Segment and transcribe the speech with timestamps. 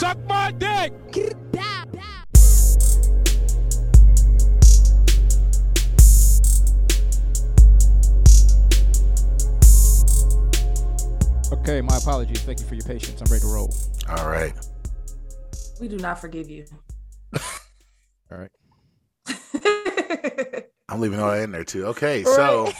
[0.00, 0.94] Suck my dick.
[11.52, 12.40] Okay, my apologies.
[12.40, 13.20] Thank you for your patience.
[13.20, 13.74] I'm ready to roll.
[14.08, 14.54] All right.
[15.82, 16.64] We do not forgive you.
[17.34, 18.50] All right.
[20.88, 21.84] I'm leaving all that in there too.
[21.88, 22.72] Okay, so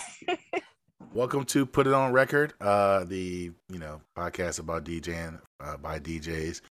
[1.13, 5.99] welcome to Put It On Record, uh, the you know podcast about DJing uh, by
[6.01, 6.63] DJs.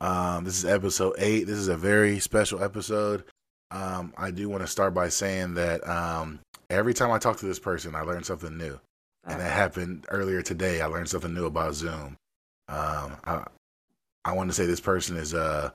[0.00, 1.44] Um, this is episode eight.
[1.44, 3.24] This is a very special episode.
[3.70, 7.46] Um, I do want to start by saying that um, every time I talk to
[7.46, 8.80] this person, I learn something new,
[9.24, 10.80] and that happened earlier today.
[10.80, 12.16] I learned something new about Zoom.
[12.68, 13.44] Um, I,
[14.24, 15.70] I want to say this person is uh,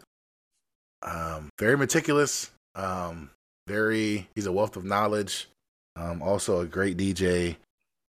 [1.04, 2.50] um, very meticulous.
[2.74, 3.30] Um,
[3.68, 5.48] very, he's a wealth of knowledge.
[5.96, 7.56] Um, also a great DJ,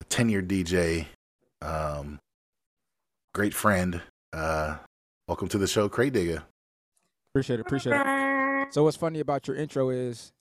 [0.02, 1.08] a tenured DJ,
[1.62, 2.20] um,
[3.34, 4.02] great friend.
[4.34, 4.78] Uh,
[5.28, 6.44] welcome to the show, Krate Digga.
[7.32, 7.66] Appreciate it.
[7.66, 8.74] Appreciate it.
[8.74, 10.32] So what's funny about your intro is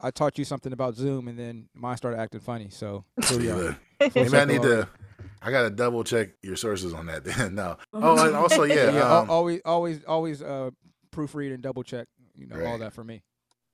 [0.00, 2.68] I taught you something about Zoom, and then mine started acting funny.
[2.70, 4.08] So here we.
[4.14, 4.88] Maybe I need to.
[5.44, 7.24] I gotta double check your sources on that.
[7.24, 7.76] Then no.
[7.92, 8.92] Oh, and also yeah.
[8.92, 10.70] yeah, um, always, always, always uh,
[11.12, 12.06] proofread and double check.
[12.36, 13.22] You know all that for me.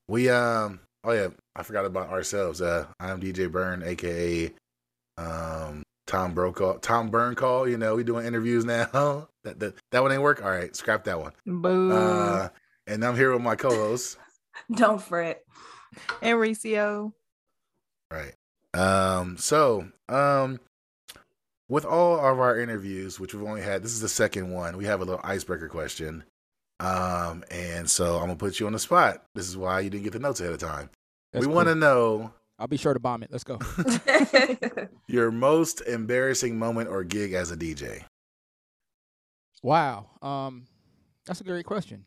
[0.08, 2.62] We um oh yeah, I forgot about ourselves.
[2.62, 4.50] Uh I'm DJ Bern, aka
[5.18, 9.28] um Tom Brokaw Tom Burn call, you know, we doing interviews now.
[9.44, 10.42] that that that one ain't work?
[10.42, 11.32] All right, scrap that one.
[11.46, 11.92] Boo.
[11.92, 12.48] Uh
[12.86, 14.16] and I'm here with my co-host.
[14.74, 15.42] Don't fret.
[16.22, 17.12] Enricio.
[18.10, 18.34] Right.
[18.74, 20.58] Um so um
[21.68, 24.86] with all of our interviews, which we've only had this is the second one, we
[24.86, 26.24] have a little icebreaker question.
[26.80, 29.24] Um and so I'm gonna put you on the spot.
[29.34, 30.88] This is why you didn't get the notes ahead of time.
[31.34, 33.30] That's we wanna know I'll be sure to bomb it.
[33.30, 33.58] Let's go.
[35.06, 38.02] Your most embarrassing moment or gig as a DJ?
[39.62, 40.10] Wow.
[40.22, 40.66] Um,
[41.24, 42.06] that's a great question.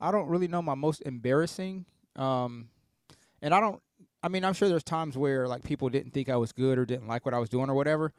[0.00, 1.84] I don't really know my most embarrassing.
[2.14, 2.68] Um,
[3.42, 3.80] and I don't.
[4.22, 6.84] I mean, I'm sure there's times where like people didn't think I was good or
[6.84, 8.12] didn't like what I was doing or whatever.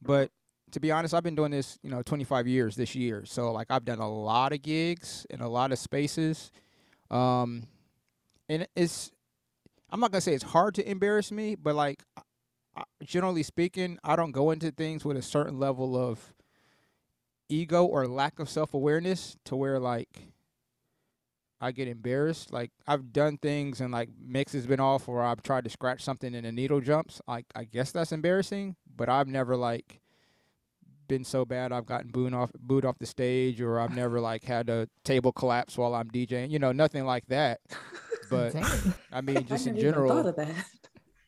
[0.00, 0.30] But
[0.72, 3.24] to be honest, I've been doing this, you know, 25 years this year.
[3.26, 6.50] So like I've done a lot of gigs in a lot of spaces.
[7.10, 7.66] Um,
[8.48, 9.10] and it's.
[9.92, 12.02] I'm not gonna say it's hard to embarrass me, but like,
[13.04, 16.32] generally speaking, I don't go into things with a certain level of
[17.50, 20.32] ego or lack of self awareness to where like
[21.60, 22.52] I get embarrassed.
[22.52, 26.02] Like I've done things and like mix has been off or I've tried to scratch
[26.02, 27.20] something and a needle jumps.
[27.28, 30.00] Like I guess that's embarrassing, but I've never like
[31.06, 34.44] been so bad I've gotten booed off booed off the stage or I've never like
[34.44, 36.50] had a table collapse while I'm DJing.
[36.50, 37.60] You know, nothing like that.
[38.30, 38.54] But.
[39.10, 40.54] I mean just I in never even thought general,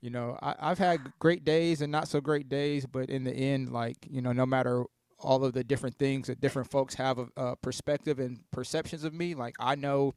[0.05, 3.33] you know, I, I've had great days and not so great days, but in the
[3.33, 4.85] end, like, you know, no matter
[5.19, 9.05] all of the different things that different folks have a, a uh, perspective and perceptions
[9.05, 10.15] of me, like, I know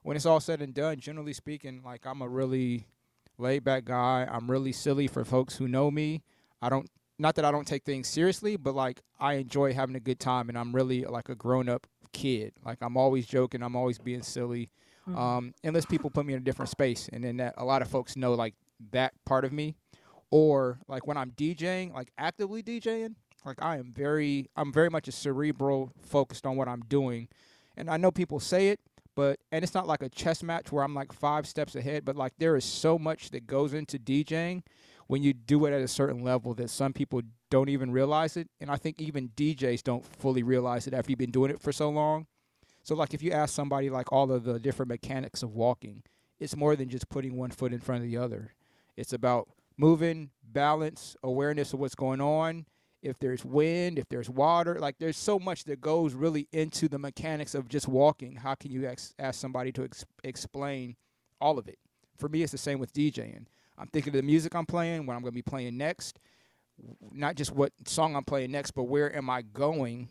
[0.00, 2.86] when it's all said and done, generally speaking, like, I'm a really
[3.36, 4.26] laid back guy.
[4.30, 6.22] I'm really silly for folks who know me.
[6.62, 6.88] I don't,
[7.18, 10.48] not that I don't take things seriously, but like, I enjoy having a good time
[10.48, 12.54] and I'm really like a grown up kid.
[12.64, 14.70] Like, I'm always joking, I'm always being silly
[15.08, 15.16] Mhm.
[15.16, 17.88] um, unless people put me in a different space, and then that a lot of
[17.88, 18.54] folks know like
[18.90, 19.76] that part of me,
[20.30, 25.06] or like when I'm DJing, like actively DJing, like I am very, I'm very much
[25.08, 27.28] a cerebral, focused on what I'm doing,
[27.76, 28.80] and I know people say it,
[29.14, 32.16] but and it's not like a chess match where I'm like five steps ahead, but
[32.16, 34.62] like there is so much that goes into DJing
[35.06, 38.48] when you do it at a certain level that some people don't even realize it,
[38.60, 41.70] and I think even DJs don't fully realize it after you've been doing it for
[41.70, 42.26] so long.
[42.86, 46.04] So like if you ask somebody like all of the different mechanics of walking,
[46.38, 48.54] it's more than just putting one foot in front of the other.
[48.96, 52.64] It's about moving, balance, awareness of what's going on.
[53.02, 56.96] If there's wind, if there's water, like there's so much that goes really into the
[56.96, 58.36] mechanics of just walking.
[58.36, 60.94] How can you ex- ask somebody to ex- explain
[61.40, 61.80] all of it?
[62.18, 63.46] For me, it's the same with DJing.
[63.76, 66.20] I'm thinking of the music I'm playing, what I'm going to be playing next,
[67.10, 70.08] not just what song I'm playing next, but where am I going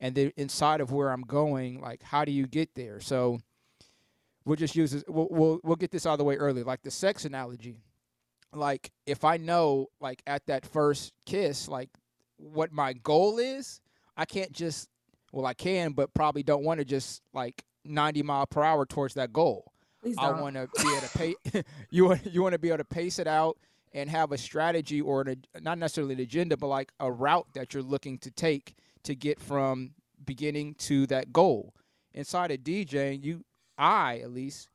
[0.00, 3.00] and then inside of where I'm going, like how do you get there?
[3.00, 3.38] So
[4.44, 5.04] we'll just use this.
[5.06, 6.62] We'll, we'll we'll get this out of the way early.
[6.62, 7.76] Like the sex analogy,
[8.52, 11.90] like if I know like at that first kiss, like
[12.38, 13.80] what my goal is,
[14.16, 14.88] I can't just
[15.32, 19.14] well I can, but probably don't want to just like 90 mile per hour towards
[19.14, 19.72] that goal.
[20.18, 21.34] I want to be able to pay.
[21.90, 23.58] you want you want to be able to pace it out
[23.92, 27.74] and have a strategy or an, not necessarily an agenda, but like a route that
[27.74, 28.74] you're looking to take
[29.06, 29.92] to get from
[30.24, 31.74] beginning to that goal.
[32.12, 33.44] Inside of DJing, you,
[33.78, 34.68] I at least,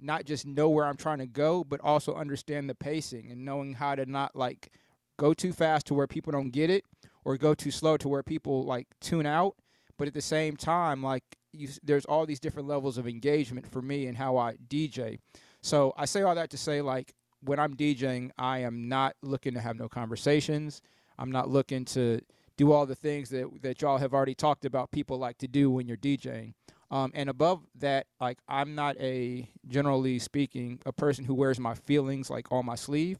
[0.00, 3.74] not just know where I'm trying to go, but also understand the pacing and knowing
[3.74, 4.72] how to not like
[5.18, 6.84] go too fast to where people don't get it
[7.24, 9.56] or go too slow to where people like tune out.
[9.98, 13.82] But at the same time, like you, there's all these different levels of engagement for
[13.82, 15.18] me and how I DJ.
[15.60, 19.54] So I say all that to say like when I'm DJing, I am not looking
[19.54, 20.80] to have no conversations.
[21.18, 22.20] I'm not looking to
[22.58, 25.70] do all the things that that y'all have already talked about people like to do
[25.70, 26.52] when you're DJing.
[26.90, 31.74] Um, and above that, like I'm not a generally speaking a person who wears my
[31.74, 33.18] feelings like on my sleeve.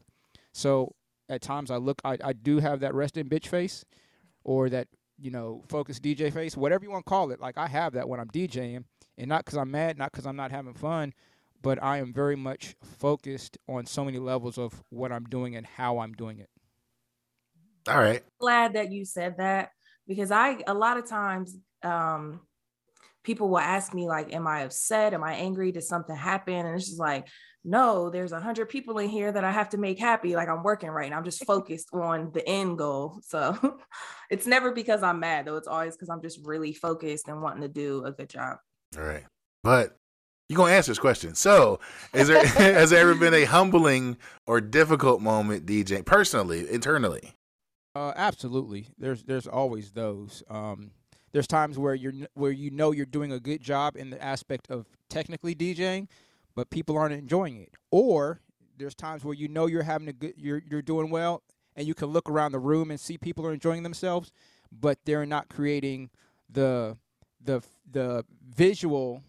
[0.52, 0.94] So
[1.28, 3.84] at times I look, I, I do have that resting bitch face,
[4.44, 4.88] or that
[5.18, 7.40] you know focused DJ face, whatever you want to call it.
[7.40, 8.84] Like I have that when I'm DJing,
[9.16, 11.14] and not because I'm mad, not because I'm not having fun,
[11.62, 15.64] but I am very much focused on so many levels of what I'm doing and
[15.64, 16.48] how I'm doing it.
[17.88, 18.22] All right.
[18.40, 19.70] Glad that you said that
[20.06, 22.40] because I a lot of times um
[23.24, 25.14] people will ask me like am I upset?
[25.14, 25.72] Am I angry?
[25.72, 26.54] Did something happen?
[26.54, 27.26] And it's just like
[27.64, 30.34] no, there's a hundred people in here that I have to make happy.
[30.34, 31.18] Like I'm working right now.
[31.18, 33.20] I'm just focused on the end goal.
[33.22, 33.78] So
[34.30, 35.56] it's never because I'm mad though.
[35.56, 38.58] It's always because I'm just really focused and wanting to do a good job.
[38.96, 39.24] All right.
[39.64, 39.96] But
[40.48, 41.34] you're gonna answer this question.
[41.34, 41.78] So,
[42.14, 47.34] is there has there ever been a humbling or difficult moment DJ, personally, internally?
[47.98, 48.86] Uh, absolutely.
[48.96, 50.44] There's there's always those.
[50.48, 50.92] Um,
[51.32, 54.70] there's times where you're where you know you're doing a good job in the aspect
[54.70, 56.06] of technically DJing,
[56.54, 57.70] but people aren't enjoying it.
[57.90, 58.40] Or
[58.76, 61.42] there's times where you know you're having a good you're you're doing well,
[61.74, 64.30] and you can look around the room and see people are enjoying themselves,
[64.70, 66.10] but they're not creating
[66.48, 66.96] the
[67.42, 69.24] the the visual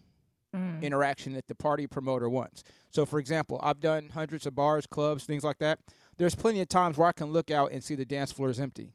[0.54, 0.80] mm.
[0.80, 2.62] interaction that the party promoter wants.
[2.90, 5.80] So, for example, I've done hundreds of bars, clubs, things like that.
[6.20, 8.60] There's plenty of times where I can look out and see the dance floor is
[8.60, 8.92] empty.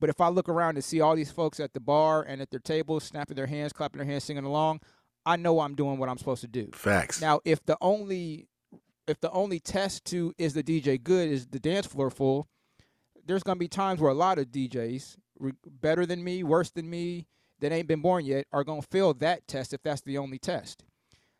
[0.00, 2.50] But if I look around and see all these folks at the bar and at
[2.50, 4.80] their tables, snapping their hands, clapping their hands, singing along,
[5.26, 6.70] I know I'm doing what I'm supposed to do.
[6.72, 7.20] Facts.
[7.20, 8.48] Now, if the only
[9.06, 12.48] if the only test to is the DJ good is the dance floor full,
[13.26, 15.16] there's gonna be times where a lot of DJs,
[15.66, 17.26] better than me, worse than me,
[17.60, 20.84] that ain't been born yet, are gonna fail that test if that's the only test.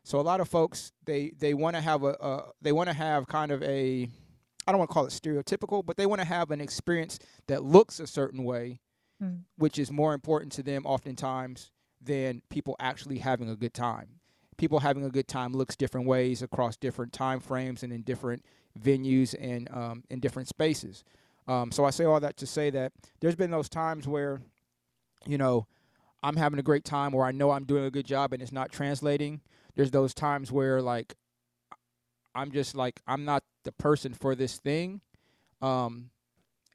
[0.03, 2.93] So a lot of folks they they want to have a, a they want to
[2.93, 4.09] have kind of a
[4.65, 7.63] I don't want to call it stereotypical, but they want to have an experience that
[7.63, 8.79] looks a certain way,
[9.21, 9.41] mm.
[9.57, 11.71] which is more important to them oftentimes
[12.01, 14.07] than people actually having a good time.
[14.57, 18.45] People having a good time looks different ways across different time frames and in different
[18.79, 21.03] venues and um, in different spaces.
[21.47, 24.41] Um, so I say all that to say that there's been those times where,
[25.25, 25.67] you know,
[26.21, 28.51] I'm having a great time or I know I'm doing a good job and it's
[28.51, 29.41] not translating
[29.75, 31.15] there's those times where like
[32.35, 35.01] I'm just like I'm not the person for this thing.
[35.61, 36.09] Um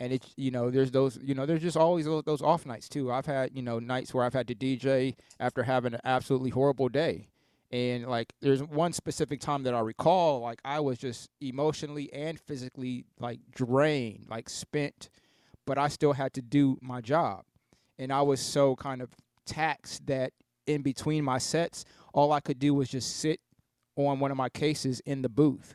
[0.01, 2.89] and it's you know there's those you know there's just always those, those off nights
[2.89, 3.11] too.
[3.13, 6.89] I've had you know nights where I've had to DJ after having an absolutely horrible
[6.89, 7.29] day.
[7.71, 12.39] And like there's one specific time that I recall like I was just emotionally and
[12.41, 15.11] physically like drained, like spent,
[15.67, 17.45] but I still had to do my job.
[17.99, 19.11] And I was so kind of
[19.45, 20.33] taxed that
[20.67, 23.41] in between my sets all I could do was just sit
[24.06, 25.75] on one of my cases in the booth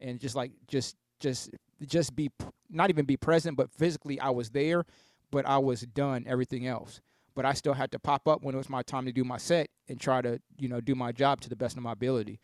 [0.00, 1.50] and just like just just
[1.86, 2.30] just be
[2.70, 4.84] not even be present but physically I was there
[5.32, 7.00] but I was done everything else.
[7.34, 9.38] But I still had to pop up when it was my time to do my
[9.38, 12.38] set and try to you know do my job to the best of my ability.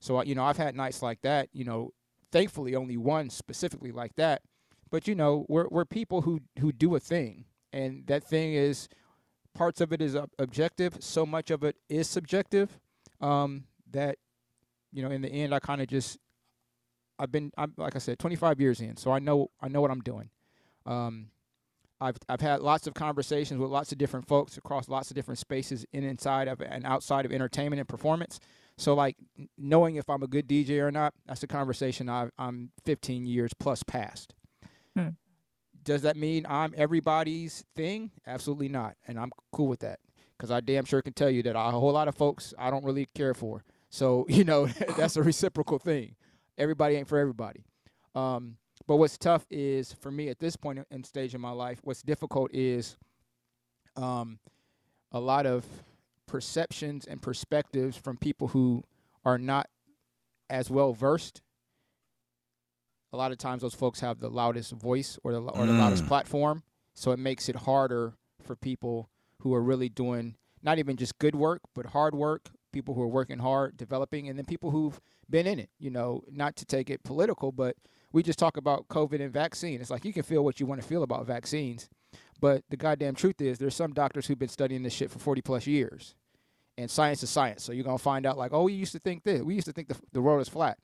[0.00, 1.92] So you know I've had nights like that you know
[2.30, 4.42] thankfully only one specifically like that.
[4.90, 8.88] But you know we're we're people who who do a thing and that thing is
[9.54, 12.78] parts of it is objective, so much of it is subjective
[13.20, 14.18] um, that
[14.92, 16.18] you know in the end I kind of just
[17.18, 19.90] I've been I'm like I said 25 years in, so I know I know what
[19.90, 20.30] I'm doing.
[20.86, 21.30] Um,
[22.00, 25.38] I've I've had lots of conversations with lots of different folks across lots of different
[25.38, 28.38] spaces in inside of and outside of entertainment and performance.
[28.76, 29.16] So like
[29.56, 33.52] knowing if I'm a good DJ or not, that's a conversation i am 15 years
[33.52, 34.34] plus past.
[34.96, 35.08] Hmm.
[35.82, 38.12] Does that mean I'm everybody's thing?
[38.26, 38.94] Absolutely not.
[39.08, 39.98] And I'm cool with that
[40.36, 42.84] because I damn sure can tell you that a whole lot of folks I don't
[42.84, 43.64] really care for.
[43.90, 44.66] So, you know,
[44.96, 46.14] that's a reciprocal thing.
[46.56, 47.64] Everybody ain't for everybody.
[48.14, 51.80] Um, but what's tough is for me at this point in stage in my life,
[51.82, 52.96] what's difficult is
[53.96, 54.38] um,
[55.12, 55.64] a lot of
[56.26, 58.82] perceptions and perspectives from people who
[59.24, 59.68] are not
[60.50, 61.42] as well versed
[63.12, 65.78] a lot of times those folks have the loudest voice or the or the mm.
[65.78, 66.62] loudest platform,
[66.94, 69.08] so it makes it harder for people
[69.40, 72.50] who are really doing not even just good work, but hard work.
[72.72, 75.70] People who are working hard, developing, and then people who've been in it.
[75.78, 77.76] You know, not to take it political, but
[78.12, 79.80] we just talk about COVID and vaccine.
[79.80, 81.88] It's like you can feel what you want to feel about vaccines,
[82.40, 85.42] but the goddamn truth is, there's some doctors who've been studying this shit for 40
[85.42, 86.14] plus years,
[86.76, 87.62] and science is science.
[87.64, 89.42] So you're gonna find out like, oh, we used to think this.
[89.42, 90.78] We used to think the the world is flat.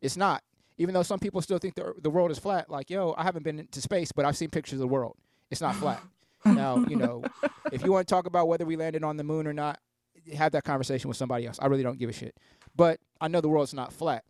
[0.00, 0.42] It's not
[0.78, 3.44] even though some people still think the, the world is flat, like, yo, I haven't
[3.44, 5.16] been to space, but I've seen pictures of the world.
[5.50, 6.02] It's not flat.
[6.44, 7.24] now, you know,
[7.72, 9.78] if you want to talk about whether we landed on the moon or not,
[10.34, 11.58] have that conversation with somebody else.
[11.60, 12.36] I really don't give a shit.
[12.74, 14.24] But I know the world's not flat.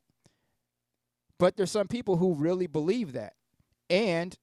[1.39, 3.35] But there's some people who really believe that
[3.91, 4.37] and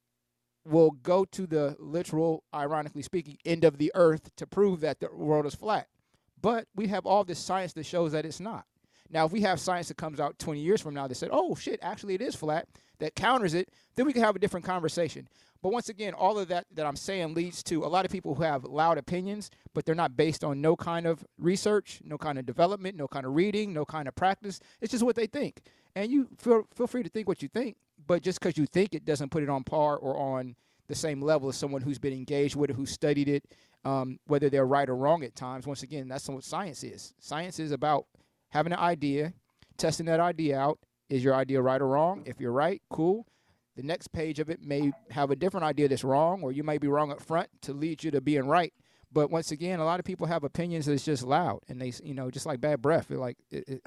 [0.65, 5.09] will go to the literal, ironically speaking, end of the earth to prove that the
[5.13, 5.87] world is flat.
[6.41, 8.65] But we have all this science that shows that it's not.
[9.13, 11.53] Now, if we have science that comes out 20 years from now that said, oh
[11.53, 12.67] shit, actually it is flat,
[12.97, 15.27] that counters it, then we can have a different conversation.
[15.61, 18.33] But once again, all of that that I'm saying leads to a lot of people
[18.33, 22.39] who have loud opinions, but they're not based on no kind of research, no kind
[22.39, 24.59] of development, no kind of reading, no kind of practice.
[24.81, 25.61] It's just what they think.
[25.95, 27.77] And you feel feel free to think what you think,
[28.07, 30.55] but just because you think it doesn't put it on par or on
[30.87, 33.45] the same level as someone who's been engaged with it, who studied it,
[33.85, 35.67] um, whether they're right or wrong at times.
[35.67, 37.13] Once again, that's what science is.
[37.19, 38.05] Science is about
[38.53, 39.33] having an idea,
[39.77, 40.79] testing that idea out.
[41.09, 42.23] Is your idea right or wrong?
[42.25, 43.27] If you're right, cool.
[43.75, 46.79] The next page of it may have a different idea that's wrong, or you might
[46.79, 48.71] be wrong up front to lead you to being right.
[49.11, 52.13] But once again, a lot of people have opinions that's just loud, and they, you
[52.13, 53.11] know, just like bad breath.
[53.11, 53.81] It like it, it,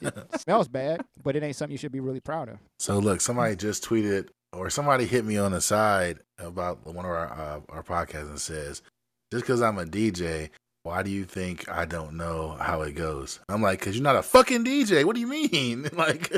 [0.00, 2.58] it smells bad, but it ain't something you should be really proud of.
[2.78, 7.10] So look, somebody just tweeted, or somebody hit me on the side about one of
[7.10, 8.82] our uh, our podcasts and says,
[9.30, 10.50] just because I'm a DJ,
[10.82, 13.40] why do you think I don't know how it goes?
[13.48, 15.04] I'm like, cause you're not a fucking DJ.
[15.04, 15.88] What do you mean?
[15.92, 16.32] like,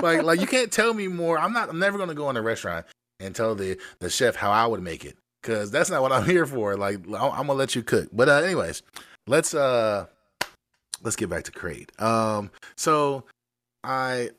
[0.00, 1.38] like, like you can't tell me more.
[1.38, 1.68] I'm not.
[1.68, 2.86] I'm never gonna go in a restaurant
[3.20, 6.24] and tell the the chef how I would make it, cause that's not what I'm
[6.28, 6.76] here for.
[6.76, 8.08] Like, I'm, gonna let you cook.
[8.12, 8.82] But uh, anyways,
[9.26, 10.06] let's uh,
[11.02, 12.00] let's get back to Krate.
[12.02, 13.24] Um, so
[13.84, 14.30] I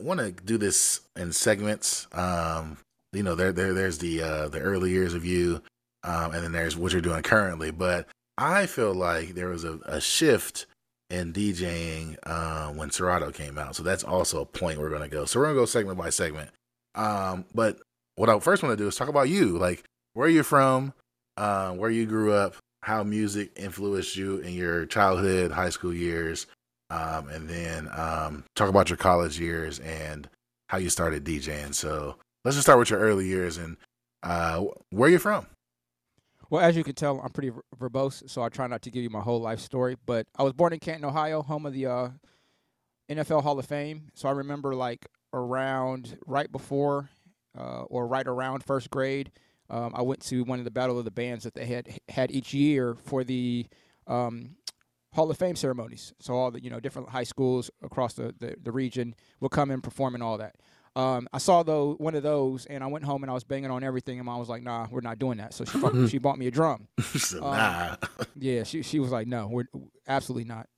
[0.00, 2.08] want to do this in segments.
[2.12, 2.78] Um,
[3.12, 5.62] you know, there there there's the uh the early years of you,
[6.02, 9.78] um, and then there's what you're doing currently, but I feel like there was a,
[9.84, 10.66] a shift
[11.10, 13.76] in DJing uh, when Serato came out.
[13.76, 15.24] So that's also a point we're going to go.
[15.24, 16.50] So we're going to go segment by segment.
[16.94, 17.78] Um, but
[18.16, 19.58] what I first want to do is talk about you.
[19.58, 20.94] Like, where you're from,
[21.36, 26.46] uh, where you grew up, how music influenced you in your childhood, high school years,
[26.90, 30.28] um, and then um, talk about your college years and
[30.68, 31.74] how you started DJing.
[31.74, 33.76] So let's just start with your early years and
[34.22, 35.46] uh, where you're from.
[36.50, 39.10] Well, as you can tell, I'm pretty verbose, so I try not to give you
[39.10, 39.96] my whole life story.
[40.06, 42.08] But I was born in Canton, Ohio, home of the uh,
[43.08, 44.08] NFL Hall of Fame.
[44.14, 47.10] So I remember like around right before
[47.58, 49.30] uh, or right around first grade,
[49.70, 52.30] um, I went to one of the Battle of the Bands that they had had
[52.30, 53.66] each year for the
[54.06, 54.56] um,
[55.14, 56.12] Hall of Fame ceremonies.
[56.20, 59.70] So all the you know different high schools across the, the, the region will come
[59.70, 60.56] and perform and all that.
[60.96, 63.70] Um, I saw though one of those, and I went home and I was banging
[63.70, 66.18] on everything, and mom was like, "Nah, we're not doing that." So she bought, she
[66.18, 66.86] bought me a drum.
[67.02, 67.96] so, um, nah.
[68.38, 69.66] yeah, she she was like, "No, we're
[70.06, 70.68] absolutely not."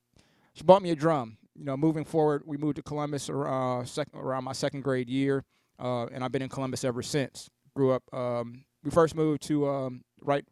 [0.55, 1.37] She bought me a drum.
[1.55, 5.45] You know, moving forward, we moved to Columbus uh, sec- around my second grade year,
[5.79, 7.51] uh, and I've been in Columbus ever since.
[7.75, 8.03] Grew up.
[8.13, 10.45] Um, we first moved to um, right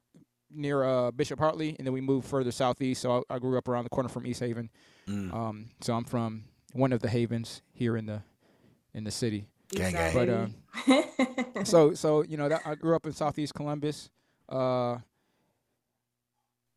[0.51, 3.01] near uh, Bishop Hartley, and then we moved further southeast.
[3.01, 4.71] So I, I grew up around the corner from East Haven.
[5.09, 5.33] Mm.
[5.33, 8.23] Um, so I'm from one of the havens here in the
[8.93, 9.47] in the city.
[9.71, 10.15] Gang, gang.
[10.15, 14.11] But uh, so so you know that I grew up in Southeast Columbus.
[14.49, 14.99] Uh,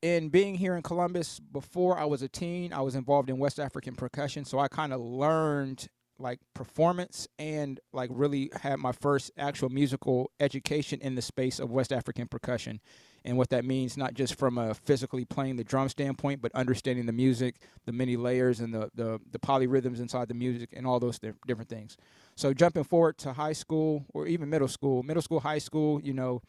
[0.01, 3.60] in being here in Columbus, before I was a teen, I was involved in West
[3.60, 5.88] African percussion, so I kind of learned
[6.20, 11.72] like performance and like really had my first actual musical education in the space of
[11.72, 12.79] West African percussion
[13.27, 17.05] and what that means not just from a physically playing the drum standpoint but understanding
[17.05, 17.55] the music
[17.86, 21.69] the many layers and the the, the polyrhythms inside the music and all those different
[21.69, 21.98] things
[22.38, 26.13] so jumping forward to high school or even middle school, middle school, high school, you
[26.13, 26.43] know,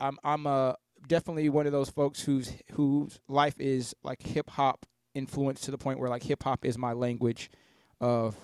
[0.00, 0.72] I'm I'm uh,
[1.06, 4.84] definitely one of those folks whose whose life is like hip hop
[5.14, 7.50] influenced to the point where like hip hop is my language
[8.00, 8.36] of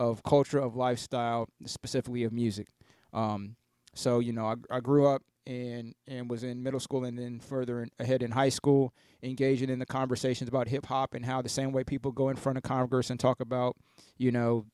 [0.00, 2.66] of culture of lifestyle, specifically of music.
[3.12, 3.54] Um,
[3.94, 7.40] so you know, I, I grew up and and was in middle school and then
[7.40, 11.42] further in, ahead in high school, engaging in the conversations about hip hop and how
[11.42, 13.76] the same way people go in front of Congress and talk about,
[14.18, 14.64] you know,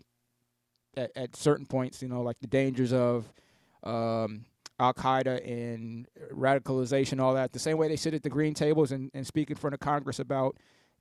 [0.97, 3.33] at, at certain points, you know, like the dangers of
[3.83, 4.45] um,
[4.79, 7.53] Al Qaeda and radicalization, all that.
[7.53, 9.81] The same way they sit at the green tables and, and speak in front of
[9.81, 10.57] Congress about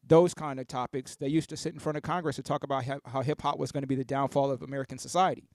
[0.06, 2.86] those kind of topics, they used to sit in front of Congress to talk about
[2.86, 5.50] how, how hip hop was going to be the downfall of American society.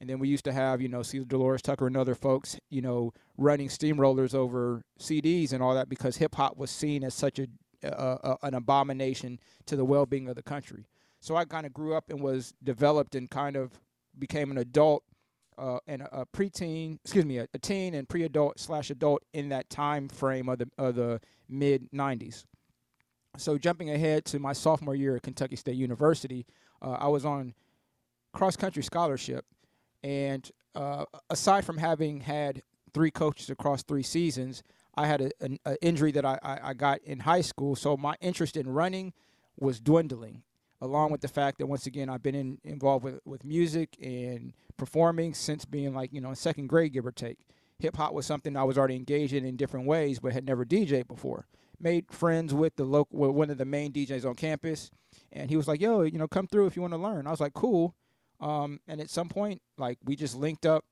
[0.00, 1.20] And then we used to have, you know, C.
[1.20, 6.16] Delores Tucker and other folks, you know, running steamrollers over CDs and all that because
[6.16, 7.46] hip hop was seen as such a,
[7.82, 10.86] a, an abomination to the well being of the country.
[11.20, 13.80] So I kind of grew up and was developed and kind of
[14.18, 15.02] became an adult
[15.58, 19.48] uh, and a, a preteen, excuse me, a, a teen and pre-adult slash adult in
[19.48, 22.44] that time frame of the of the mid '90s.
[23.38, 26.46] So jumping ahead to my sophomore year at Kentucky State University,
[26.82, 27.54] uh, I was on
[28.32, 29.44] cross country scholarship,
[30.06, 32.62] and uh, aside from having had
[32.94, 34.62] three coaches across three seasons,
[34.94, 38.56] I had an injury that I, I, I got in high school, so my interest
[38.56, 39.12] in running
[39.58, 40.42] was dwindling.
[40.80, 44.52] Along with the fact that once again I've been in, involved with, with music and
[44.76, 47.38] performing since being like you know in second grade, give or take.
[47.80, 50.64] Hip hop was something I was already engaged in in different ways, but had never
[50.64, 51.46] DJed before.
[51.80, 54.90] Made friends with the local, one of the main DJs on campus,
[55.32, 57.30] and he was like, "Yo, you know, come through if you want to learn." I
[57.30, 57.94] was like, "Cool."
[58.40, 60.84] Um, and at some point, like we just linked up,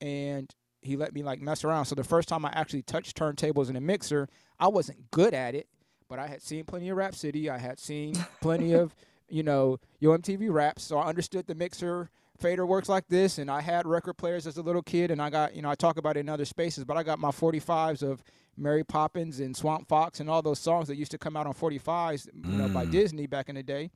[0.00, 1.86] and he let me like mess around.
[1.86, 5.54] So the first time I actually touched turntables in a mixer, I wasn't good at
[5.54, 5.68] it,
[6.08, 7.48] but I had seen plenty of Rap City.
[7.48, 8.94] I had seen plenty of,
[9.28, 13.38] you know, Yo MTV raps, so I understood the mixer fader works like this.
[13.38, 15.74] And I had record players as a little kid, and I got, you know, I
[15.76, 18.22] talk about it in other spaces, but I got my 45s of
[18.56, 21.54] Mary Poppins and Swamp Fox and all those songs that used to come out on
[21.54, 22.90] 45s, you know, by mm.
[22.90, 23.90] Disney back in the day.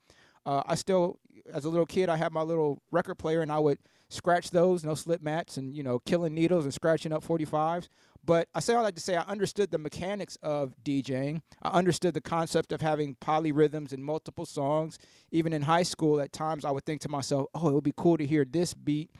[0.47, 1.19] Uh, I still,
[1.53, 4.85] as a little kid, I had my little record player, and I would scratch those,
[4.85, 7.89] no slip mats, and you know, killing needles and scratching up 45s.
[8.25, 11.43] But I say all that to say I understood the mechanics of DJing.
[11.63, 14.99] I understood the concept of having polyrhythms and multiple songs.
[15.31, 17.95] Even in high school, at times I would think to myself, "Oh, it would be
[17.97, 19.11] cool to hear this beat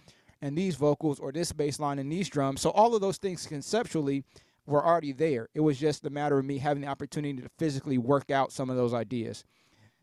[0.41, 3.47] and these vocals, or this bass line and these drums." So all of those things
[3.47, 4.25] conceptually
[4.67, 5.49] were already there.
[5.55, 8.71] It was just a matter of me having the opportunity to physically work out some
[8.71, 9.45] of those ideas.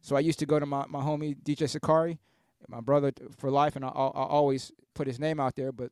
[0.03, 2.19] So I used to go to my, my homie DJ Sakari,
[2.67, 5.71] my brother for life, and I, I, always put his name out there.
[5.71, 5.91] But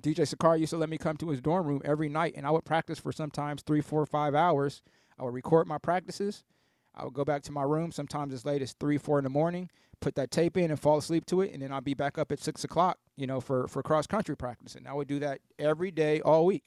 [0.00, 2.50] DJ Sakari used to let me come to his dorm room every night, and I
[2.50, 4.82] would practice for sometimes three, four, five hours.
[5.18, 6.44] I would record my practices.
[6.94, 9.30] I would go back to my room sometimes as late as three, four in the
[9.30, 12.16] morning, put that tape in and fall asleep to it, and then I'd be back
[12.16, 14.74] up at six o'clock, you know, for for cross country practice.
[14.74, 16.64] And I would do that every day, all week.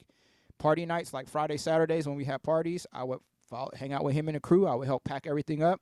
[0.58, 3.18] Party nights like Friday, Saturdays when we had parties, I would
[3.50, 4.68] follow, hang out with him and the crew.
[4.68, 5.80] I would help pack everything up.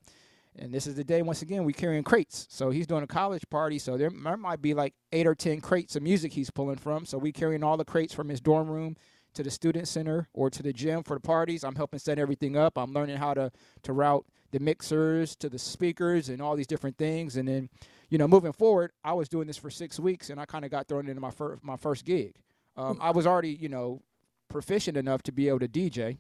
[0.58, 2.46] And this is the day, once again, we carrying crates.
[2.50, 3.78] So he's doing a college party.
[3.78, 7.06] So there, there might be like eight or 10 crates of music he's pulling from.
[7.06, 8.96] So we carrying all the crates from his dorm room
[9.34, 11.64] to the student center or to the gym for the parties.
[11.64, 12.76] I'm helping set everything up.
[12.76, 13.50] I'm learning how to,
[13.84, 17.36] to route the mixers to the speakers and all these different things.
[17.36, 17.70] And then,
[18.10, 20.70] you know, moving forward, I was doing this for six weeks and I kind of
[20.70, 22.34] got thrown into my, fir- my first gig.
[22.76, 24.02] Um, I was already, you know,
[24.48, 26.18] proficient enough to be able to DJ.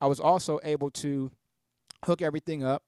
[0.00, 1.30] I was also able to
[2.06, 2.82] hook everything up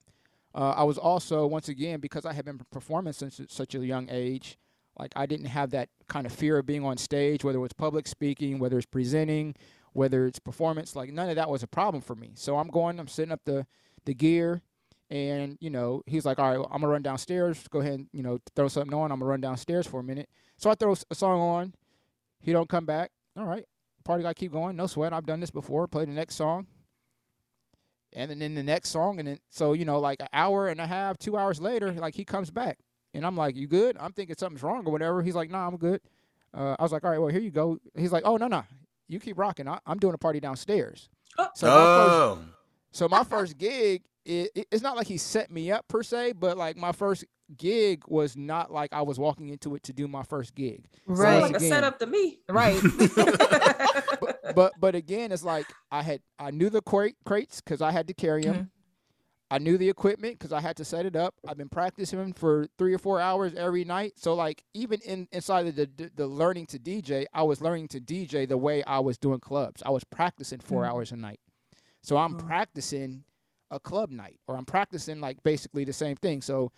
[0.55, 4.09] uh, I was also, once again, because I had been performing since such a young
[4.11, 4.57] age,
[4.99, 7.73] like I didn't have that kind of fear of being on stage, whether it was
[7.73, 9.57] public speaking, whether it's presenting,
[9.93, 10.95] whether it's performance.
[10.95, 12.33] Like none of that was a problem for me.
[12.35, 13.67] So I'm going, I'm setting up the
[14.05, 14.63] the gear,
[15.11, 17.67] and you know he's like, all right, I'm gonna run downstairs.
[17.69, 19.11] Go ahead and you know throw something on.
[19.11, 20.29] I'm gonna run downstairs for a minute.
[20.59, 21.75] So I throw a song on.
[22.41, 23.11] He don't come back.
[23.37, 23.65] All right,
[24.05, 24.77] party guy keep going.
[24.77, 25.13] No sweat.
[25.13, 25.89] I've done this before.
[25.89, 26.69] Play the next song
[28.15, 30.81] and then in the next song, and then so you know, like an hour and
[30.81, 32.79] a half, two hours later, like he comes back,
[33.13, 35.23] and I'm like, "You good?" I'm thinking something's wrong or whatever.
[35.23, 36.01] He's like, "Nah, I'm good."
[36.53, 38.63] Uh, I was like, "All right, well, here you go." He's like, "Oh no, no,
[39.09, 39.69] you keep rocking.
[39.69, 41.49] I, am doing a party downstairs." Oh.
[41.55, 42.37] So my oh.
[42.37, 42.49] first,
[42.93, 46.35] so my first gig, it, it, it's not like he set me up per se,
[46.35, 47.25] but like my first
[47.57, 50.87] gig was not like I was walking into it to do my first gig.
[51.07, 52.41] Right, so like again, a setup to me.
[52.49, 52.81] Right.
[54.21, 57.93] but, but, but again, it's like I had I knew the crate, crates because I
[57.93, 58.55] had to carry them.
[58.55, 58.65] Mm-hmm.
[59.51, 61.35] I knew the equipment because I had to set it up.
[61.47, 64.15] I've been practicing for three or four hours every night.
[64.17, 67.89] So like even in inside of the, the, the learning to DJ, I was learning
[67.89, 69.83] to DJ the way I was doing clubs.
[69.85, 70.91] I was practicing 4 mm-hmm.
[70.91, 71.41] hours a night.
[72.03, 72.47] So I'm mm-hmm.
[72.47, 73.25] practicing
[73.71, 76.43] a club night, or I'm practicing like basically the same thing.
[76.43, 76.73] So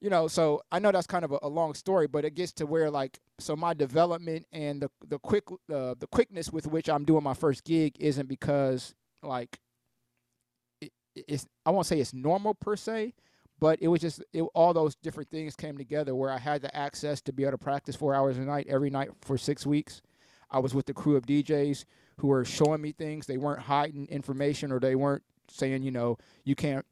[0.00, 2.52] you know, so I know that's kind of a, a, long story, but it gets
[2.54, 6.88] to where like so my development and the the quick uh, the quickness with which
[6.88, 9.60] I'm doing my first gig isn't because like
[10.80, 13.12] it, it's I won't say it's normal per se,
[13.58, 16.74] but it was just it, all those different things came together where I had the
[16.74, 20.00] access to be able to practice four hours a night every night for six weeks.
[20.50, 21.84] I was with the crew of DJs
[22.18, 23.26] who were showing me things.
[23.26, 26.86] They weren't hiding information or they weren't saying, you know, you can't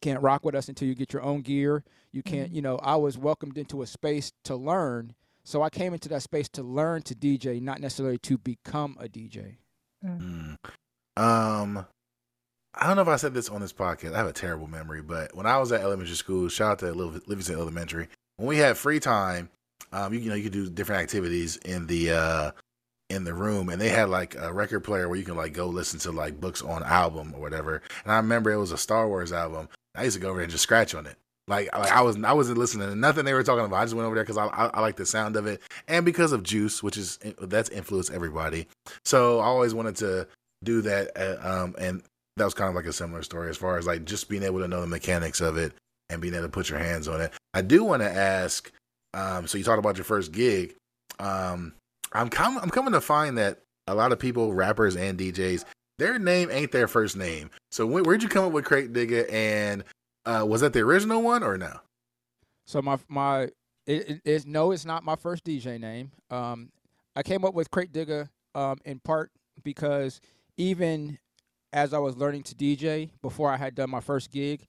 [0.00, 1.84] can't rock with us until you get your own gear.
[2.16, 2.56] You can't, mm-hmm.
[2.56, 5.14] you know, I was welcomed into a space to learn.
[5.44, 9.06] So I came into that space to learn to DJ, not necessarily to become a
[9.06, 9.56] DJ.
[10.02, 10.56] Mm.
[11.14, 11.86] Um,
[12.74, 14.14] I don't know if I said this on this podcast.
[14.14, 16.92] I have a terrible memory, but when I was at elementary school, shout out to
[16.92, 18.08] Livingston Elementary.
[18.36, 19.50] When we had free time,
[19.92, 22.50] um, you, you know, you could do different activities in the uh,
[23.10, 25.66] in the room and they had like a record player where you can like go
[25.66, 27.82] listen to like books on album or whatever.
[28.04, 29.68] And I remember it was a Star Wars album.
[29.94, 31.16] I used to go over there and just scratch on it.
[31.48, 33.76] Like, like I was I wasn't listening to nothing they were talking about.
[33.76, 36.04] I just went over there because I, I, I like the sound of it and
[36.04, 38.66] because of Juice, which is that's influenced everybody.
[39.04, 40.26] So I always wanted to
[40.64, 41.12] do that.
[41.16, 42.02] Uh, um, and
[42.36, 44.58] that was kind of like a similar story as far as like just being able
[44.58, 45.72] to know the mechanics of it
[46.10, 47.32] and being able to put your hands on it.
[47.54, 48.70] I do want to ask.
[49.14, 50.74] Um, so you talked about your first gig.
[51.18, 51.74] Um,
[52.12, 55.64] I'm com- I'm coming to find that a lot of people, rappers and DJs,
[55.98, 57.50] their name ain't their first name.
[57.70, 59.32] So where'd you come up with Krate Digga?
[59.32, 59.84] And
[60.26, 61.80] uh, was that the original one or no?
[62.66, 63.42] So my my
[63.86, 66.10] it, it is no, it's not my first DJ name.
[66.30, 66.70] Um,
[67.14, 69.30] I came up with Krate Digga um, in part
[69.62, 70.20] because
[70.56, 71.18] even
[71.72, 74.66] as I was learning to DJ before I had done my first gig,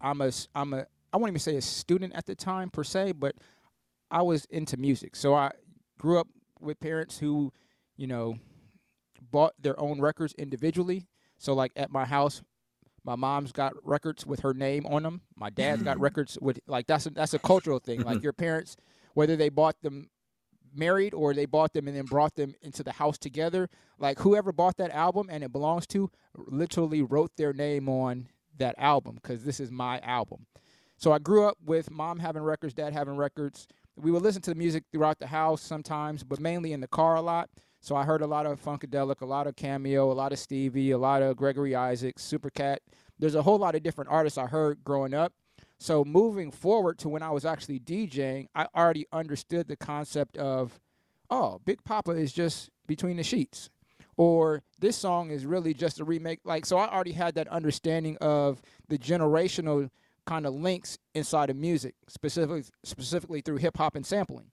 [0.00, 3.12] I'm a I'm a I won't even say a student at the time per se,
[3.12, 3.36] but
[4.10, 5.14] I was into music.
[5.16, 5.52] So I
[5.98, 6.28] grew up
[6.60, 7.52] with parents who,
[7.96, 8.36] you know,
[9.30, 11.06] bought their own records individually.
[11.38, 12.42] So like at my house,
[13.04, 15.22] my mom's got records with her name on them.
[15.36, 18.02] My dad's got records with like that's a, that's a cultural thing.
[18.02, 18.24] Like mm-hmm.
[18.24, 18.76] your parents,
[19.14, 20.10] whether they bought them
[20.74, 24.52] married or they bought them and then brought them into the house together, like whoever
[24.52, 29.44] bought that album and it belongs to, literally wrote their name on that album because
[29.44, 30.46] this is my album.
[30.96, 33.66] So I grew up with mom having records, dad having records.
[33.96, 37.16] We would listen to the music throughout the house sometimes, but mainly in the car
[37.16, 37.48] a lot.
[37.80, 40.90] So I heard a lot of Funkadelic, a lot of Cameo, a lot of Stevie,
[40.90, 42.78] a lot of Gregory Isaacs, Supercat.
[43.18, 45.32] There's a whole lot of different artists I heard growing up.
[45.78, 50.78] So moving forward to when I was actually DJing, I already understood the concept of,
[51.30, 53.70] oh, Big Poppa is just between the sheets.
[54.18, 56.40] Or this song is really just a remake.
[56.44, 59.88] Like, so I already had that understanding of the generational
[60.26, 64.50] kind of links inside of music, specifically specifically through hip hop and sampling.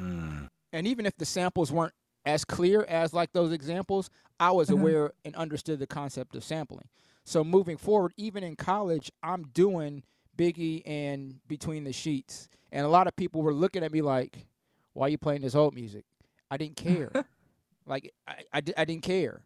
[0.00, 0.48] Mm.
[0.72, 1.92] And even if the samples weren't
[2.24, 4.10] as clear as like those examples,
[4.40, 4.80] I was Mhm.
[4.80, 6.88] aware and understood the concept of sampling.
[7.24, 10.02] So moving forward, even in college, I'm doing
[10.36, 14.46] Biggie and Between the Sheets, and a lot of people were looking at me like,
[14.92, 16.04] "Why are you playing this old music?"
[16.50, 17.10] I didn't care.
[17.86, 19.42] like I, I, I didn't care.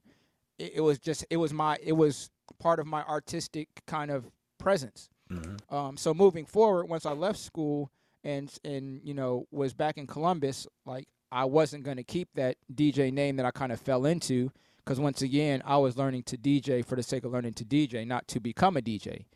[0.58, 4.30] It, it was just it was my it was part of my artistic kind of
[4.58, 5.08] presence.
[5.30, 5.60] Mhm.
[5.70, 7.90] Um, so moving forward, once I left school
[8.24, 12.56] and and you know was back in Columbus, like I wasn't going to keep that
[12.72, 16.36] DJ name that I kind of fell into because once again I was learning to
[16.36, 19.26] DJ for the sake of learning to DJ, not to become a DJ.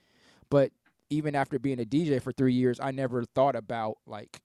[0.48, 0.72] But
[1.10, 4.40] even after being a DJ for three years, I never thought about like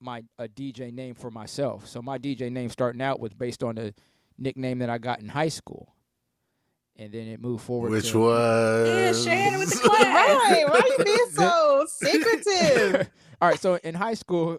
[0.00, 1.86] my a DJ name for myself.
[1.88, 3.94] So my DJ name starting out was based on a
[4.38, 5.94] nickname that I got in high school,
[6.96, 7.90] and then it moved forward.
[7.90, 10.04] Which to, was Yeah, sharing with the class.
[10.04, 10.64] Right?
[10.68, 13.10] Why are you being so secretive?
[13.40, 14.58] All right, so in high school,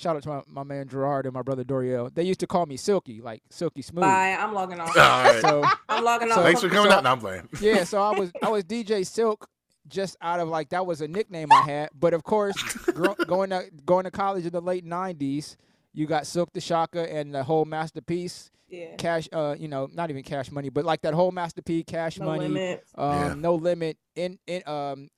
[0.00, 2.12] shout out to my, my man Gerard and my brother Doriel.
[2.14, 4.02] They used to call me Silky, like Silky Smooth.
[4.02, 4.36] Bye.
[4.38, 4.96] I'm logging off.
[4.96, 5.40] All right.
[5.40, 6.44] So I'm logging So- off.
[6.44, 7.04] Thanks for coming so- out.
[7.04, 7.48] No, I'm playing.
[7.60, 9.48] yeah, so I was I was DJ Silk
[9.88, 11.88] just out of like that was a nickname I had.
[11.98, 12.54] But of course,
[12.94, 15.56] gro- going to going to college in the late '90s,
[15.92, 18.50] you got Silkk the Shocker and the whole masterpiece.
[18.68, 18.94] yeah.
[18.96, 22.26] Cash, uh, you know, not even Cash Money, but like that whole masterpiece, Cash No
[22.26, 22.84] Money, limit.
[22.96, 23.34] um, Yeah.
[23.34, 25.08] no limit in in um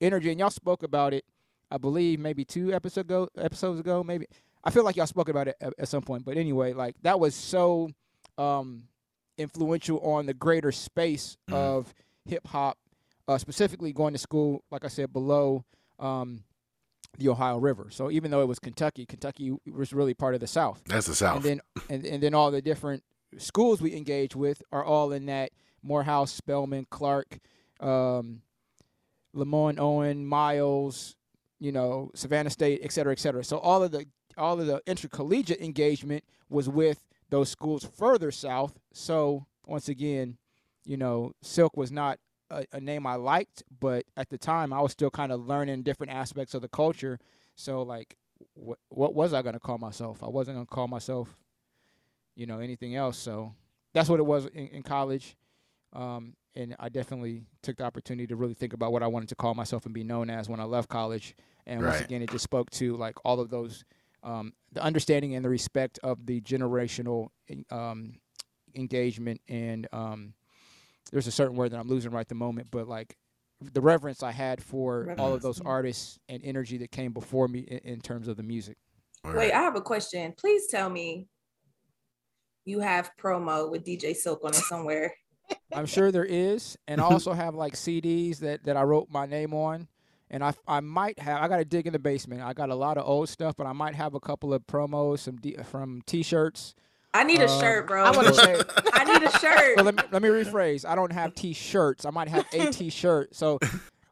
[0.00, 1.24] energy and y'all spoke about it
[1.70, 4.26] i believe maybe two episodes ago episodes ago maybe
[4.64, 7.18] i feel like y'all spoke about it at, at some point but anyway like that
[7.20, 7.90] was so
[8.38, 8.84] um
[9.36, 11.54] influential on the greater space Mhm.
[11.54, 12.78] of hip hop
[13.28, 15.64] uh specifically going to school like i said below
[15.98, 16.42] um
[17.18, 20.46] the ohio river so even though it was kentucky kentucky was really part of the
[20.46, 21.36] south That's the South.
[21.36, 23.02] and then and, and then all the different
[23.38, 25.50] schools we engage with are all in that
[25.82, 27.38] Morehouse, Spelman, Clark,
[27.78, 28.42] um,
[29.32, 31.14] Lemoyne, Owen, Miles,
[31.58, 33.44] you know, Savannah State, et cetera, et cetera.
[33.44, 38.78] So all of the all of the intercollegiate engagement was with those schools further south.
[38.92, 40.38] So once again,
[40.84, 42.18] you know, Silk was not
[42.50, 45.82] a, a name I liked, but at the time I was still kind of learning
[45.82, 47.18] different aspects of the culture.
[47.56, 48.16] So like,
[48.54, 50.22] what what was I gonna call myself?
[50.22, 51.36] I wasn't gonna call myself,
[52.36, 53.18] you know, anything else.
[53.18, 53.54] So
[53.92, 55.36] that's what it was in, in college.
[55.92, 59.34] Um, and I definitely took the opportunity to really think about what I wanted to
[59.34, 61.36] call myself and be known as when I left college.
[61.66, 63.84] And once again, it just spoke to like all of those,
[64.22, 67.28] um, the understanding and the respect of the generational
[67.70, 68.14] um,
[68.74, 69.40] engagement.
[69.48, 70.34] And um,
[71.12, 73.16] there's a certain word that I'm losing right at the moment, but like
[73.60, 77.60] the reverence I had for all of those artists and energy that came before me
[77.60, 78.76] in, in terms of the music.
[79.24, 79.52] All Wait.
[79.52, 80.32] I have a question.
[80.36, 81.26] Please tell me
[82.64, 85.14] you have promo with DJ Silk on it somewhere.
[85.72, 89.26] I'm sure there is, and I also have like CDs that that I wrote my
[89.26, 89.88] name on,
[90.30, 92.42] and I I might have I got to dig in the basement.
[92.42, 95.20] I got a lot of old stuff, but I might have a couple of promos,
[95.20, 96.74] some D, from T-shirts.
[97.14, 98.04] I need a Um, shirt, bro.
[98.04, 98.70] I want Or- a shirt.
[98.92, 99.76] I need a shirt.
[99.76, 100.84] Well, let me let me rephrase.
[100.88, 102.04] I don't have T-shirts.
[102.04, 103.34] I might have a T-shirt.
[103.34, 103.58] So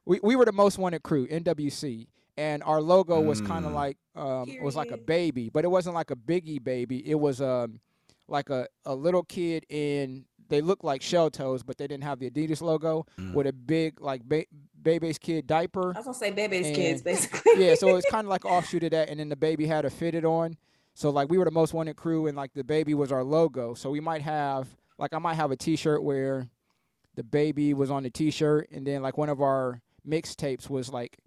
[0.05, 3.75] we we were the most wanted crew, NWC, and our logo was kind of Mm.
[3.75, 7.07] like um was like a baby, but it wasn't like a biggie baby.
[7.09, 7.81] It was um
[8.29, 10.25] like a a little kid in.
[10.48, 13.35] They looked like shell toes, but they didn't have the Adidas logo Mm.
[13.35, 14.46] with a big like ba-
[14.80, 15.92] baby's kid diaper.
[15.94, 17.64] I was gonna say baby's And- kids, basically.
[17.66, 19.90] yeah, so it's kind of like offshoot of that, and then the baby had a
[19.90, 20.56] fitted on.
[20.94, 23.74] So like we were the most wanted crew, and like the baby was our logo.
[23.74, 26.48] So we might have like I might have a T-shirt where
[27.16, 31.18] the baby was on the T-shirt, and then like one of our mixtapes was like,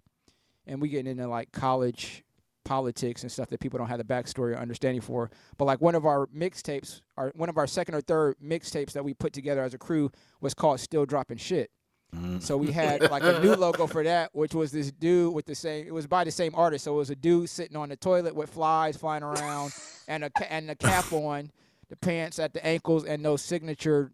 [0.66, 2.24] and we getting into like college
[2.70, 5.28] politics and stuff that people don't have the backstory or understanding for.
[5.58, 9.04] But like one of our mixtapes, our one of our second or third mixtapes that
[9.04, 11.72] we put together as a crew was called "Still Dropping Shit."
[12.14, 12.40] Mm.
[12.40, 15.54] So we had like a new logo for that, which was this dude with the
[15.56, 15.84] same.
[15.84, 18.36] It was by the same artist, so it was a dude sitting on the toilet
[18.36, 19.72] with flies flying around,
[20.06, 21.50] and a and the cap on,
[21.88, 24.12] the pants at the ankles, and those signature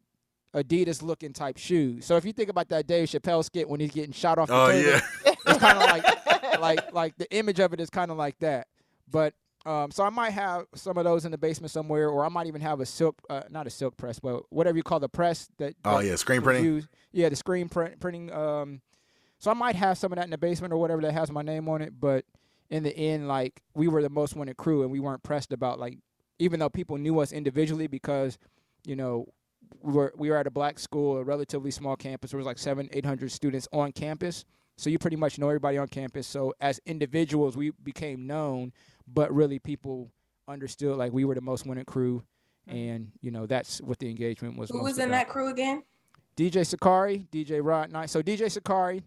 [0.55, 2.07] Adidas looking type shoes.
[2.07, 4.55] So if you think about that Dave Chappelle skit when he's getting shot off the
[4.55, 5.35] Oh toilet, yeah.
[5.47, 6.26] it's kind of like
[6.61, 8.67] like like the image of it is kind of like that.
[9.11, 12.29] But um, so I might have some of those in the basement somewhere, or I
[12.29, 15.09] might even have a silk, uh, not a silk press, but whatever you call the
[15.09, 15.75] press that.
[15.85, 16.15] Oh that yeah.
[16.17, 16.65] Screen printing.
[16.65, 18.33] used- Yeah, the screen print, printing.
[18.33, 18.81] Um,
[19.39, 21.43] so I might have some of that in the basement or whatever that has my
[21.43, 21.93] name on it.
[21.99, 22.25] But
[22.71, 25.79] in the end, like we were the most wanted crew, and we weren't pressed about
[25.81, 25.99] like,
[26.39, 28.39] even though people knew us individually because,
[28.85, 29.27] you know,
[29.83, 32.31] we were we were at a black school, a relatively small campus.
[32.31, 34.45] There was like seven, eight hundred students on campus.
[34.77, 36.27] So you pretty much know everybody on campus.
[36.27, 38.73] So as individuals, we became known,
[39.07, 40.11] but really people
[40.49, 42.23] understood like we were the most winning crew,
[42.67, 44.71] and you know that's what the engagement was.
[44.71, 45.13] Who was in about.
[45.17, 45.83] that crew again?
[46.37, 48.13] DJ Sakari, DJ Rod Nice.
[48.13, 49.03] So DJ Sakari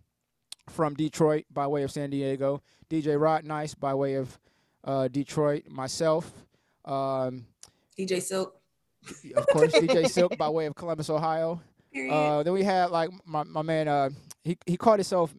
[0.70, 2.64] from Detroit by way of San Diego.
[2.90, 4.40] DJ Rod Nice by way of
[4.84, 5.68] uh, Detroit.
[5.70, 6.32] Myself,
[6.86, 7.46] um,
[7.98, 8.60] DJ Silk.
[9.36, 11.62] of course, DJ Silk by way of Columbus, Ohio.
[11.96, 13.88] Uh, then we had like my, my man.
[13.88, 14.10] Uh,
[14.44, 15.34] he he called himself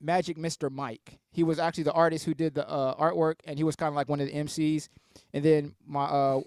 [0.00, 0.70] Magic Mr.
[0.70, 1.18] Mike.
[1.30, 3.94] He was actually the artist who did the uh, artwork, and he was kind of
[3.94, 4.88] like one of the MCs.
[5.32, 6.40] And then my uh,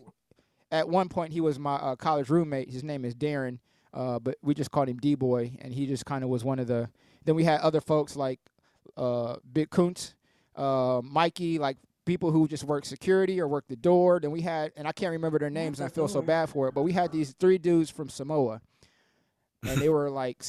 [0.72, 2.70] at one point he was my uh, college roommate.
[2.70, 3.60] His name is Darren,
[3.94, 6.60] uh, but we just called him D Boy, and he just kind of was one
[6.60, 6.90] of the.
[7.26, 8.40] Then we had other folks like
[8.98, 10.16] uh, Big Kuntz,
[10.56, 14.20] uh, Mikey, like people who just work security or work the door.
[14.20, 16.68] Then we had, and I can't remember their names, and I feel so bad for
[16.68, 16.74] it.
[16.74, 18.62] But we had these three dudes from Samoa,
[19.64, 20.44] and they were like,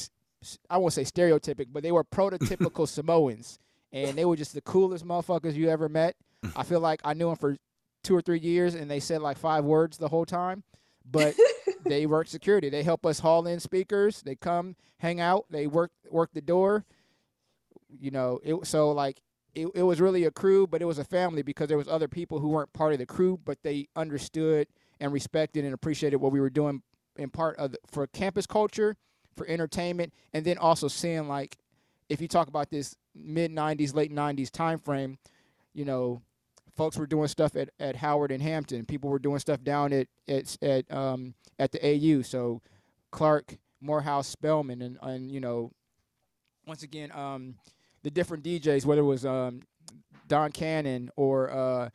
[0.68, 3.59] I won't say stereotypic, but they were prototypical Samoans,
[3.92, 6.16] and they were just the coolest motherfuckers you ever met.
[6.57, 7.57] I feel like I knew them for
[8.03, 10.62] two or three years, and they said like five words the whole time,
[11.09, 11.35] but
[11.85, 12.70] they work security.
[12.70, 14.22] They help us haul in speakers.
[14.22, 15.46] They come, hang out.
[15.50, 16.85] They work work the door.
[18.00, 19.20] You know, it so like
[19.55, 22.09] it, it was really a crew, but it was a family because there was other
[22.09, 24.68] people who weren't part of the crew, but they understood
[25.00, 26.83] and respected and appreciated what we were doing
[27.16, 28.96] in part of the, for campus culture,
[29.36, 31.56] for entertainment, and then also seeing like
[32.08, 35.18] if you talk about this mid '90s, late '90s time frame,
[35.72, 36.22] you know,
[36.76, 38.84] folks were doing stuff at, at Howard and Hampton.
[38.84, 42.22] People were doing stuff down at at at um at the AU.
[42.22, 42.62] So
[43.10, 45.72] Clark, Morehouse, Spelman, and and you know,
[46.66, 47.56] once again, um,
[48.02, 49.62] the different DJs, whether it was um
[50.26, 51.88] Don Cannon or uh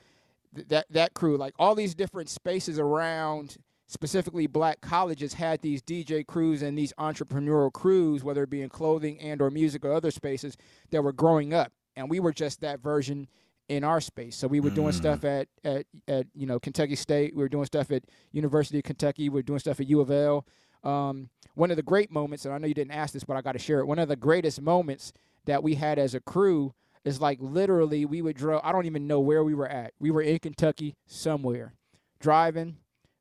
[0.56, 5.82] th- that that crew, like all these different spaces around specifically black colleges had these
[5.82, 9.94] DJ crews and these entrepreneurial crews, whether it be in clothing and or music or
[9.94, 10.58] other spaces
[10.92, 11.72] that were growing up.
[11.96, 13.28] And we were just that version
[13.70, 14.36] in our space.
[14.36, 14.96] So we were doing Mm.
[14.98, 17.36] stuff at, at, at, you know, Kentucky State.
[17.36, 19.30] We were doing stuff at University of Kentucky.
[19.30, 20.46] We were doing stuff at U of L.
[20.84, 23.42] Um, one of the great moments, and I know you didn't ask this, but I
[23.42, 23.86] got to share it.
[23.88, 25.14] One of the greatest moments
[25.46, 26.74] that we had as a crew
[27.06, 28.60] is like literally we would draw.
[28.64, 29.94] I don't even know where we were at.
[30.00, 31.74] We were in Kentucky somewhere,
[32.20, 32.78] driving,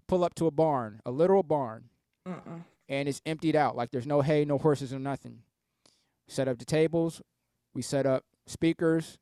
[0.09, 1.85] pull up to a barn, a literal barn,
[2.27, 2.65] Mm-mm.
[2.89, 3.77] and it's emptied out.
[3.77, 5.41] Like there's no hay, no horses, or nothing.
[6.29, 7.21] Set up the tables.
[7.75, 9.19] We set up speakers,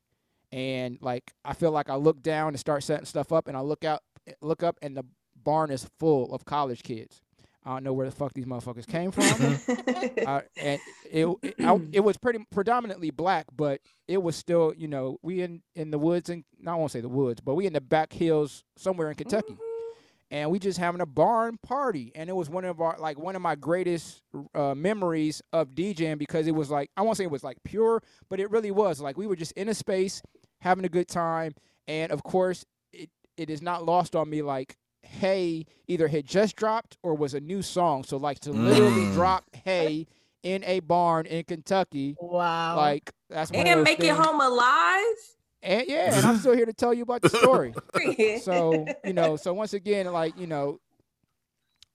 [0.51, 3.61] and like I feel like I look down and start setting stuff up, and I
[3.61, 4.01] look out,
[4.41, 7.21] look up, and the barn is full of college kids.
[7.65, 9.23] I don't know where the fuck these motherfuckers came from.
[10.27, 14.87] uh, and it it, I, it was pretty predominantly black, but it was still you
[14.87, 17.73] know we in in the woods and I won't say the woods, but we in
[17.73, 19.57] the back hills somewhere in Kentucky,
[20.33, 23.35] and we just having a barn party, and it was one of our like one
[23.35, 24.21] of my greatest
[24.55, 28.01] uh, memories of DJing because it was like I won't say it was like pure,
[28.29, 30.21] but it really was like we were just in a space
[30.61, 31.53] having a good time,
[31.87, 36.55] and of course it it is not lost on me like Hay either had just
[36.55, 39.13] dropped or was a new song so like to literally Mm.
[39.13, 40.07] drop Hay
[40.43, 42.75] in a barn in kentucky Wow.
[42.77, 45.15] like that's one of and those make it home alive.
[45.63, 47.73] And yeah and i'm still here to tell you about the story.
[48.41, 50.79] So you know so once again like you know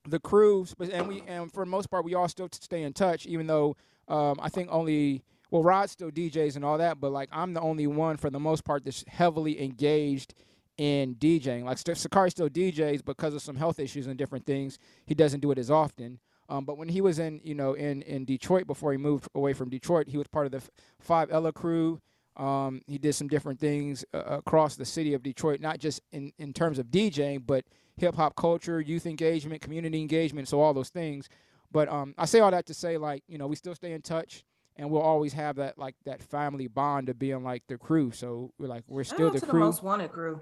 [0.09, 2.93] the crew sp- and we and for the most part we all still stay in
[2.93, 3.77] touch even though
[4.09, 7.61] um, i think only well rod still djs and all that but like i'm the
[7.61, 10.35] only one for the most part that's heavily engaged
[10.79, 14.79] in djing like St- sakari still djs because of some health issues and different things.
[15.07, 16.21] He doesn't do it as often.
[16.49, 19.53] Um, but when he was in you know in in detroit before he moved away
[19.53, 22.01] from detroit he was part of the F- five ella crew
[22.39, 26.33] um, he did some different things uh, across the city of Detroit, not just in,
[26.39, 27.65] in terms of DJing, but
[27.97, 31.29] hip hop culture, youth engagement, community engagement, so all those things.
[31.71, 34.03] But um, I say all that to say, like, you know, we still stay in
[34.03, 34.45] touch,
[34.77, 38.13] and we'll always have that like that family bond of being like the crew.
[38.13, 39.61] So we're like we're still out the to crew.
[39.61, 40.39] the most wanted crew.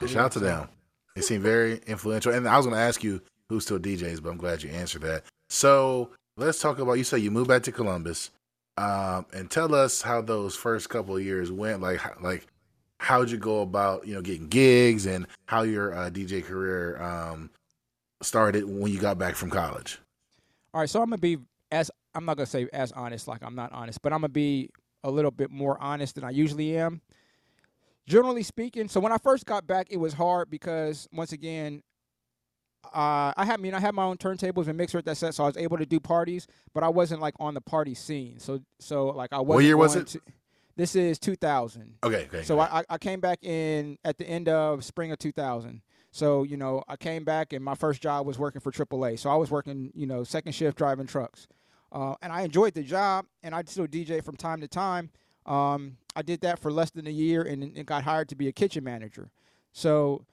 [0.00, 0.68] Yeah, shout out to them.
[1.14, 2.32] They seem very influential.
[2.32, 5.02] And I was going to ask you who still DJs, but I'm glad you answered
[5.02, 5.24] that.
[5.48, 6.94] So let's talk about.
[6.94, 8.30] You say you moved back to Columbus,
[8.76, 11.80] um, and tell us how those first couple of years went.
[11.80, 12.46] Like, how- like
[12.98, 17.50] how'd you go about you know getting gigs and how your uh, DJ career um,
[18.22, 19.98] started when you got back from college.
[20.74, 21.38] All right, so I'm gonna be
[21.72, 24.70] as I'm not gonna say as honest, like I'm not honest, but I'm gonna be
[25.02, 27.00] a little bit more honest than I usually am.
[28.06, 31.82] Generally speaking, so when I first got back, it was hard because once again,
[32.84, 35.34] uh, I had I mean I had my own turntables and mixer at that set,
[35.34, 38.38] so I was able to do parties, but I wasn't like on the party scene.
[38.38, 39.66] So so like I wasn't.
[39.66, 40.06] year was it?
[40.08, 40.20] To,
[40.76, 41.96] this is 2000.
[42.02, 42.42] Okay, okay.
[42.42, 45.82] So I, I- I came back in at the end of spring of 2000.
[46.10, 49.18] So you know I came back and my first job was working for AAA.
[49.18, 51.46] So I was working you know second shift driving trucks,
[51.92, 53.26] uh, and I enjoyed the job.
[53.42, 55.10] And I still DJ from time to time.
[55.46, 58.48] Um, I did that for less than a year and, and got hired to be
[58.48, 59.30] a kitchen manager.
[59.72, 60.24] So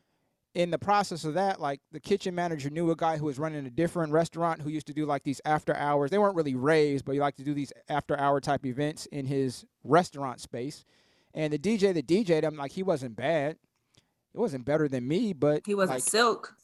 [0.58, 3.63] in the process of that, like the kitchen manager knew a guy who was running
[3.67, 6.10] a different restaurant who used to do like these after hours.
[6.10, 9.28] They weren't really raves, but he liked to do these after hour type events in
[9.28, 10.84] his restaurant space.
[11.36, 13.58] And the DJ that DJ'd him, like he wasn't bad.
[14.34, 16.56] It wasn't better than me, but He wasn't like, silk.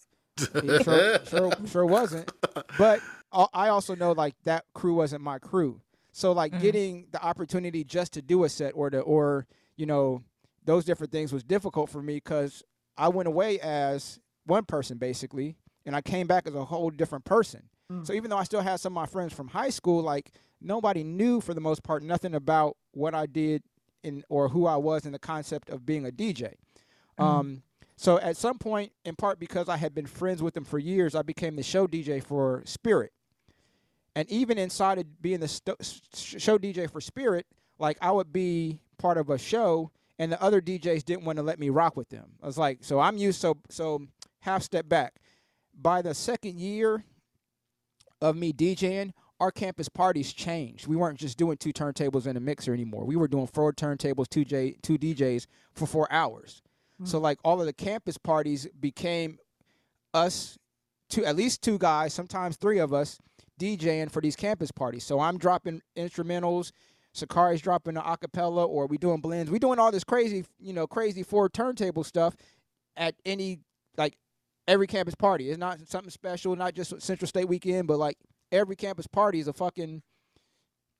[0.59, 2.31] he sure, sure, sure wasn't.
[2.79, 2.99] But
[3.31, 5.81] I also know like that crew wasn't my crew.
[6.13, 6.61] So like Mhm.
[6.61, 9.45] getting the opportunity just to do a set or to or
[9.77, 10.23] you know
[10.65, 12.63] those different things was difficult for me because
[12.97, 17.25] I went away as one person basically, and I came back as a whole different
[17.25, 17.63] person.
[17.91, 18.05] Mm.
[18.05, 21.03] So even though I still had some of my friends from high school, like nobody
[21.03, 23.63] knew for the most part nothing about what I did
[24.03, 26.55] in or who I was in the concept of being a DJ.
[27.19, 27.23] Mhm.
[27.23, 27.63] Um,
[27.95, 31.15] so at some point, in part because I had been friends with them for years,
[31.15, 33.11] I became the show DJ for Spirit.
[34.15, 37.47] And even inside of being the sto- s- show DJ for Spirit,
[37.79, 41.43] like I would be part of a show, and the other DJs didn't want to
[41.43, 42.33] let me rock with them.
[42.41, 44.01] I was like, so I'm used so so
[44.41, 45.15] half step back.
[45.79, 47.03] By the second year
[48.21, 50.87] of me DJing, our campus parties changed.
[50.87, 53.05] We weren't just doing two turntables and a mixer anymore.
[53.05, 56.61] We were doing four turntables, two J, two DJs for four hours.
[56.95, 57.05] Mm-hmm.
[57.05, 59.39] So like all of the campus parties became
[60.13, 60.57] us
[61.09, 63.19] two at least two guys, sometimes three of us
[63.59, 65.03] DJing for these campus parties.
[65.03, 66.71] So I'm dropping instrumentals,
[67.13, 69.51] Sakari's dropping the acapella, or we doing blends.
[69.51, 72.35] We doing all this crazy, you know, crazy four turntable stuff
[72.97, 73.59] at any
[73.97, 74.17] like
[74.67, 75.49] every campus party.
[75.49, 78.17] It's not something special, not just Central State weekend, but like
[78.51, 80.01] every campus party is a fucking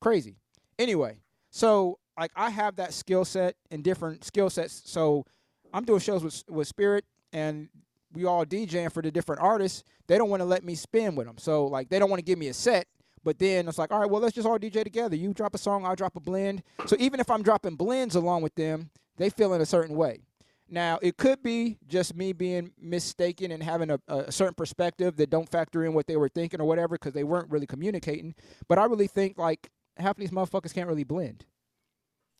[0.01, 0.35] crazy.
[0.77, 1.17] Anyway,
[1.49, 4.83] so like I have that skill set and different skill sets.
[4.85, 5.25] So
[5.73, 7.69] I'm doing shows with with Spirit and
[8.13, 9.83] we all DJing for the different artists.
[10.07, 11.37] They don't want to let me spin with them.
[11.37, 12.85] So like they don't want to give me a set.
[13.23, 15.15] But then it's like, all right, well, let's just all DJ together.
[15.15, 16.61] You drop a song, I'll drop a blend.
[16.87, 20.23] So even if I'm dropping blends along with them, they feel in a certain way.
[20.69, 25.29] Now it could be just me being mistaken and having a, a certain perspective that
[25.29, 28.33] don't factor in what they were thinking or whatever because they weren't really communicating.
[28.67, 31.45] But I really think like half of these motherfuckers can't really blend.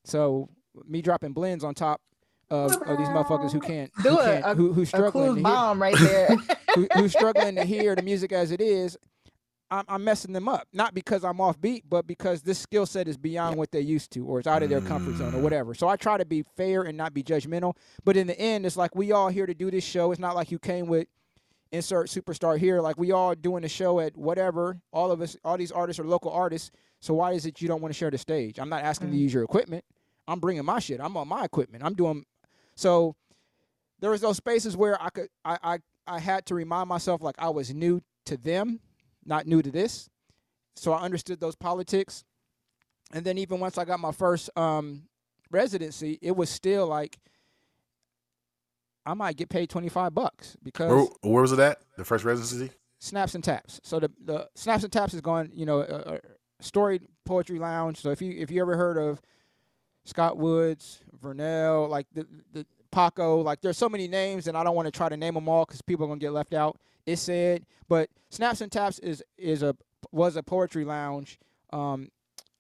[0.06, 0.50] So
[0.86, 2.02] me dropping blends on top
[2.50, 4.24] of, of these motherfuckers who can't, who, Do it.
[4.26, 6.28] can't A- who, who's struggling clues to hear, bomb right there.
[6.76, 8.98] who, who's struggling to hear the music as it is,
[9.80, 10.68] I'm, I'm messing them up.
[10.74, 14.12] Not because I'm off beat, but because this skill set is beyond what they're used
[14.12, 15.42] to, or it's out of their comfort zone, or Mm.
[15.42, 15.74] whatever.
[15.74, 17.76] So I try to be fair and not be judgmental.
[18.04, 20.12] But in the end, it's like we all here to do this show.
[20.12, 21.08] It's not like you came with
[21.72, 22.82] insert superstar here.
[22.82, 24.80] Like we all doing a show at whatever.
[24.92, 26.70] All of us, all these artists are local artists.
[27.00, 28.60] So why is it you don't want to share the stage?
[28.60, 29.20] I'm not asking to Mm.
[29.22, 29.84] use your equipment.
[30.28, 31.02] I'm bringing my shit.
[31.02, 31.84] I'm on my equipment.
[31.84, 32.26] I'm doing.
[32.76, 33.16] So
[34.00, 37.36] there was those spaces where I could I, I I had to remind myself like
[37.40, 38.80] I was new to them,
[39.26, 40.10] not new to this.
[40.76, 42.24] So I understood those politics.
[43.14, 45.04] And then even once I got my first um
[45.52, 47.18] residency, it was still like
[49.06, 51.80] I might get paid 25 bucks because Where, where was it at?
[51.98, 52.74] The first residency?
[53.00, 53.82] snaps and taps.
[53.84, 56.20] So the the snaps and taps is going, you know, a, a
[56.62, 58.00] storied poetry lounge.
[58.00, 59.22] So if you if you ever heard of
[60.06, 64.76] Scott Woods, Vernell, like the the Paco, like there's so many names, and I don't
[64.76, 66.78] want to try to name them all because people are gonna get left out.
[67.06, 69.76] It said, but snaps and taps is is a
[70.12, 71.40] was a poetry lounge,
[71.72, 72.10] um,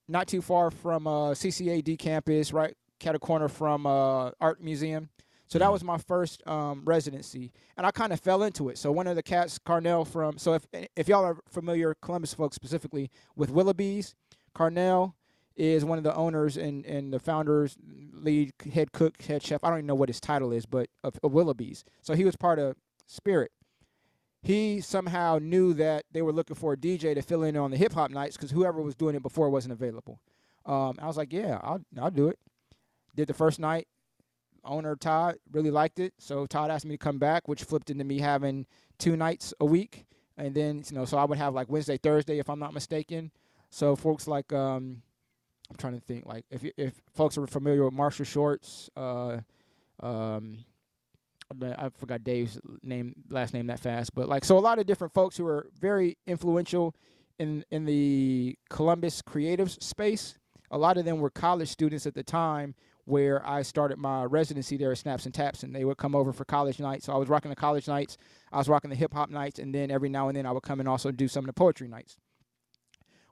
[0.07, 5.09] not too far from uh, CCAD campus, right, cat a corner from uh, art museum.
[5.47, 8.79] So that was my first um, residency, and I kind of fell into it.
[8.79, 10.65] So one of the cats, Carnell from, so if
[10.95, 14.15] if y'all are familiar, Columbus folks specifically with Willoughby's,
[14.55, 15.13] Carnell
[15.55, 17.77] is one of the owners and, and the founders,
[18.13, 19.63] lead head cook, head chef.
[19.63, 21.83] I don't even know what his title is, but of, of Willoughby's.
[22.01, 22.75] So he was part of
[23.07, 23.51] Spirit.
[24.41, 27.77] he somehow knew that they were looking for a DJ to fill in on the
[27.77, 30.19] hip hop nights because whoever was doing it before wasn't available.
[30.65, 32.39] Um, I was like, yeah, I'll I'll do it.
[33.15, 33.87] Did the first night.
[34.65, 38.05] Owner Todd really liked it, so Todd asked me to come back, which flipped into
[38.05, 38.65] me having
[38.97, 40.05] two nights a week,
[40.37, 43.31] and then you know, so I would have like Wednesday, Thursday, if I'm not mistaken.
[43.69, 45.01] So folks like um,
[45.73, 49.39] I'm trying to think like if if folks are familiar with Marshall Shorts, uh,
[49.99, 50.59] um,
[51.61, 55.13] I forgot Dave's name last name that fast, but like so a lot of different
[55.13, 56.95] folks who are very influential
[57.39, 60.37] in in the Columbus creative space.
[60.69, 64.77] A lot of them were college students at the time where I started my residency
[64.77, 67.05] there at Snaps and Taps, and they would come over for college nights.
[67.05, 68.17] So I was rocking the college nights,
[68.51, 70.63] I was rocking the hip hop nights, and then every now and then I would
[70.63, 72.17] come and also do some of the poetry nights.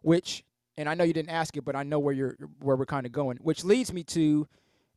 [0.01, 0.43] Which,
[0.77, 3.05] and I know you didn't ask it, but I know where you're where we're kind
[3.05, 3.37] of going.
[3.37, 4.47] Which leads me to,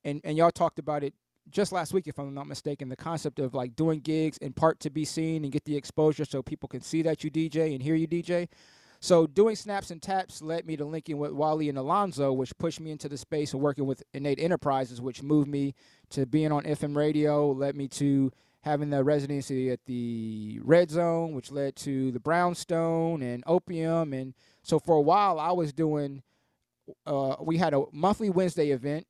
[0.04, 1.14] and and y'all talked about it
[1.50, 4.80] just last week, if I'm not mistaken, the concept of like doing gigs in part
[4.80, 7.82] to be seen and get the exposure so people can see that you DJ and
[7.82, 8.48] hear you DJ.
[9.00, 12.80] So doing snaps and taps led me to linking with Wally and Alonzo, which pushed
[12.80, 15.74] me into the space of working with Innate Enterprises, which moved me
[16.10, 21.34] to being on FM radio, led me to having the residency at the Red Zone,
[21.34, 24.14] which led to the Brownstone and Opium.
[24.14, 24.32] And
[24.64, 26.22] so for a while, I was doing,
[27.06, 29.06] uh, we had a monthly Wednesday event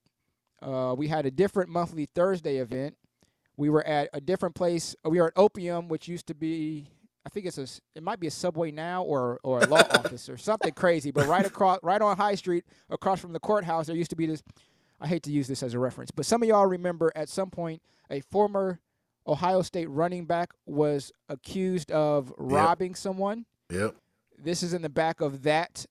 [0.65, 2.97] uh, we had a different monthly Thursday event.
[3.57, 4.97] We were at a different place.
[5.05, 6.89] We were at Opium, which used to be,
[7.27, 10.29] I think it's a, it might be a Subway now or or a law office
[10.29, 11.11] or something crazy.
[11.11, 14.27] But right across, right on High Street, across from the courthouse, there used to be
[14.27, 14.43] this.
[15.01, 17.51] I hate to use this as a reference, but some of y'all remember at some
[17.51, 18.81] point a former
[19.27, 22.97] Ohio State running back was accused of robbing yep.
[22.97, 23.45] someone.
[23.71, 23.97] Yep.
[24.39, 25.87] This is in the back of that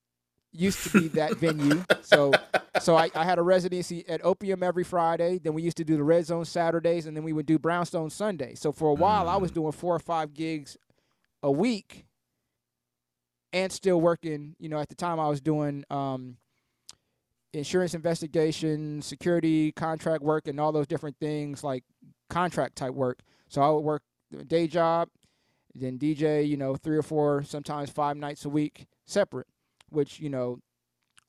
[0.51, 1.83] used to be that venue.
[2.01, 2.31] So
[2.79, 5.39] so I, I had a residency at Opium every Friday.
[5.39, 8.09] Then we used to do the Red Zone Saturdays, and then we would do Brownstone
[8.09, 8.55] Sunday.
[8.55, 9.55] So for a while, I was mm.
[9.55, 10.77] doing four or five gigs
[11.41, 12.05] a week,
[13.51, 14.55] and still working.
[14.59, 16.37] You know, at the time I was doing um,
[17.53, 21.83] insurance investigation, security contract work, and all those different things like
[22.29, 23.19] contract type work.
[23.49, 24.01] So I would work
[24.37, 25.09] a day job,
[25.75, 26.47] then DJ.
[26.47, 29.47] You know, three or four, sometimes five nights a week separate
[29.93, 30.59] which you know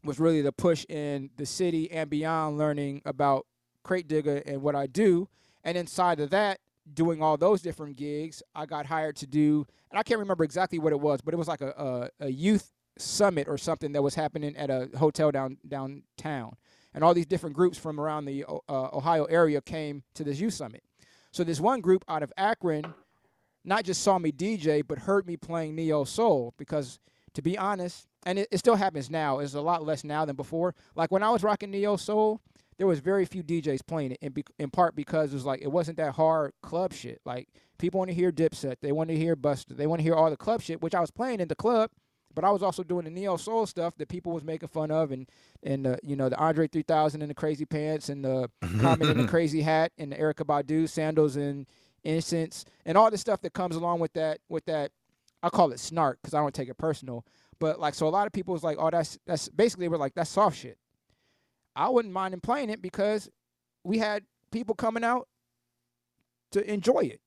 [0.03, 3.47] was really the push in the city and beyond learning about
[3.85, 5.29] Krate Digga and what I do.
[5.63, 6.61] And inside of that,
[6.93, 10.79] doing all those different gigs, I got hired to do, and I can't remember exactly
[10.79, 14.03] what it was, but it was like a, a, a youth summit or something that
[14.03, 16.57] was happening at a hotel down downtown.
[16.93, 20.55] And all these different groups from around the uh, Ohio area came to this youth
[20.55, 20.85] summit.
[21.33, 22.95] So this one group out of Akron
[23.65, 26.99] not just saw me DJ, but heard me playing neo soul because,
[27.35, 29.39] to be honest, and it, it still happens now.
[29.39, 30.75] It's a lot less now than before.
[30.95, 32.41] Like when I was rocking neo soul,
[32.77, 35.63] there was very few DJs playing it, in, be, in part because it was like
[35.63, 37.21] it wasn't that hard club shit.
[37.25, 37.49] Like
[37.79, 40.31] people want to hear Dipset, they want to hear Busta, they want to hear all
[40.31, 41.91] the club shit, which I was playing in the club,
[42.35, 45.13] but I was also doing the neo soul stuff that people was making fun of,
[45.13, 45.29] and
[45.63, 48.51] and uh, you know the Andre 3000 and the crazy pants, and the
[48.81, 51.67] Common and the crazy hat, and the Erykah Badu sandals and
[52.05, 54.93] incense, and all the stuff that comes along with that with that.
[55.43, 57.23] I call it snark because I don't take it personal
[57.59, 60.15] but like, so a lot of people was like, oh, that's that's basically we're like
[60.15, 60.79] that's soft shit.
[61.77, 63.29] I wouldn't mind him playing it because
[63.83, 65.29] we had people coming out
[66.53, 67.21] to enjoy it.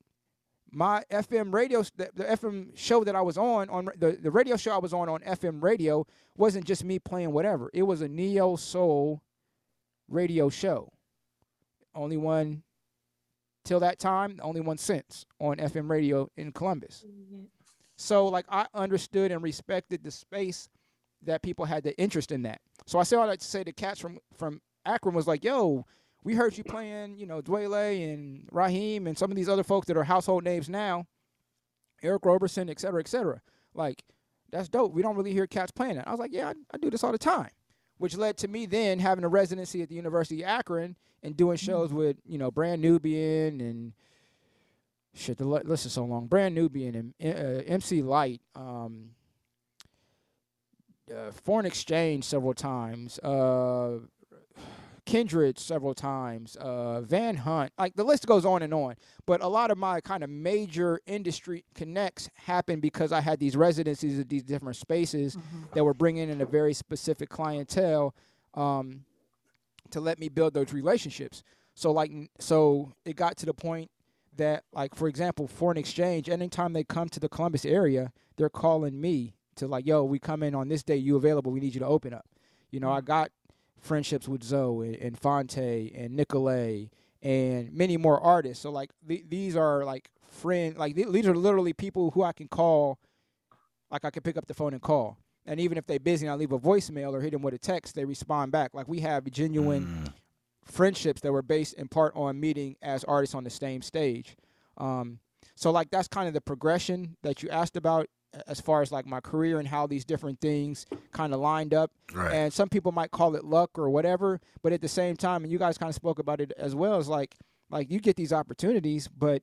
[0.70, 4.58] My FM radio, the, the FM show that I was on on the the radio
[4.58, 6.06] show I was on on FM radio
[6.36, 7.70] wasn't just me playing whatever.
[7.74, 9.22] It was a neo soul
[10.10, 10.92] radio show.
[11.96, 12.64] Only one
[13.68, 17.06] till that time, the only one since on FM radio in Columbus.
[17.08, 17.44] Mm-hmm.
[17.98, 20.70] So like I understood and respected the space
[21.24, 22.62] that people had the interest in that.
[22.86, 25.86] So I say all that to say the cats from from Akron was like, "Yo,
[26.24, 29.88] we heard you playing, you know, Dwele and Raheem and some of these other folks
[29.88, 31.06] that are household names now,
[32.04, 33.42] Eric Roberson, et cetera, et cetera.
[33.74, 34.04] Like,
[34.52, 34.94] that's dope.
[34.94, 36.08] We don't really hear cats playing that.
[36.08, 37.50] I was like, yeah, I, I do this all the time,
[37.98, 41.58] which led to me then having a residency at the University of Akron and doing
[41.58, 41.98] shows mm-hmm.
[41.98, 43.94] with, you know, Brand Nubian and
[45.14, 46.28] shit, the list is so long.
[46.28, 49.10] Brand Nubian and uh, MC Lyte, um,
[51.12, 54.00] uh, Foreign Exchange several times, uh,
[55.08, 57.72] Kindred several times, uh, Van Hunt.
[57.80, 58.96] Like the list goes on and on.
[59.26, 63.56] But a lot of my kind of major industry connects happened because I had these
[63.56, 65.64] residencies at these different spaces mm-hmm.
[65.74, 68.14] that were bringing in a very specific clientele
[68.54, 69.06] um,
[69.92, 71.42] to let me build those relationships.
[71.74, 73.90] So like so it got to the point
[74.36, 79.00] that like for example foreign exchange anytime they come to the columbus area they're calling
[79.00, 81.80] me to like yo we come in on this day you available we need you
[81.80, 82.26] to open up
[82.70, 83.06] you know i mm.
[83.06, 83.32] got
[83.80, 85.58] friendships with zoe and, and Phonte
[85.96, 86.90] and nicolay
[87.22, 90.78] and many more artists so like th- these are like friend.
[90.78, 93.00] Like th- these are literally people who I can call.
[93.90, 95.18] Like I can pick up the phone and call.
[95.46, 97.58] And even if they're busy and I leave a voicemail or hit them with a
[97.58, 98.74] text, they respond back.
[98.74, 100.14] Like we have genuine Mm.
[100.66, 104.36] friendships that were based in part on meeting as artists on the same stage.
[104.78, 105.20] Um,
[105.56, 108.08] so like that's kind of the progression that you asked about
[108.48, 111.92] as far as like my career and how these different things kind of lined up.
[112.14, 112.34] Right.
[112.34, 115.52] And some people might call it luck or whatever, but at the same time, and
[115.52, 117.36] you guys kind of spoke about it as well, is like
[117.70, 119.42] like you get these opportunities, but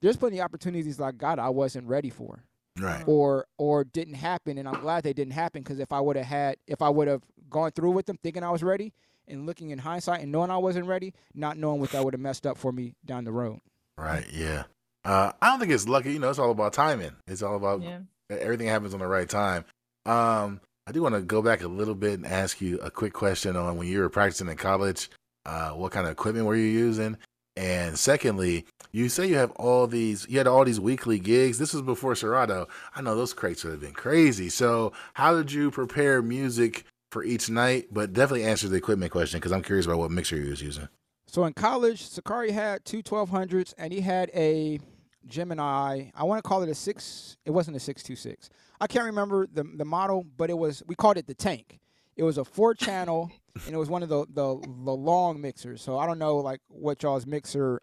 [0.00, 2.44] there's plenty of opportunities like God I wasn't ready for
[2.78, 3.04] right.
[3.06, 6.26] or or didn't happen and I'm glad they didn't happen because if I would have
[6.26, 8.92] had if I would have gone through with them thinking I was ready
[9.28, 12.20] and looking in hindsight and knowing I wasn't ready, not knowing what that would have
[12.20, 13.60] messed up for me down the road.
[13.96, 14.24] Right.
[14.32, 14.64] Yeah.
[15.04, 16.12] Uh, I don't think it's lucky.
[16.12, 17.12] You know, it's all about timing.
[17.26, 18.00] It's all about Yeah.
[18.30, 19.64] Everything happens on the right time.
[20.04, 23.12] Um, I do want to go back a little bit and ask you a quick
[23.12, 25.10] question on when you were practicing in college.
[25.44, 27.16] Uh, what kind of equipment were you using?
[27.56, 31.58] And secondly, you say you have all these, you had all these weekly gigs.
[31.58, 32.68] This was before Serato.
[32.94, 34.48] I know those crates would have been crazy.
[34.48, 37.86] So, how did you prepare music for each night?
[37.90, 40.88] But definitely answer the equipment question because I'm curious about what mixer you was using.
[41.26, 44.78] So in college, Sakari had two 1200s and he had a
[45.26, 46.10] Gemini.
[46.14, 47.36] I want to call it a six.
[47.44, 48.50] It wasn't a 626.
[48.80, 51.78] I can't remember the the model, but it was we called it the tank.
[52.16, 53.30] It was a four channel
[53.66, 55.82] and it was one of the, the the long mixers.
[55.82, 57.80] So I don't know like what y'all's mixer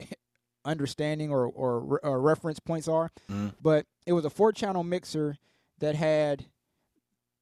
[0.64, 3.54] understanding or or, or reference points are, Mhm.
[3.62, 5.36] but it was a four channel mixer
[5.78, 6.46] that had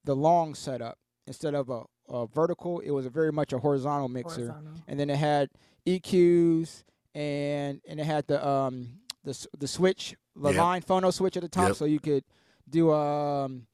[0.03, 2.79] the long setup instead of a, a vertical.
[2.79, 4.73] It was a very much a horizontal mixer Horizontal.
[4.87, 5.49] and then it had
[5.85, 6.83] EQs
[7.15, 10.57] and and it had the um the the switch the Yep.
[10.57, 11.75] line phono switch at the top Yep.
[11.77, 12.23] so you could
[12.69, 13.67] do um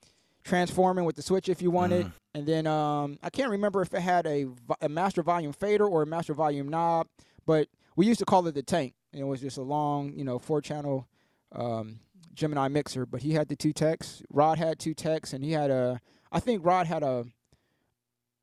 [0.43, 2.11] transforming with the switch if you wanted Mhm.
[2.35, 4.47] and then um I can't remember if it had a,
[4.81, 7.07] a master volume fader or a master volume knob
[7.45, 10.23] but we used to call it the tank and it was just a long you
[10.23, 11.07] know four channel
[11.53, 11.99] um
[12.33, 15.69] Gemini mixer but he had the two techs Rod had two techs and he had
[15.71, 16.01] a
[16.31, 17.25] I think Rod had a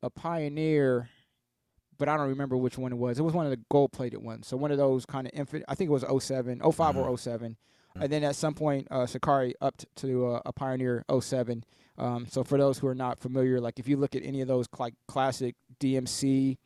[0.03, 1.09] a Pioneer
[2.01, 3.19] but I don't remember which one it was.
[3.19, 4.47] It was one of the gold plated ones.
[4.47, 5.63] So one of those kind of infant.
[5.67, 7.55] I think it was 07, 05 or 07.
[7.99, 11.63] And then at some point, uh, Sakari upped to uh, a Pioneer 07.
[11.99, 14.47] Um, so for those who are not familiar, like if you look at any of
[14.47, 16.57] those like classic DMC,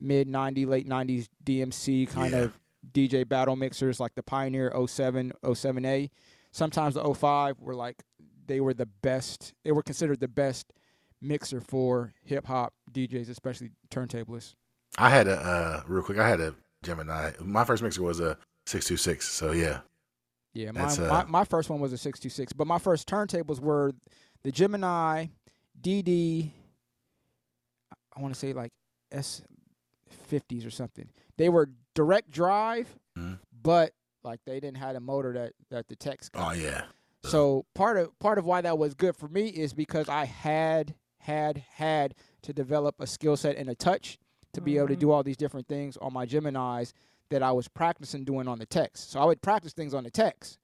[0.00, 2.38] mid 90s, late 90s DMC kind Yeah.
[2.38, 2.58] of
[2.90, 6.08] DJ battle mixers, like the Pioneer 07, 07A,
[6.52, 8.02] sometimes the 05 were like
[8.46, 9.52] they were the best.
[9.62, 10.72] They were considered the best
[11.20, 14.54] mixer for hip hop DJs, especially turntablists.
[14.98, 16.18] I had a uh, real quick.
[16.18, 17.32] I had a Gemini.
[17.40, 18.36] My first mixer was a
[18.66, 19.28] six two six.
[19.28, 19.80] So yeah,
[20.52, 23.92] Yeah, mine, uh, my, my first one was a 626, but my first turntables were
[24.42, 25.26] the Gemini
[25.80, 26.50] DD,
[28.16, 28.72] I want to say like
[29.12, 31.08] S50s or something.
[31.38, 33.38] They were direct drive, Mhm.
[33.62, 36.28] but like they didn't have a motor that, that the got.
[36.34, 36.84] oh yeah,
[37.24, 40.94] So part of part of why that was good for me is because I had
[41.20, 44.18] had had to develop a skill set and a touch
[44.52, 45.00] to be able to Mhm.
[45.00, 46.92] do all these different things on my Gemini's
[47.28, 49.00] that I was practicing doing on the techs.
[49.00, 50.58] So I would practice things on the techs,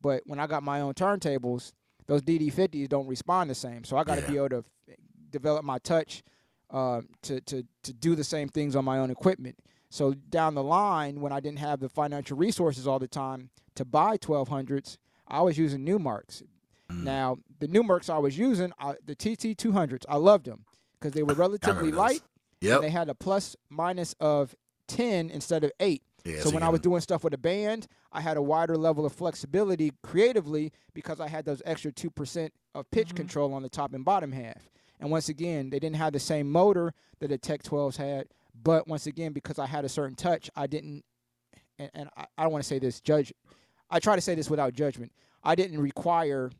[0.00, 1.72] but when I got my own turntables,
[2.06, 3.84] those DD50s don't respond the same.
[3.84, 4.26] So I got to Yeah.
[4.28, 4.96] be able to f-
[5.30, 6.22] develop my touch
[6.70, 9.56] um, to to to do the same things on my own equipment.
[9.88, 13.84] So down the line, when I didn't have the financial resources all the time to
[13.84, 16.42] buy 1200s, I was using Numarks.
[16.90, 17.04] Mm.
[17.04, 20.64] Now, the Numarks I was using, I, the TT 200s, I loved them
[20.94, 21.98] because they were relatively those.
[21.98, 22.22] light
[22.60, 22.76] Yep.
[22.76, 24.54] and they had a plus minus of
[24.88, 26.02] 10 instead of 8.
[26.24, 29.04] yeah, so when I was doing stuff with a band, I had a wider level
[29.06, 33.16] of flexibility creatively because I had those extra 2% of pitch Mhm.
[33.16, 34.68] control on the top and bottom half.
[35.00, 38.88] And once again, they didn't have the same motor that the Tech 12s had, but
[38.88, 41.04] once again, because I had a certain touch, I didn't,
[41.78, 43.32] and, and I, I don't want to say this, judge,
[43.90, 45.12] I try to say this without judgment.
[45.44, 46.50] I didn't require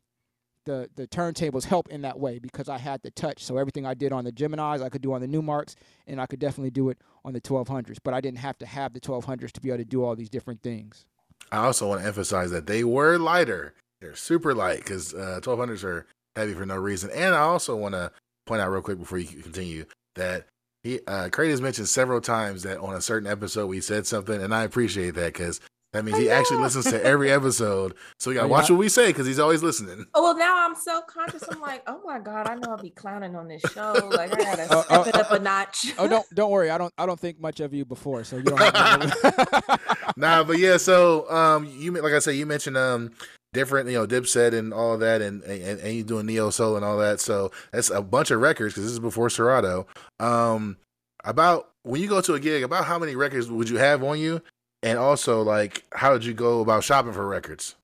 [0.66, 3.42] the the turntables help in that way because I had the touch.
[3.42, 5.74] So everything I did on the Geminis, I could do on the Numarks,
[6.06, 7.98] and I could definitely do it on the 1200s.
[8.04, 10.28] But I didn't have to have the 1200s to be able to do all these
[10.28, 11.06] different things.
[11.50, 13.74] I also want to emphasize that they were lighter.
[14.00, 17.10] They're super light because uh, 1200s are heavy for no reason.
[17.10, 18.10] And I also want to
[18.46, 19.86] point out real quick before you continue
[20.16, 20.46] that
[20.82, 24.40] he uh, Craig has mentioned several times that on a certain episode we said something,
[24.40, 25.60] and I appreciate that because
[25.92, 27.94] that means I he actually listens to every episode.
[28.18, 30.04] So we got to Oh, watch what we say because he's always listening.
[30.14, 31.42] Oh well, now I'm self conscious.
[31.50, 33.92] I'm like, oh my god, I know I'll be clowning on this show.
[34.12, 35.94] Like I gotta Oh, step oh, it up a notch.
[35.98, 36.70] Oh, don't don't worry.
[36.70, 38.58] I don't I don't think much of you before, so you don't.
[38.60, 39.78] Have to
[40.16, 40.76] nah, but yeah.
[40.76, 43.12] So um, you like I said, you mentioned um
[43.52, 46.84] different, you know, Dipset and all that, and and, and you doing neo soul and
[46.84, 47.20] all that.
[47.20, 49.86] So that's a bunch of records because this is before Serato.
[50.20, 50.76] Um,
[51.24, 54.18] about when you go to a gig, about how many records would you have on
[54.18, 54.42] you,
[54.82, 57.76] And also, like, how did you go about shopping for records?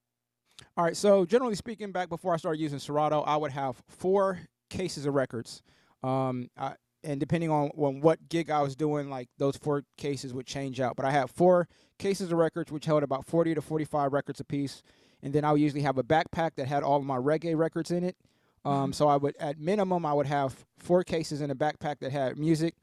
[0.77, 0.97] All right.
[0.97, 4.41] So generally speaking, back before I started using Serato, I would have four
[4.71, 5.63] cases of records.
[6.03, 6.75] Um, I,
[7.05, 10.81] and depending on, on what gig I was doing, like those four cases would change
[10.81, 10.97] out.
[10.97, 11.69] But I had four
[11.99, 14.83] cases of records, which held about 40 to 45 records apiece.
[15.23, 17.91] And then I would usually have a backpack that had all of my reggae records
[17.91, 18.17] in it.
[18.65, 22.13] Um, so I would, at minimum, I would have four cases in a backpack that
[22.13, 22.75] had music.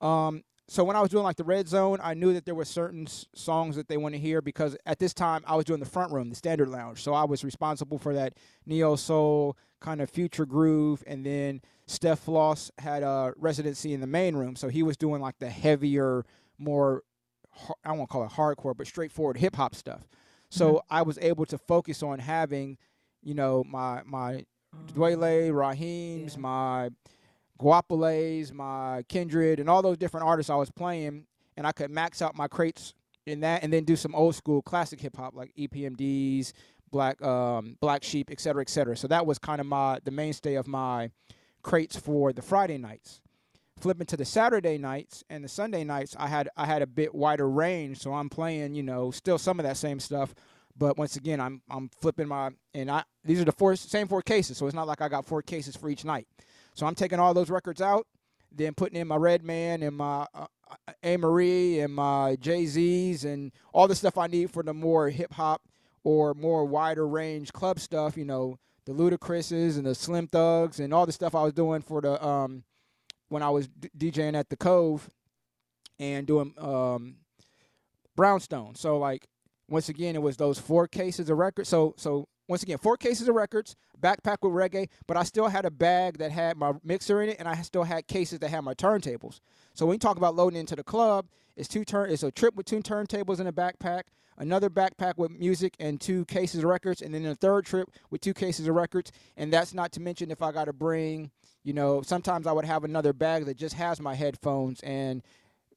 [0.00, 2.64] Um, so when I was doing like the red zone, I knew that there were
[2.64, 5.80] certain s- songs that they want to hear because at this time I was doing
[5.80, 7.02] the front room, the standard lounge.
[7.02, 8.34] So I was responsible for that
[8.64, 14.06] neo soul kind of future groove, and then Steph Floss had a residency in the
[14.06, 16.24] main room, so he was doing like the heavier,
[16.58, 17.02] more
[17.84, 20.08] I won't call it hardcore, but straightforward hip hop stuff.
[20.48, 20.94] So mm-hmm.
[20.94, 22.78] I was able to focus on having,
[23.22, 24.44] you know, my my
[24.74, 24.78] oh.
[24.94, 26.40] Dwele, Raheem's, Yeah.
[26.40, 26.90] my
[27.62, 32.20] Goapeles, my Kindred, and all those different artists I was playing, and I could max
[32.20, 32.94] out my crates
[33.26, 36.52] in that, and then do some old school classic hip hop like EPMDs,
[36.90, 38.96] Black um, Black Sheep, et cetera, et cetera.
[38.96, 41.10] So that was kind of my the mainstay of my
[41.62, 43.20] crates for the Friday nights.
[43.80, 47.14] Flipping to the Saturday nights and the Sunday nights, I had I had a bit
[47.14, 50.34] wider range, so I'm playing, you know, still some of that same stuff,
[50.76, 54.22] but once again, I'm I'm flipping my and I these are the four same four
[54.22, 56.28] cases, so it's not like I got four cases for each night.
[56.74, 58.06] So I'm taking all those records out,
[58.50, 63.52] then putting in my Redman and my uh, uh, Amerie and my Jay Z's and
[63.72, 65.62] all the stuff I need for the more hip hop
[66.04, 68.16] or more wider range club stuff.
[68.16, 71.82] You know, the Ludacris's and the Slim Thugs and all the stuff I was doing
[71.82, 72.64] for the um
[73.28, 75.08] when I was d- DJing at the Cove
[75.98, 77.16] and doing um
[78.16, 78.74] Brownstone.
[78.74, 79.26] So like
[79.68, 81.68] once again, it was those four cases of records.
[81.68, 85.64] So so once again, four cases of records, backpack with reggae, but I still had
[85.64, 88.62] a bag that had my mixer in it, and I still had cases that had
[88.62, 89.40] my turntables.
[89.74, 91.26] So when you talk about loading into the club,
[91.56, 94.02] it's two turn, it's a trip with two turntables in a backpack,
[94.38, 98.20] another backpack with music and two cases of records, and then a third trip with
[98.20, 99.12] two cases of records.
[99.36, 101.30] And that's not to mention if I got to bring,
[101.62, 105.22] you know, sometimes I would have another bag that just has my headphones and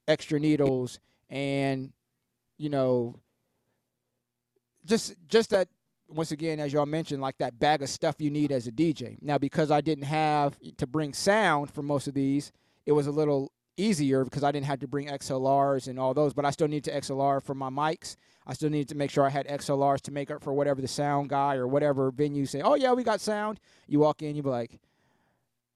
[0.08, 0.98] extra needles
[1.30, 1.92] and,
[2.58, 3.14] you know,
[4.84, 5.68] just just that
[6.08, 9.16] once again, as y'all mentioned, like that bag of stuff you need as a DJ.
[9.20, 12.52] Now, because I didn't have to bring sound for most of these,
[12.84, 16.32] it was a little easier because I didn't have to bring XLRs and all those,
[16.32, 18.16] but I still need to XLR for my mics.
[18.46, 20.88] I still needed to make sure I had XLRs to make up for whatever the
[20.88, 23.58] sound guy or whatever venue say, oh, yeah, we got sound.
[23.86, 24.78] You walk in, you be like,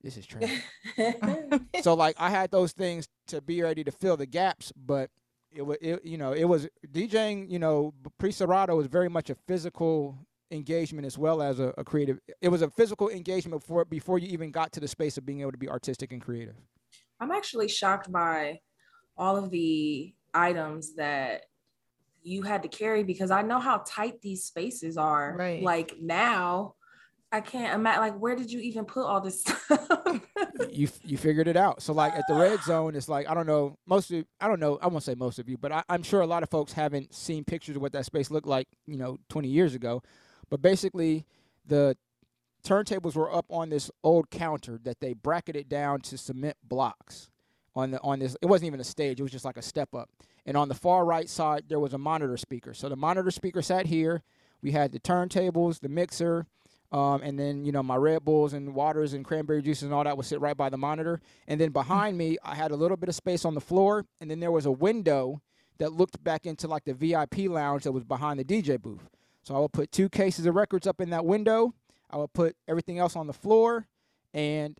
[0.02, 0.62] this is trash.
[1.82, 5.10] so, like, I had those things to be ready to fill the gaps, but
[5.52, 9.30] it was, it, you know, it was DJing, you know, pre Serato was very much
[9.30, 10.18] a physical
[10.50, 12.18] engagement as well as a, a creative.
[12.40, 15.40] It was a physical engagement before before you even got to the space of being
[15.40, 16.56] able to be artistic and creative.
[17.20, 18.60] I'm actually shocked by
[19.16, 21.42] all of the items that
[22.22, 25.36] you had to carry because I know how tight these spaces are.
[25.38, 25.62] Right.
[25.62, 26.74] Like now,
[27.32, 28.00] I can't imagine.
[28.00, 29.88] Like, where did you even put all this stuff?
[30.70, 31.82] you you figured it out.
[31.82, 34.60] So like at the red zone, it's like I don't know most of I don't
[34.60, 36.72] know I won't say most of you, but I, I'm sure a lot of folks
[36.72, 40.02] haven't seen pictures of what that space looked like, you know, 20 years ago.
[40.48, 41.24] But basically,
[41.64, 41.96] the
[42.64, 47.30] turntables were up on this old counter that they bracketed down to cement blocks
[47.76, 48.36] on the on this.
[48.42, 50.10] It wasn't even a stage; it was just like a step up.
[50.46, 52.74] And on the far right side, there was a monitor speaker.
[52.74, 54.22] So the monitor speaker sat here.
[54.62, 56.46] We had the turntables, the mixer,
[56.92, 60.04] um, and then you know my Red Bulls and waters and cranberry juices and all
[60.04, 61.20] that would sit right by the monitor.
[61.46, 64.30] And then behind me, I had a little bit of space on the floor, and
[64.30, 65.40] then there was a window
[65.78, 69.08] that looked back into like the VIP lounge that was behind the DJ booth.
[69.42, 71.74] So I would put two cases of records up in that window.
[72.10, 73.86] I would put everything else on the floor,
[74.34, 74.76] and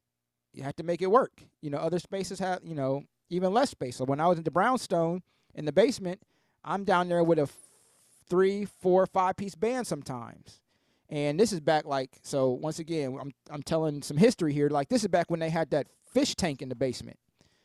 [0.53, 1.43] you have to make it work.
[1.63, 3.97] You know, other spaces have you know even less space.
[3.97, 5.23] So when I was in the Brownstone
[5.55, 6.21] in the basement,
[6.65, 7.49] I'm down there with a
[8.29, 10.61] three, four, five piece band sometimes.
[11.11, 12.51] And this is back like so.
[12.51, 14.69] Once again, I'm I'm telling some history here.
[14.71, 17.19] Like this is back when they had that fish tank in the basement.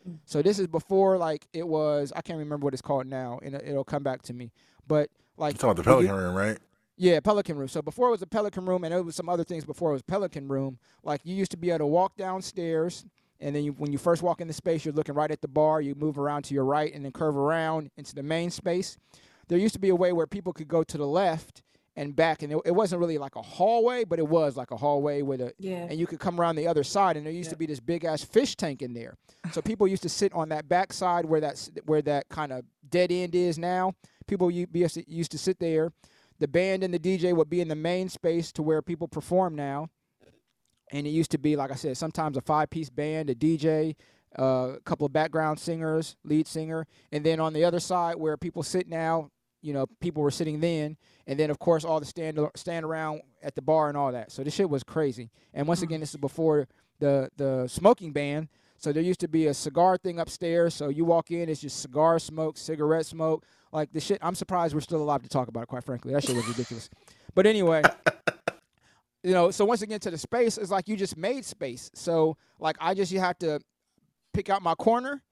[0.07, 0.17] Mm-hmm.
[0.25, 2.11] So this is before like it was.
[2.15, 4.51] I can't remember what it's called now, and it- it'll come back to me.
[4.87, 6.57] But like You talking about the when you- Pelican Room, right?
[6.97, 7.67] yeah, Pelican Room.
[7.67, 9.93] So before it was a Pelican Room, and it was some other things before it
[9.93, 10.79] was Pelican Room.
[11.03, 13.05] Like you used to be able to walk downstairs,
[13.39, 15.47] and then you, when you first walk in the space, you're looking right at the
[15.47, 15.81] bar.
[15.81, 18.97] You move around to your right, and then curve around into the main space.
[19.49, 21.61] There used to be a way where people could go to the left
[21.97, 24.77] and back, and it, it wasn't really like a hallway, but it was like a
[24.77, 25.87] hallway with a yeah.
[25.89, 28.03] and you could come around the other side and there used to be this big
[28.03, 29.15] ass fish tank in there.
[29.51, 32.65] So people used to sit on that back side where that's where that kind of
[32.89, 33.93] dead end is now.
[34.27, 35.91] People u- be- used to sit there.
[36.39, 39.55] The band and the dj would be in the main space to where people perform
[39.55, 39.87] now.
[40.91, 43.95] And it used to be like i said sometimes a five piece band a dj
[44.37, 46.87] uh, a couple of background singers lead singer.
[47.13, 49.29] And then on the other side where people sit now
[49.65, 50.95] you know people were sitting then,
[51.27, 54.31] and then of course all the stand stand around at the bar and all that.
[54.31, 55.29] So this shit was crazy.
[55.53, 55.85] And once mm-hmm.
[55.85, 56.67] again, this is before
[56.99, 58.49] the the smoking ban.
[58.77, 60.73] So there used to be a cigar thing upstairs.
[60.75, 64.19] So you walk in, it's just cigar smoke, cigarette smoke, like the shit.
[64.21, 65.67] I'm surprised we're still alive to talk about it.
[65.67, 66.89] Quite frankly, that shit was ridiculous.
[67.33, 67.81] But anyway.
[69.25, 71.89] You know, so once again to the space, it's like you just made space.
[71.95, 73.59] So like I just you have to
[74.33, 75.23] pick out my corner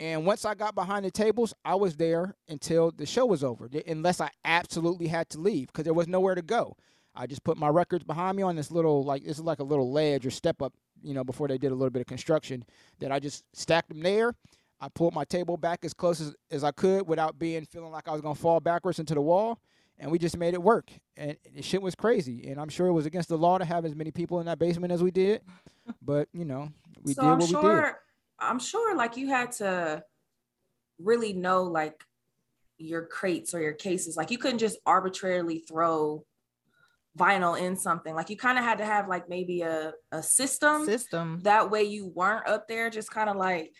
[0.00, 3.68] and once I got behind the tables, I was there until the show was over,
[3.86, 6.76] unless I absolutely had to leave because there was nowhere to go.
[7.14, 9.64] I just put my records behind me on this little, like, this is like a
[9.64, 10.72] little ledge or step up,
[11.02, 12.64] you know, before they did a little bit of construction.
[13.00, 14.34] That I just stacked them there.
[14.80, 18.08] I pulled my table back as close as, as I could without being feeling like
[18.08, 19.60] I was going to fall backwards into the wall.
[19.98, 20.90] And we just made it work.
[21.18, 22.48] And the shit was crazy.
[22.48, 24.58] And I'm sure it was against the law to have as many people in that
[24.58, 25.42] basement as we did.
[26.00, 26.70] But, you know,
[27.02, 27.94] we so did I'm what sure, we did.
[28.40, 30.02] I'm sure like you had to
[30.98, 32.02] really know like
[32.78, 34.16] your crates or your cases.
[34.16, 36.24] Like you couldn't just arbitrarily throw
[37.18, 38.14] vinyl in something.
[38.14, 40.86] Like you kind of had to have like maybe a, a system.
[40.86, 41.40] System.
[41.42, 43.72] That way you weren't up there just kind of like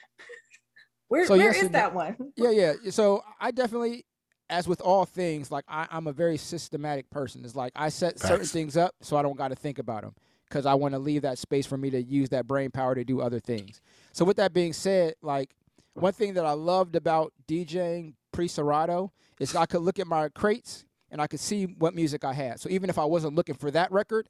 [1.08, 2.16] where, So where yes, is it- that one?
[2.36, 2.72] yeah, yeah.
[2.90, 4.04] So I definitely,
[4.50, 7.44] as with all things, like I, I'm a very systematic person.
[7.44, 10.14] It's like I set certain things up so I don't got to think about them
[10.50, 13.04] because I want to leave that space for me to use that brain power to
[13.04, 13.80] do other things.
[14.12, 15.54] So with that being said, like
[15.94, 20.28] one thing that I loved about DJing pre Serato is I could look at my
[20.30, 22.60] crates and I could see what music I had.
[22.60, 24.28] So even if I wasn't looking for that record,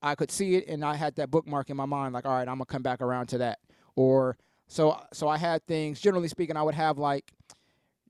[0.00, 2.48] I could see it and I had that bookmark in my mind, like, all right,
[2.48, 3.58] I'm gonna come back around to that.
[3.96, 4.38] Or
[4.68, 7.32] so so I had things, generally speaking, I would have like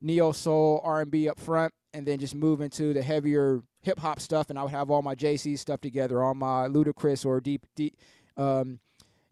[0.01, 3.98] neo soul, R and B up front, and then just move into the heavier hip
[3.98, 7.24] hop stuff, and I would have all my Jay Z stuff together, all my Ludacris
[7.24, 7.92] or D, D,
[8.36, 8.78] um,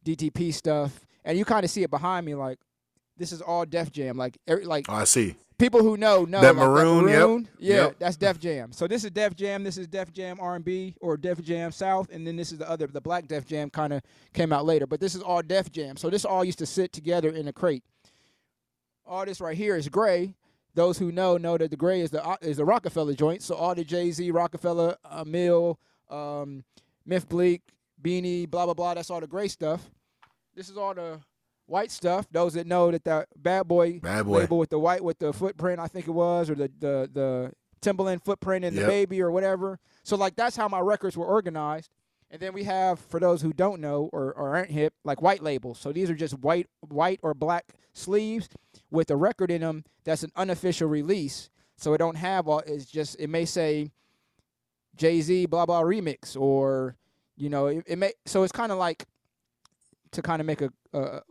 [0.05, 2.59] DTP stuff, and you kind of see it behind me, like
[3.17, 5.35] this is all Def Jam, like every, like Oh, I see.
[5.59, 7.97] people who know know That like, maroon, yep, maroon, yeah, yep.
[7.99, 8.71] that's Def Jam.
[8.73, 11.73] So this is Def Jam, this is Def Jam R and B or Def Jam
[11.73, 14.65] South, and then this is the other, the Black Def Jam kind of came out
[14.65, 15.97] later, but this is all Def Jam.
[15.97, 17.83] So this all used to sit together in a crate.
[19.05, 20.35] All this right here is gray.
[20.79, 23.43] Those who know know that the gray is the uh, is the Roc-A-Fella joint.
[23.43, 25.77] So all the Jay Z, Roc-A-Fella, uh, Mill,
[26.09, 26.63] um,
[27.05, 27.63] Memphis Bleek,
[28.01, 28.95] Beanie, blah blah blah.
[28.95, 29.91] That's all the gray stuff.
[30.55, 31.19] This is all the
[31.67, 32.29] white stuff.
[32.31, 34.39] Those that know that the Bad Boy Bad boy.
[34.39, 37.53] label with the white with the footprint, I think it was, or the the the
[37.81, 38.85] Timberland footprint and Yep.
[38.85, 39.81] the baby or whatever.
[40.05, 41.91] So like that's how my records were organized.
[42.31, 45.43] And then we have, for those who don't know or, or aren't hip, like white
[45.43, 45.79] labels.
[45.79, 47.65] So these are just white white or black
[47.95, 48.49] sleeves
[48.91, 51.49] with a record in them that's an unofficial release.
[51.77, 52.61] So it don't have all.
[52.61, 53.91] It's just it may say
[54.97, 56.97] Jay Z blah blah remix or
[57.37, 58.13] you know it, it may.
[58.27, 59.07] So it's kind of like
[60.13, 61.23] to kind of make a, a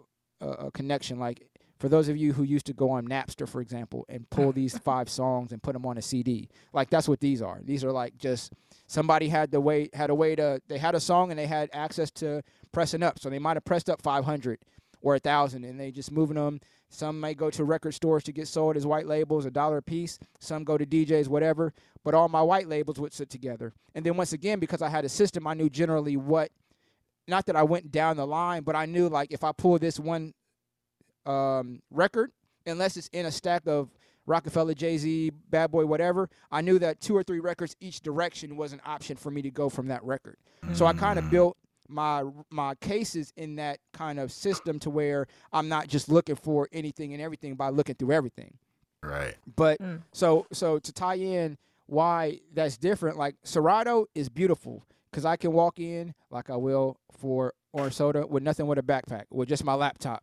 [0.41, 1.19] a a connection.
[1.19, 1.47] Like
[1.79, 4.77] for those of you who used to go on Napster, for example, and pull these
[4.83, 7.59] five songs and put them on a CD, like that's what these are.
[7.63, 8.53] These are like just
[8.87, 11.69] somebody had the way had a way to they had a song and they had
[11.73, 14.59] access to pressing up, so they might have pressed up 500
[15.01, 16.59] or a thousand, and they just moving them.
[16.89, 19.81] Some may go to record stores to get sold as white labels, a dollar a
[19.81, 20.19] piece.
[20.39, 21.73] Some go to DJs, whatever.
[22.03, 23.73] But all my white labels would sit together.
[23.93, 26.51] And then once again, because I had a system, I knew generally what.
[27.27, 29.99] Not that I went down the line, but I knew like if I pull this
[29.99, 30.33] one
[31.27, 32.31] um, record,
[32.65, 33.89] unless it's in a stack of
[34.25, 38.57] Roc-A-Fella, Jay Z, Bad Boy, whatever, I knew that two or three records each direction
[38.57, 40.37] was an option for me to go from that record.
[40.73, 41.55] So I kind of built
[41.89, 46.67] my my cases in that kind of system to where I'm not just looking for
[46.73, 48.57] anything and everything by looking through everything.
[49.01, 49.35] Right.
[49.55, 50.01] But Mm.
[50.11, 55.53] so so to tie in why that's different, like Serato is beautiful because I can
[55.53, 59.63] walk in like I will for orange soda with nothing with a backpack, with just
[59.63, 60.21] my laptop.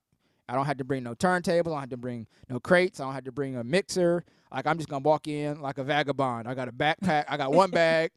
[0.49, 1.73] I don't have to bring no turntable.
[1.73, 3.01] I don't have to bring no crates.
[3.01, 4.25] I don't have to bring a mixer.
[4.53, 6.47] Like I'm just gonna walk in like a vagabond.
[6.49, 7.25] I got a backpack.
[7.29, 8.11] I got one bag,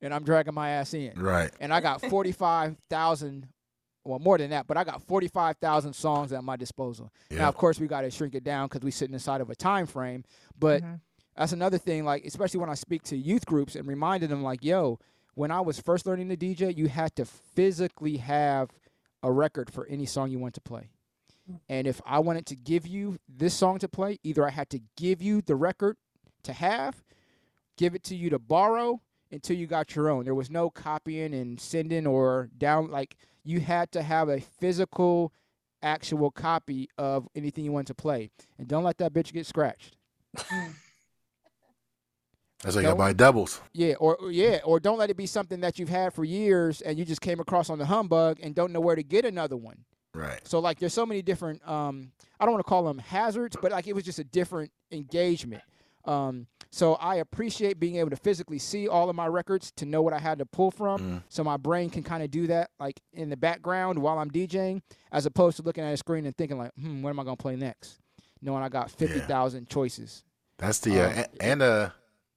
[0.00, 1.12] and I'm dragging my ass in.
[1.16, 1.50] Right.
[1.60, 3.48] And I got forty five thousand,
[4.04, 7.12] well more than that, but I got forty five thousand songs at my disposal.
[7.30, 7.38] Yeah.
[7.38, 9.54] Now, of course, we got to shrink it down because we sitting inside of a
[9.56, 10.24] time frame.
[10.58, 11.00] But Mhm.
[11.36, 12.04] that's another thing.
[12.04, 15.00] Like, especially when I speak to youth groups and reminding them, like, yo,
[15.34, 18.70] when I was first learning to DJ, you had to physically have
[19.22, 20.90] a record for any song you want to play.
[21.68, 24.80] And if I wanted to give you this song to play, either I had to
[24.96, 25.96] give you the record
[26.44, 27.02] to have,
[27.76, 30.24] give it to you to borrow until you got your own.
[30.24, 32.90] There was no copying and sending or down.
[32.90, 35.32] Like you had to have a physical,
[35.82, 38.30] actual copy of anything you want to play.
[38.58, 39.96] And don't let that bitch get scratched.
[42.62, 43.04] That's why you got to No.
[43.04, 43.60] buy doubles.
[43.74, 46.98] Yeah, or- yeah, or don't let it be something that you've had for years and
[46.98, 49.84] you just came across on the humbug and don't know where to get another one.
[50.14, 50.40] Right.
[50.46, 53.72] So like there's so many different um I don't want to call them hazards, but
[53.72, 55.62] like it was just a different engagement.
[56.04, 60.02] Um So I appreciate being able to physically see all of my records to know
[60.02, 61.00] what I had to pull from.
[61.00, 61.22] Mm.
[61.28, 64.82] So my brain can kind of do that like in the background while I'm DJing,
[65.12, 67.36] as opposed to looking at a screen and thinking like, hmm, what am I gonna
[67.36, 68.00] play next?
[68.40, 70.22] Knowing I got fifty thousand choices.
[70.58, 71.90] That's the uh, Um, and uh,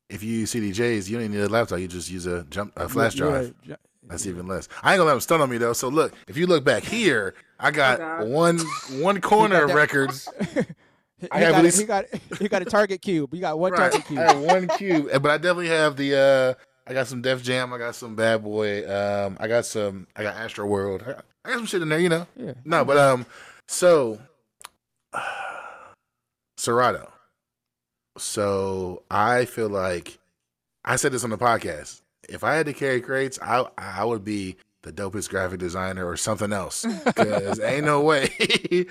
[0.10, 1.80] if you use CDJs, you don't even need a laptop.
[1.80, 3.54] You just use a jump a flash Yeah, drive.
[3.64, 4.68] yeah, That's even less.
[4.84, 5.74] I ain't gonna let them stun on me though.
[5.74, 8.28] So look, if you look back here, I got God.
[8.30, 8.60] one
[9.02, 10.28] one corner of that- records.
[11.20, 12.06] He, I he have got, at a, least- he got
[12.38, 13.34] he got a target cube.
[13.34, 13.92] You got one Right.
[13.92, 14.20] target cube.
[14.20, 16.16] I have one cube, but I definitely have the.
[16.16, 17.74] uh I got some Def Jam.
[17.74, 18.88] I got some Bad Boy.
[18.88, 20.06] Um, I got some.
[20.16, 21.02] I got Astro World.
[21.02, 22.28] I got, I got some shit in there, you know.
[22.36, 22.54] Yeah.
[22.66, 23.26] No, but um,
[23.68, 24.20] so
[26.58, 27.12] Serato.
[28.20, 30.18] So I feel like
[30.86, 32.02] I said this on the podcast.
[32.28, 36.18] If I had to carry crates, I I would be the dopest graphic designer or
[36.18, 36.86] something else.
[37.06, 38.30] Because ain't no way.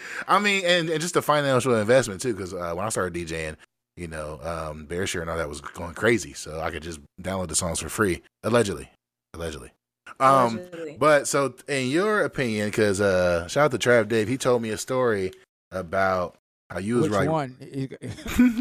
[0.29, 2.35] I mean, and, and just the financial investment too.
[2.35, 3.57] Because uh, when I started DJing,
[3.97, 6.33] you know, um, Bearshare and all that was going crazy.
[6.35, 8.91] So I could just download the songs for free, allegedly,
[9.33, 9.71] allegedly.
[10.21, 10.97] Um, Allegedly.
[10.99, 14.71] but so, in your opinion, because uh, shout out to Trav Dave, he told me
[14.71, 15.33] a story
[15.71, 16.37] about
[16.71, 17.57] how you was Which like one?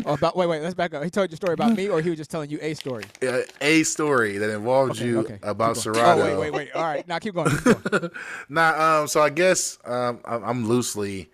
[0.05, 0.61] Oh, about wait, wait.
[0.61, 1.03] Let's back up.
[1.03, 3.03] He told you a story about me, or he was just telling you a story.
[3.23, 5.39] uh, a story that involved Okay, you okay.
[5.41, 5.77] about.
[5.77, 6.21] Serato.
[6.21, 6.71] Oh, wait, wait, wait.
[6.73, 7.49] All right, now keep going.
[7.49, 8.11] Keep going.
[8.49, 11.31] nah, um, so I guess um, I'm, I'm loosely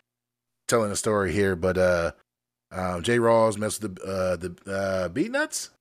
[0.68, 2.12] telling a story here, but uh,
[2.72, 3.18] um, J.
[3.18, 5.72] Rawls messed with the uh, the uh, Beatnuts,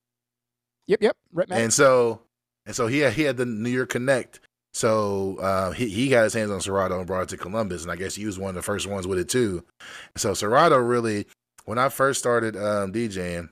[0.90, 1.16] Yep, yep.
[1.50, 2.22] And so
[2.66, 4.40] and so he had, he had the New York Connect.
[4.72, 7.90] So uh, he he got his hands on Serato and brought it to Columbus, and
[7.90, 9.64] I guess he was one of the first ones with it too.
[10.16, 11.26] So Serato really,
[11.64, 13.48] when I first started um, DJing,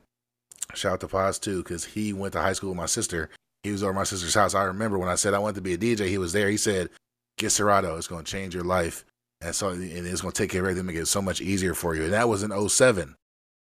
[0.75, 3.31] shout out to Paz too, because he went to high school with my sister.
[3.65, 4.55] He was over my sister's house.
[4.55, 6.49] I remember when I said I wanted to be a DJ, he was there.
[6.49, 6.89] He said,
[7.37, 7.97] "Get Serato.
[7.97, 9.05] It's going to change your life,
[9.41, 11.75] and so and it's going to take care of everything, make it so much easier
[11.75, 13.17] for you." And that was in 07.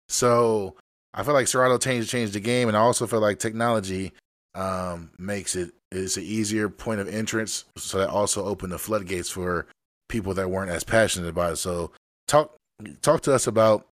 [0.08, 0.76] So
[1.14, 4.14] I feel like Serato changed changed the game, and I also feel like technology
[4.56, 7.66] um, makes it it's an easier point of entrance.
[7.78, 9.68] So that also opened the floodgates for
[10.10, 11.58] people that weren't as passionate about it.
[11.58, 11.92] So
[12.28, 12.56] talk
[13.02, 13.88] talk to us about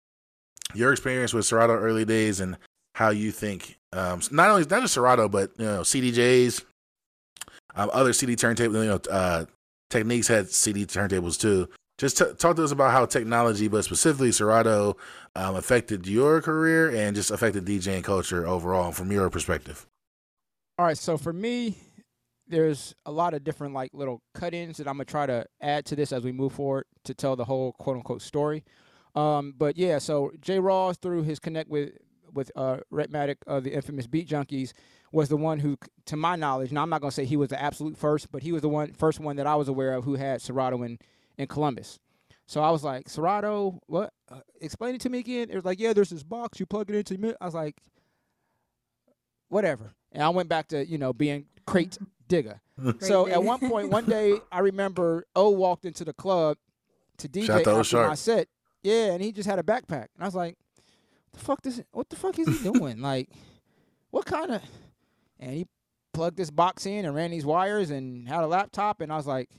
[0.74, 2.58] your experience with Serato early days and
[2.96, 6.64] how you think um, not only not just Serato but you know CDJs,
[7.76, 8.84] um, other CD turntables.
[8.84, 9.46] You know, uh,
[9.90, 11.68] Technics had CD turntables too.
[11.98, 14.96] Just t- talk to us about how technology, but specifically Serato,
[15.36, 19.86] um, affected your career and just affected DJing culture overall from your perspective.
[20.78, 21.78] All right, so for me,
[22.50, 25.96] there's a lot of different like little cut-ins that I'm gonna try to add to
[25.96, 28.64] this as we move forward to tell the whole quote unquote story.
[29.16, 30.58] Um, but yeah, so J.
[30.58, 31.92] Rawls through his connect with
[32.34, 34.74] with uh, Rhettmatic of the infamous Beat Junkies
[35.12, 37.62] was the one who, to my knowledge, now I'm not gonna say he was the
[37.62, 40.16] absolute first, but he was the one first one that I was aware of who
[40.16, 41.00] had Serato in
[41.38, 42.00] in Columbus.
[42.46, 44.12] So I was like, Serato, what?
[44.30, 45.50] Uh, explain it to me again.
[45.52, 47.36] It was like, yeah, there's this box you plug it into.
[47.40, 47.78] I was like,
[49.50, 49.94] whatever.
[50.12, 51.98] And I went back to you know being crate
[52.30, 52.62] digger.
[53.00, 56.56] so Krate at one point, one day, I remember O walked into the club
[57.18, 58.48] to DJ Shout out to my set.
[58.82, 60.58] Yeah, and he just had a backpack, and I was like,
[61.34, 61.82] "The fuck this?
[61.92, 63.02] What the fuck is he doing?
[63.02, 63.30] like,
[64.12, 64.62] what kind of?"
[65.38, 65.68] And he
[66.14, 69.28] plugged this box in and ran these wires and had a laptop, and I was
[69.28, 69.50] like,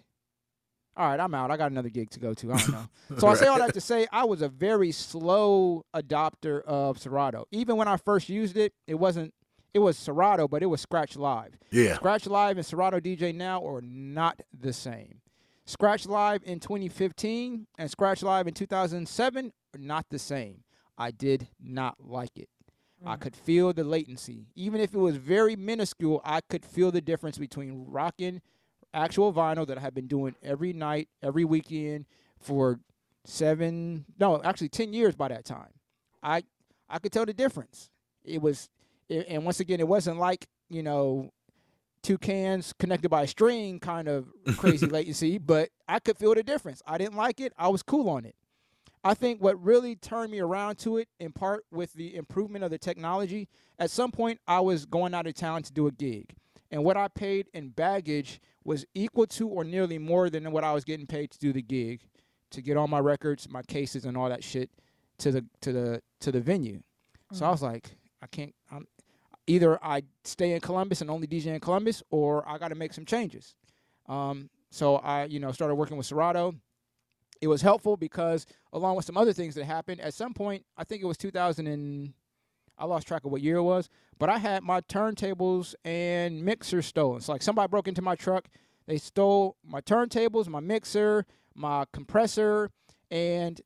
[0.96, 1.50] "All right, I'm out.
[1.50, 2.52] I got another gig to go to.
[2.52, 5.84] I don't know." So I say all that to say I was a very slow
[5.94, 7.44] adopter of Serato.
[7.50, 9.34] Even when I first used it, it wasn't.
[9.72, 11.58] It was Serato, but it was Scratch Live.
[11.70, 11.94] Yeah.
[11.94, 15.20] Scratch Live and Serato DJ now are not the same.
[15.64, 20.64] Scratch Live in 2015 and Scratch Live in 2007 are not the same.
[20.98, 22.48] I did not like it.
[23.06, 23.20] I mm.
[23.20, 24.48] could feel the latency.
[24.56, 28.42] Even if it was very minuscule, I could feel the difference between rocking
[28.92, 32.06] actual vinyl that I had been doing every night, every weekend
[32.40, 32.80] for
[33.24, 35.70] seven, no, actually 10 years by that time.
[36.22, 36.42] I
[36.90, 37.88] I could tell the difference.
[38.24, 38.68] It was,
[39.10, 41.30] it, and once again, it wasn't like, you know,
[42.02, 46.42] two cans connected by a string kind of crazy latency, but I could feel the
[46.42, 46.80] difference.
[46.86, 47.52] I didn't like it.
[47.58, 48.34] I was cool on it.
[49.02, 52.70] I think what really turned me around to it, in part with the improvement of
[52.70, 53.48] the technology,
[53.78, 56.34] at some point I was going out of town to do a gig.
[56.70, 60.72] And what I paid in baggage was equal to or nearly more than what I
[60.72, 62.02] was getting paid to do the gig,
[62.50, 64.70] to get all my records, my cases, and all that shit
[65.18, 66.80] to the to the to the venue.
[67.32, 67.52] So I mm.
[67.52, 67.90] was like,
[68.22, 68.54] I can't.
[68.70, 68.86] I'm,
[69.50, 72.92] either I stay in Columbus and only DJ in Columbus, or I got to make
[72.92, 73.56] some changes.
[74.08, 76.54] Um, so I, you know, started working with Serato.
[77.40, 80.84] It was helpful because, along with some other things that happened, at some point, I
[80.84, 82.12] think it was 2000 and
[82.78, 83.88] I lost track of what year it was,
[84.18, 87.20] but I had my turntables and mixer stolen.
[87.20, 88.46] So like somebody broke into my truck,
[88.86, 92.70] they stole my turntables, my mixer, my compressor,
[93.10, 93.60] and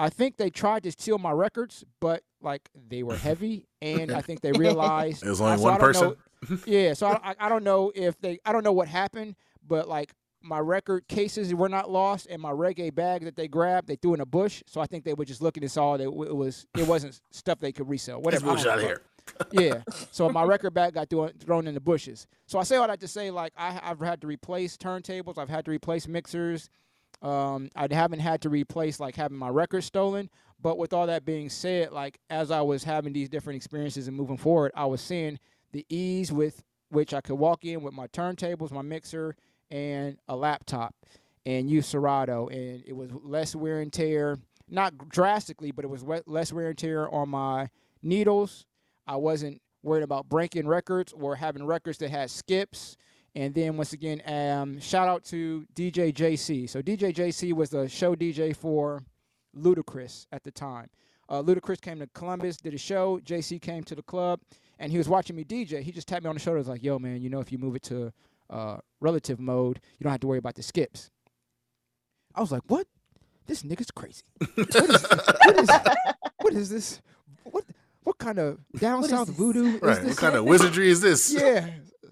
[0.00, 4.22] I think they tried to steal my records, but like they were heavy, and I
[4.22, 6.16] think they realized It was only so one person?
[6.48, 9.36] know- yeah, so I, I I don't know if they I don't know what happened,
[9.66, 13.88] but like my record cases were not lost, and my reggae bag that they grabbed
[13.88, 14.62] they threw in a bush.
[14.66, 17.58] So I think they were just looking and saw that it was it wasn't stuff
[17.58, 18.22] they could resell.
[18.22, 18.68] Let's Whatever.
[18.68, 19.02] I out of here.
[19.52, 19.82] yeah.
[20.10, 22.26] So my record bag got thrown, thrown in the bushes.
[22.46, 25.36] So I say all that to say, like, I, I've had to replace turntables.
[25.36, 26.70] I've had to replace mixers.
[27.22, 30.30] Um, I haven't had to replace like having my records stolen.
[30.62, 34.16] But with all that being said, like as I was having these different experiences and
[34.16, 35.38] moving forward, I was seeing
[35.72, 39.36] the ease with which I could walk in with my turntables, my mixer,
[39.70, 40.94] and a laptop,
[41.46, 44.38] and use Serato, and it was less wear and tear.
[44.68, 47.70] Not drastically, but it was less wear and tear on my
[48.02, 48.66] needles.
[49.06, 52.96] I wasn't worried about breaking records or having records that had skips.
[53.34, 56.68] And then once again, um, shout out to DJ JC.
[56.68, 59.04] So DJ JC was the show DJ for
[59.56, 60.88] Ludacris at the time.
[61.28, 63.20] Uh, Ludacris came to Columbus, did a show.
[63.24, 64.40] JC came to the club,
[64.80, 65.80] and he was watching me DJ.
[65.80, 67.58] He just tapped me on the shoulder, was like, "Yo, man, you know, if you
[67.58, 68.12] move it to
[68.50, 71.10] uh, relative mode, you don't have to worry about the skips."
[72.34, 72.88] I was like, "What?
[73.46, 74.22] This nigga's crazy.
[74.56, 75.02] What is,
[75.44, 75.70] what is,
[76.40, 77.00] what is this?
[77.44, 77.64] What
[78.02, 79.36] what kind of down south this?
[79.36, 80.02] voodoo is Right.
[80.02, 81.32] this?" What kind of wizardry is this?
[81.38, 81.68] yeah.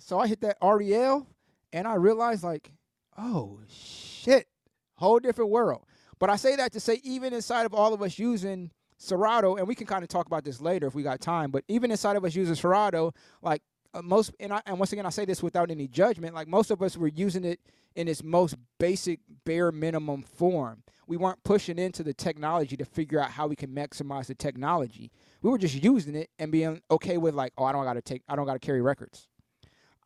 [0.09, 1.27] So I hit that REL
[1.71, 2.73] and I realized like,
[3.19, 4.47] oh shit,
[4.95, 5.85] whole different world.
[6.19, 9.69] But I say that to say even inside of all of us using Serato, and
[9.69, 12.17] we can kind of talk about this later if we got time, but even inside
[12.17, 13.61] of us using Serato, like
[13.93, 16.71] uh, most, and, I, and once again, I say this without any judgment, like most
[16.71, 17.61] of us were using it
[17.95, 20.85] in its most basic, bare minimum form.
[21.07, 25.13] We weren't pushing into the technology to figure out how we can maximize the technology.
[25.43, 28.03] We were just using it and being okay with like, oh, I don't got to
[28.03, 29.28] take, I don't got to carry records.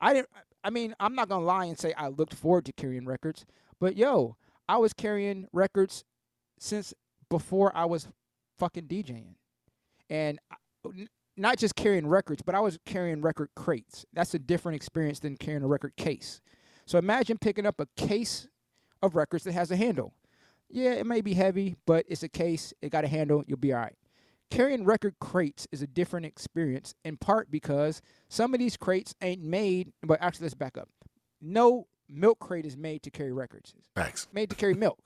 [0.03, 0.29] I didn't.
[0.65, 3.47] I mean, I'm not gonna lie and say I looked forward to carrying records,
[3.81, 4.37] but yo,
[4.69, 6.05] I was carrying records
[6.59, 6.93] since
[7.31, 8.09] before I was
[8.59, 9.35] fucking DJing,
[10.11, 10.39] and
[11.37, 14.05] not just carrying records, but I was carrying record crates.
[14.13, 16.41] That's a different experience than carrying a record case.
[16.85, 18.49] So imagine picking up a case
[19.03, 20.13] of records that has a handle.
[20.69, 22.75] Yeah, it may be heavy, but it's a case.
[22.83, 23.45] It got a handle.
[23.47, 23.97] You'll be all right.
[24.53, 29.43] Carrying record crates is a different experience, in part because some of these crates ain't
[29.43, 29.93] made.
[30.03, 30.91] But actually, let's back up.
[31.41, 33.73] No milk crate is made to carry records.
[33.79, 34.29] It's Facts.
[34.31, 34.99] made to carry milk.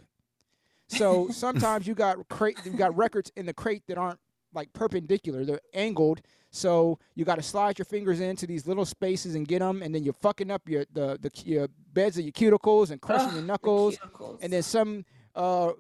[0.88, 4.18] So sometimes you got crate, you got records in the crate that aren't
[4.52, 6.22] like perpendicular; they're angled.
[6.50, 9.94] So you got to slide your fingers into these little spaces and get them, and
[9.94, 13.34] then you're fucking up your the the your beds of your cuticles and crushing Ugh,
[13.34, 14.38] your knuckles cuticles.
[14.42, 15.04] and then some
[15.36, 15.72] uh,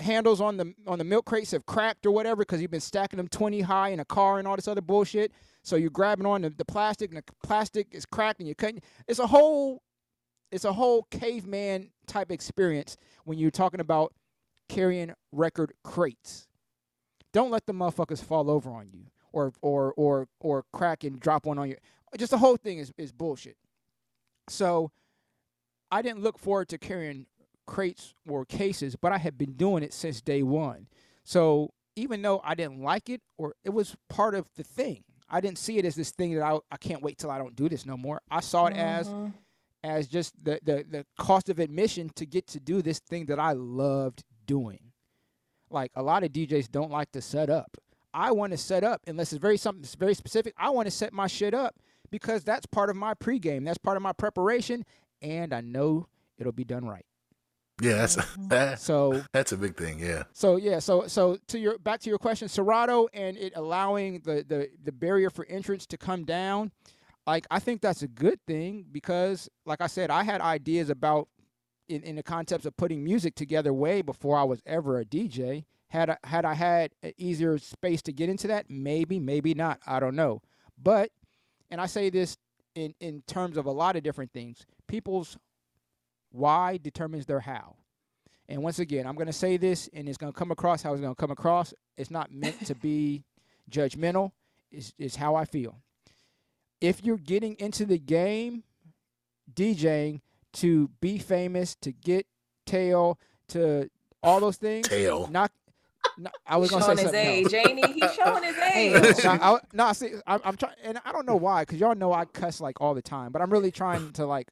[0.00, 3.16] handles on the on the milk crates have cracked or whatever because you've been stacking
[3.16, 5.32] them 20 high in a car and all this other bullshit.
[5.62, 8.80] So you're grabbing on the, the plastic and the plastic is cracked and you're cutting.
[9.06, 9.82] It's a whole
[10.50, 14.14] it's a whole caveman type experience when you're talking about
[14.68, 16.46] carrying record crates.
[17.32, 21.46] Don't let the motherfuckers fall over on you or or or or crack and drop
[21.46, 21.76] one on you.
[22.16, 23.56] Just the whole thing is is bullshit.
[24.48, 24.90] So
[25.90, 27.26] I didn't look forward to carrying
[27.68, 30.88] crates or cases, but I had been doing it since day one.
[31.24, 35.40] So even though I didn't like it, or it was part of the thing, I
[35.40, 37.68] didn't see it as this thing that I, I can't wait till I don't do
[37.68, 38.20] this no more.
[38.30, 39.32] I saw it as Mhm.
[39.84, 43.38] as just the, the the cost of admission to get to do this thing that
[43.38, 44.80] I loved doing.
[45.70, 47.76] Like a lot of DJs don't like to set up.
[48.14, 50.54] I want to set up unless it's very something that's very specific.
[50.56, 51.74] I want to set my shit up
[52.10, 53.64] because that's part of my pregame.
[53.66, 54.84] That's part of my preparation,
[55.20, 56.06] and I know
[56.38, 57.04] it'll be done right.
[57.80, 58.48] Yeah, that's mm-hmm.
[58.48, 59.98] that, So that's a big thing.
[59.98, 60.24] Yeah.
[60.32, 64.44] so yeah, so so to your back to your question, Serato and it allowing the
[64.46, 66.72] the the barrier for entrance to come down,
[67.26, 71.28] like I think that's a good thing because like I said, I had ideas about
[71.88, 75.64] in, in the concepts of putting music together way before I was ever a DJ.
[75.88, 79.80] Had I, had I had an easier space to get into that, maybe, maybe not.
[79.86, 80.42] I don't know.
[80.80, 81.10] But
[81.70, 82.36] and I say this
[82.74, 84.66] in in terms of a lot of different things.
[84.86, 85.38] People's
[86.30, 87.76] why determines their how.
[88.48, 90.92] And once again, I'm going to say this, and it's going to come across how
[90.92, 91.74] it's going to come across.
[91.96, 93.24] It's not meant to be
[93.70, 94.32] judgmental.
[94.70, 95.76] It's, it's how I feel.
[96.80, 98.62] If you're getting into the game,
[99.52, 100.20] DJing
[100.54, 102.26] to be famous, to get
[102.64, 103.18] tail,
[103.48, 103.90] to
[104.22, 105.28] all those things, Tail.
[105.30, 105.50] not.
[106.16, 107.66] not I was going to say his something age, else.
[107.68, 108.00] ain't he?
[108.00, 109.24] He's showing his no, age.
[109.24, 112.24] I, no, see, I'm, I'm trying, and I don't know why, because y'all know I
[112.24, 114.48] cuss like all the time, but I'm really trying to like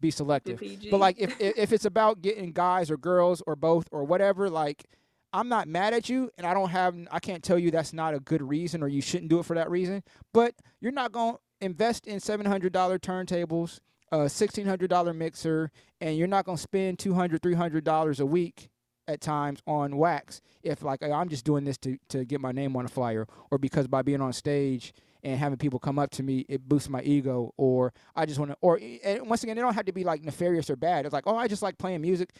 [0.00, 0.60] be selective.
[0.90, 4.48] But like, if, if if it's about getting guys or girls or both or whatever,
[4.50, 4.84] like,
[5.32, 8.14] I'm not mad at you, and I don't have, I can't tell you that's not
[8.14, 10.02] a good reason or you shouldn't do it for that reason.
[10.32, 13.80] But you're not gonna invest in seven hundred dollar turntables,
[14.12, 15.70] a sixteen hundred dollar mixer,
[16.00, 18.70] and you're not gonna spend two hundred, three hundred dollars a week
[19.08, 22.76] at times on wax if like I'm just doing this to to get my name
[22.76, 24.92] on a flyer or because by being on stage
[25.22, 28.52] and having people come up to me it boosts my ego or I just want
[28.52, 28.78] to or
[29.22, 31.06] once again it don't have to be like nefarious or bad.
[31.06, 32.30] It's like oh I just like playing music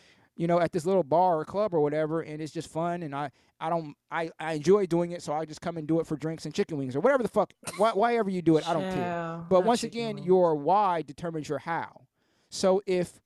[0.41, 3.14] you know, at this little bar or club or whatever, and it's just fun, and
[3.14, 6.07] I, I don't, I, I enjoy doing it, so I just come and do it
[6.07, 8.66] for drinks and chicken wings or whatever the fuck, why, why ever you do it,
[8.66, 9.45] I don't care.
[9.51, 10.26] But once again, wings.
[10.26, 12.07] your why determines your how.
[12.49, 13.20] So if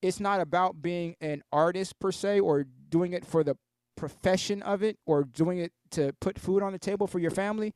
[0.00, 3.56] it's not about being an artist per se or doing it for the
[3.96, 7.74] profession of it or doing it to put food on the table for your family,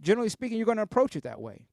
[0.00, 1.66] generally speaking, you're going to approach it that way.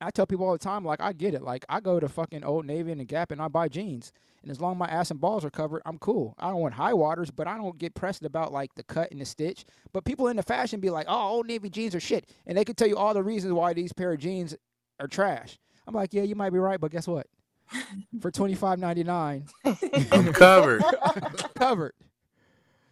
[0.00, 1.42] I tell people all the time, like, I get it.
[1.42, 4.12] Like, I go to fucking Old Navy and the Gap and I buy jeans.
[4.42, 6.34] And as long as my ass and balls are covered, I'm cool.
[6.38, 9.20] I don't want high waters, but I don't get pressed about, like, the cut and
[9.20, 9.64] the stitch.
[9.92, 12.28] But people in the fashion be like, oh, Old Navy jeans are shit.
[12.46, 14.56] And they can tell you all the reasons why these pair of jeans
[14.98, 15.58] are trash.
[15.86, 17.26] I'm like, yeah, you might be right, but guess what?
[18.20, 19.46] For twenty five ninety nine,
[20.12, 20.82] I'm covered.
[21.54, 21.94] covered.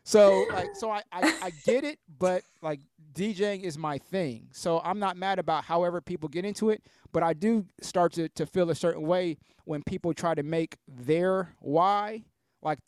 [0.04, 2.80] So like so I, I I get it, but like
[3.14, 4.48] DJing is my thing.
[4.52, 6.82] So I'm not mad about however people get into it,
[7.12, 10.76] but I do start to, to feel a certain way when people try to make
[10.86, 12.24] their why
[12.62, 12.78] like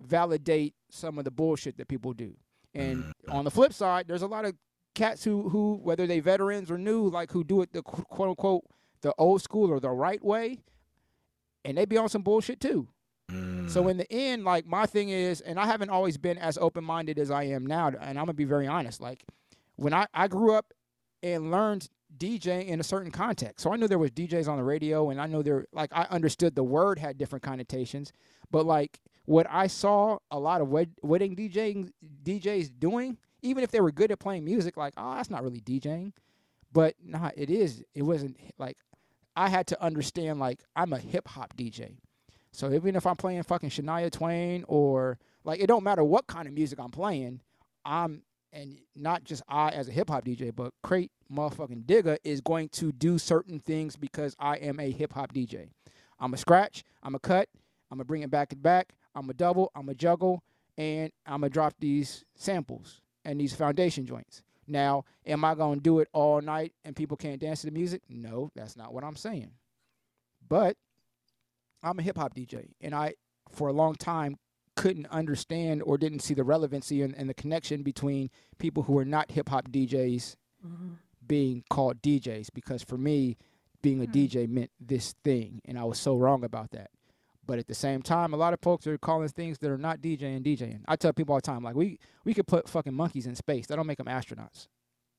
[0.00, 2.34] validate some of the bullshit that people do.
[2.74, 3.32] And mm-hmm.
[3.32, 4.54] on the flip side, there's a lot of
[4.94, 8.62] cats who who whether they veterans or new like who do it the quote unquote
[9.00, 10.56] the old school or the right way
[11.64, 12.88] and they be on some bullshit too.
[13.30, 13.70] Mm.
[13.70, 16.84] So in the end, like my thing is, and I haven't always been as open
[16.84, 19.00] minded as I am now, and I'm gonna be very honest.
[19.00, 19.24] Like
[19.76, 20.72] when I I grew up
[21.22, 24.64] and learned DJ in a certain context, so I knew there was DJs on the
[24.64, 28.12] radio, and I know there like I understood the word had different connotations,
[28.50, 31.90] but like what I saw a lot of wed- wedding DJing
[32.22, 35.60] DJs doing, even if they were good at playing music, like oh that's not really
[35.60, 36.12] DJing,
[36.72, 37.82] but nah, it is.
[37.94, 38.76] It wasn't like
[39.34, 41.96] I had to understand like I'm a hip hop DJ.
[42.54, 46.46] So even if I'm playing fucking Shania Twain or like it don't matter what kind
[46.46, 47.40] of music I'm playing,
[47.84, 52.40] I'm and not just I as a hip hop DJ, but Krate motherfucking Digga is
[52.40, 55.70] going to do certain things because I am a hip hop DJ.
[56.20, 57.48] I'm a scratch, I'm a cut,
[57.90, 60.44] I'm gonna bring it back and back, I'm a double, I'm a juggle,
[60.78, 64.42] and I'm gonna drop these samples and these foundation joints.
[64.68, 68.02] Now, am I gonna do it all night and people can't dance to the music?
[68.08, 69.50] No, that's not what I'm saying.
[70.48, 70.76] But
[71.84, 73.14] I'm a hip hop DJ, and I,
[73.50, 74.36] for a long time,
[74.76, 78.28] couldn't understand or didn't see the relevancy and, and the connection between
[78.58, 80.96] people who are not hip hop DJs Mhm.
[81.26, 83.36] being called DJs because for me,
[83.82, 84.12] being a Hmm.
[84.12, 86.90] DJ meant this thing, and I was so wrong about that.
[87.46, 90.00] But at the same time, a lot of folks are calling things that are not
[90.00, 90.82] DJing DJing.
[90.88, 93.66] I tell people all the time, like we we could put fucking monkeys in space.
[93.66, 94.68] That don't make them astronauts.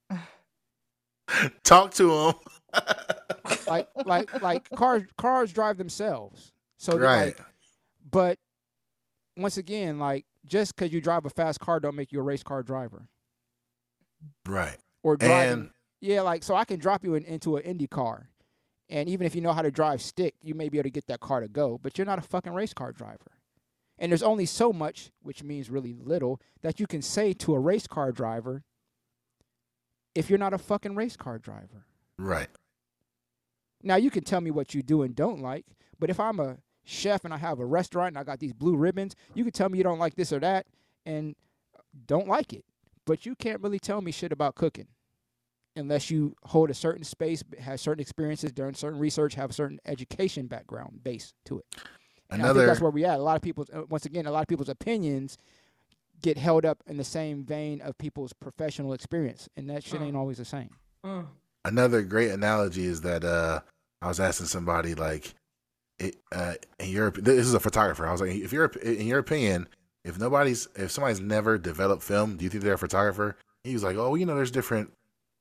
[1.63, 2.33] Talk to them.
[3.67, 6.51] Like like like cars cars drive themselves.
[6.77, 7.37] So right.
[7.37, 7.39] like,
[8.09, 8.37] but
[9.37, 12.43] once again, like just because you drive a fast car, don't make you a race
[12.43, 13.07] car driver
[14.45, 14.77] right.
[15.03, 15.53] or driving.
[15.53, 15.69] And
[16.01, 18.29] Yeah, like so I can drop you in, into an Indy car,
[18.89, 21.07] and even if you know how to drive stick, you may be able to get
[21.07, 21.79] that car to go.
[21.81, 23.31] But you're not a fucking race car driver.
[23.97, 27.59] And there's only so much, which means really little, that you can say to a
[27.59, 28.63] race car driver
[30.13, 31.85] if you're not a fucking race car driver.
[32.17, 32.49] right.
[33.83, 35.65] Now you can tell me what you do and don't like,
[35.99, 38.75] but if I'm a chef and I have a restaurant and I got these blue
[38.75, 40.67] ribbons, you can tell me you don't like this or that
[41.05, 41.35] and
[42.07, 42.65] don't like it.
[43.05, 44.87] But you can't really tell me shit about cooking
[45.75, 49.79] unless you hold a certain space, have certain experiences, done certain research, have a certain
[49.85, 51.65] education background base to it.
[52.29, 53.19] And I think Another that's where we at.
[53.19, 55.37] A lot of people's uh, once again, a lot of people's opinions
[56.21, 60.15] get held up in the same vein of people's professional experience, and that shit ain't
[60.15, 60.69] always the same.
[61.05, 61.27] Mm.
[61.65, 63.59] another great analogy is that uh
[64.01, 65.35] I was asking somebody like
[65.99, 68.05] it uh in your this is a photographer.
[68.07, 69.67] I was like if you're in your opinion,
[70.03, 73.37] if nobody's if somebody's never developed film, do you think they're a photographer?
[73.63, 74.91] He was like, "Oh, you know there's different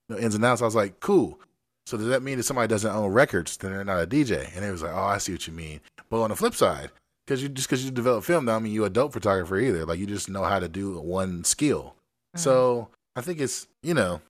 [0.08, 1.38] you know, ins and outs." I was like, "Cool."
[1.86, 4.50] So does that mean that somebody doesn't own records, then they're not a DJ?
[4.56, 6.90] And it was like, "Oh, I see what you mean." But on the flip side,
[7.26, 9.84] because you just because you develop film, don't mean you're a dope photographer either.
[9.84, 11.94] Like you just know how to do one skill.
[12.36, 14.20] So I think it's you know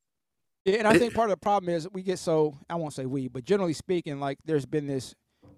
[0.64, 2.92] Yeah, and I It- think part of the problem is we get so I won't
[2.94, 5.14] say we, but generally speaking, like there's been this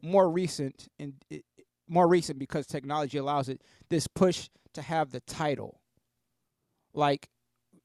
[0.07, 1.45] more recent and it,
[1.89, 5.81] more recent because technology allows it this push to have the title.
[6.95, 7.29] Like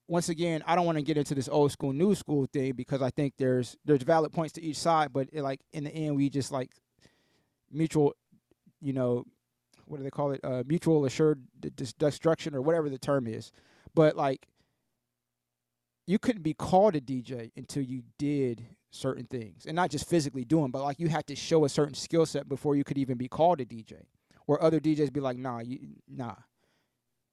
[0.07, 3.01] once again, I don't want to get into this old school new school thing because
[3.01, 6.15] I think there's there's valid points to each side, but it, like in the end,
[6.15, 6.71] we just like
[7.71, 8.13] mutual,
[8.81, 9.25] you know,
[9.85, 10.41] what do they call it?
[10.43, 11.41] Uh, mutual assured
[11.97, 13.51] destruction or whatever the term is.
[13.93, 14.47] But like
[16.07, 20.45] you couldn't be called a DJ until you did certain things, and not just physically
[20.45, 23.17] doing, but like you had to show a certain skill set before you could even
[23.17, 24.03] be called a DJ.
[24.47, 26.35] Or other DJs be like, nah, you, nah.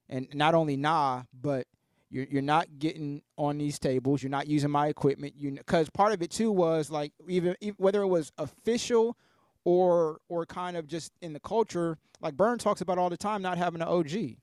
[0.09, 1.67] and not only nah, but
[2.11, 4.23] you're you're not getting on these tables.
[4.23, 5.35] You're not using my equipment.
[5.37, 9.17] You because part of it too was like even, even whether it was official
[9.65, 11.99] or or kind of just in the culture.
[12.21, 14.37] Like Bern talks about all the time, not having an OG.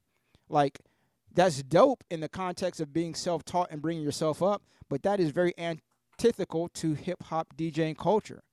[0.49, 0.79] Like
[1.33, 5.31] that's dope in the context of being self-taught and bringing yourself up, but that is
[5.31, 5.53] very
[6.17, 8.43] antithetical to hip hop DJing culture.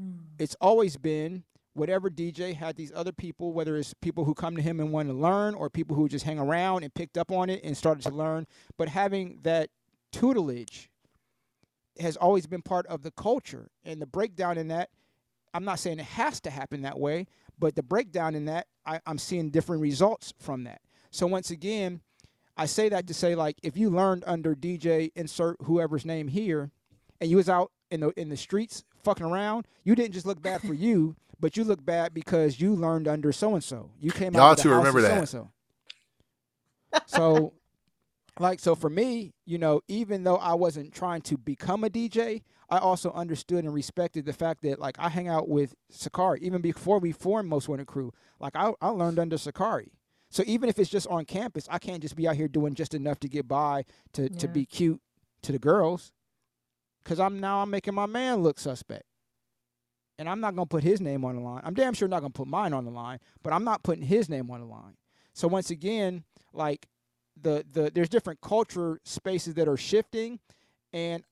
[0.00, 0.18] Mm.
[0.38, 1.44] It's always been
[1.74, 5.08] whatever DJ had these other people, whether it's people who come to him and want
[5.08, 8.02] to learn or people who just hang around and picked up on it and started
[8.02, 8.46] to learn,
[8.78, 9.68] but having that
[10.10, 10.88] tutelage
[12.00, 13.68] has always been part of the culture.
[13.84, 14.90] And the breakdown in that,
[15.52, 17.26] I'm not saying it has to happen that way,
[17.58, 20.80] but the breakdown in that, I, I'm seeing different results from that.
[21.10, 22.00] So once again,
[22.56, 26.70] I say that to say like if you learned under DJ insert whoever's name here,
[27.20, 30.42] and you was out in the in the streets fucking around, you didn't just look
[30.42, 33.90] bad for you, but you look bad because you learned under so and so.
[34.00, 35.10] You came Y'all out two remember that.
[35.12, 35.50] so and so.
[37.06, 37.52] So,
[38.40, 42.42] like, so for me, you know, even though I wasn't trying to become a DJ,
[42.68, 46.60] I also understood and respected the fact that like I hang out with Sakari even
[46.62, 48.12] before we formed Most Wanted Crew.
[48.40, 49.92] Like I, I learned under Sakari.
[50.30, 52.94] So even if it's just on campus, I can't just be out here doing just
[52.94, 53.84] enough to get by
[54.14, 55.00] to, to be cute
[55.42, 56.12] to the girls.
[57.06, 59.04] Cause I'm now I'm making my man look suspect.
[60.18, 61.60] And I'm not gonna put his name on the line.
[61.64, 64.28] I'm damn sure not gonna put mine on the line, but I'm not putting his
[64.28, 64.96] name on the line.
[65.34, 66.88] So once again, like
[67.40, 70.40] the the there's different culture spaces that are shifting
[70.92, 71.22] and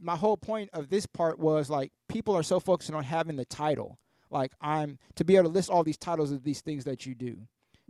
[0.00, 3.44] my whole point of this part was like people are so focused on having the
[3.44, 3.98] title.
[4.30, 7.14] Like I'm to be able to list all these titles of these things that you
[7.14, 7.46] do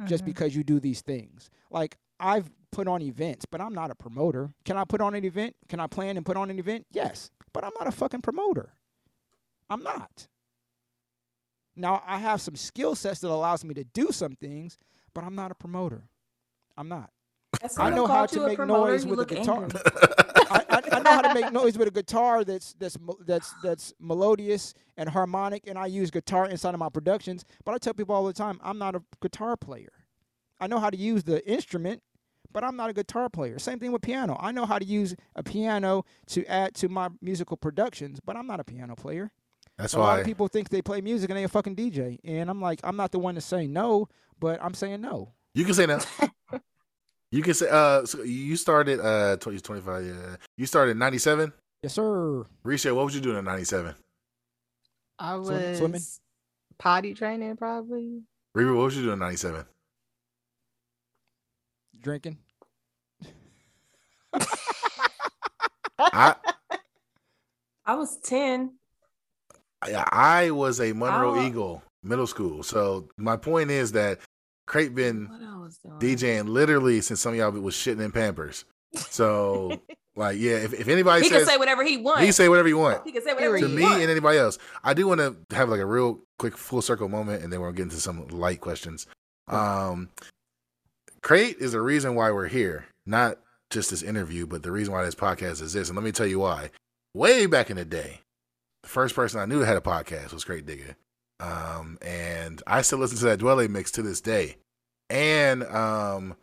[0.06, 0.26] just Mhm.
[0.26, 1.48] because you do these things.
[1.70, 4.50] Like I've put on events, but I'm not a promoter.
[4.64, 5.56] Can I put on an event?
[5.68, 6.86] Can I plan and put on an event?
[6.92, 8.74] Yes, but I'm not a fucking promoter.
[9.68, 10.28] I'm not.
[11.76, 14.78] Now I have some skill sets that allows me to do some things,
[15.14, 16.02] but I'm not a promoter.
[16.76, 17.10] I'm not.
[17.78, 19.68] I know how to make promoter, noise with a guitar.
[20.50, 23.92] I, I, I know how to make noise with a guitar that's that's that's that's
[24.00, 27.44] melodious and harmonic, and I use guitar inside of my productions.
[27.64, 29.92] But I tell people all the time, I'm not a guitar player.
[30.60, 32.02] I know how to use the instrument,
[32.52, 33.58] but I'm not a guitar player.
[33.58, 34.36] Same thing with piano.
[34.40, 38.46] I know how to use a piano to add to my musical productions, but I'm
[38.46, 39.30] not a piano player.
[39.78, 42.18] That's why a lot of people think they play music and they a fucking DJ,
[42.24, 44.08] and I'm like, I'm not the one to say no,
[44.38, 45.32] but I'm saying no.
[45.54, 45.98] you can say no.
[47.30, 47.68] you can say.
[47.70, 49.00] Uh, so you started.
[49.00, 50.04] Uh, tw- you're 25.
[50.04, 51.52] Yeah, you started '97.
[51.82, 52.44] Yes, sir.
[52.64, 53.94] Risha, what was you doing in '97?
[55.18, 56.00] I was Swim- swimming?
[56.78, 58.22] potty training probably.
[58.56, 59.64] Riri, what was you doing in '97?
[62.00, 62.38] Drinking.
[65.98, 66.34] I,
[67.84, 68.72] I was 10.
[69.82, 71.46] I I was a Monroe Oh.
[71.46, 72.62] Eagle middle school.
[72.62, 74.18] So my point is that
[74.68, 75.98] Krate been What I was doing?
[75.98, 78.64] DJing literally since some of y'all was shitting in Pampers.
[78.94, 79.80] So
[80.16, 82.20] like, yeah, if, if anybody He says can say whatever he wants.
[82.20, 83.04] he can say whatever you want.
[83.04, 84.00] He can say whatever to he me wants.
[84.00, 84.58] and anybody else.
[84.82, 87.72] I do want to have like a real quick full circle moment, and then we'll
[87.72, 89.06] get into some light questions.
[89.48, 90.08] Um,
[91.22, 93.38] Krate is the reason why we're here, not
[93.70, 95.88] just this interview, but the reason why this podcast exists.
[95.88, 96.70] And let me tell you why.
[97.14, 98.20] Way back in the day,
[98.82, 100.94] the first person I knew that had a podcast was Krate Digga,
[101.40, 104.56] um, and I still listen to that Dwele mix to this day.
[105.08, 106.36] And um,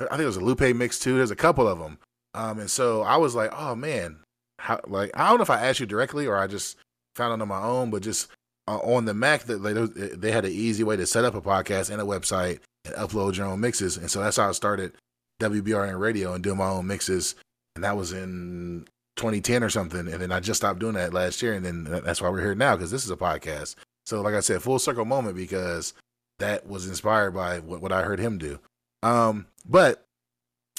[0.00, 1.16] I think it was a Lupe mix too.
[1.16, 1.98] There's a couple of them.
[2.34, 4.20] Um, and so I was like, oh man,
[4.58, 6.76] how, like I don't know if I asked you directly or I just
[7.16, 8.28] found it on my own, but just
[8.66, 9.72] uh, on the Mac that they
[10.14, 13.36] they had an easy way to set up a podcast and a website and upload
[13.36, 14.92] your own mixes, and so that's how I started
[15.40, 17.34] WBRN Radio and doing my own mixes,
[17.74, 18.86] and that was in
[19.16, 22.20] 2010 or something, and then I just stopped doing that last year, and then that's
[22.22, 23.74] why we're here now because this is a podcast.
[24.06, 25.92] So like I said, full circle moment because
[26.38, 28.58] that was inspired by what, what I heard him do.
[29.02, 30.04] Um, but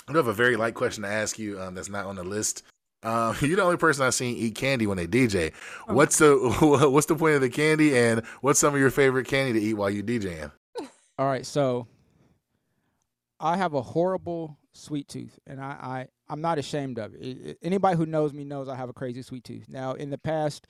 [0.07, 2.23] I do have a very light question to ask you um, that's not on the
[2.23, 2.63] list.
[3.03, 5.53] Um, you're the only person I've seen eat candy when they DJ.
[5.85, 6.35] What's the
[6.91, 9.75] what's the point of the candy, and what's some of your favorite candy to eat
[9.75, 10.51] while you DJing?
[11.17, 11.87] All right, so
[13.39, 17.57] I have a horrible sweet tooth, and I, I I'm not ashamed of it.
[17.61, 19.67] Anybody who knows me knows I have a crazy sweet tooth.
[19.69, 20.67] Now, in the past,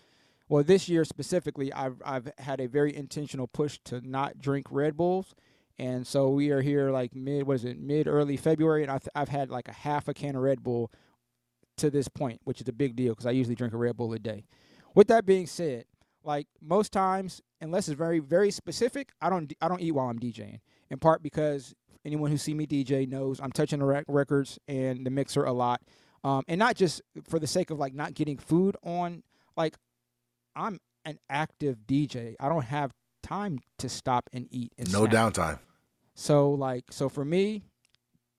[0.47, 4.95] well, this year specifically, I've I've had a very intentional push to not drink Red
[4.95, 5.35] Bulls,
[5.77, 9.29] and so we are here like mid was it mid early February, and I've I've
[9.29, 10.91] had like a half a can of Red Bull
[11.77, 14.13] to this point, which is a big deal because I usually drink a Red Bull
[14.13, 14.45] a day.
[14.95, 15.85] With that being said,
[16.23, 20.19] like most times, unless it's very very specific, I don't I don't eat while I'm
[20.19, 20.59] DJing.
[20.91, 21.75] In part because
[22.05, 25.53] anyone who see me DJ knows I'm touching the rec- records and the mixer a
[25.53, 25.81] lot,
[26.23, 29.23] um, and not just for the sake of like not getting food on.
[29.57, 29.75] Like
[30.55, 32.35] I'm an active DJ.
[32.39, 32.91] I don't have
[33.23, 34.71] time to stop and eat.
[34.77, 35.13] And No snack.
[35.33, 35.59] downtime.
[36.15, 37.63] So like so for me,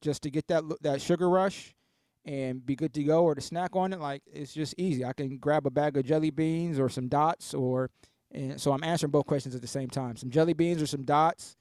[0.03, 1.75] just to get that that sugar rush
[2.27, 4.01] and be good to go or to snack on it.
[4.01, 5.05] Like it's just easy.
[5.05, 7.91] I can grab a bag of jelly beans or some dots or
[8.33, 10.17] and so I'm answering both questions at the same time.
[10.17, 11.57] Some jelly beans or some dots,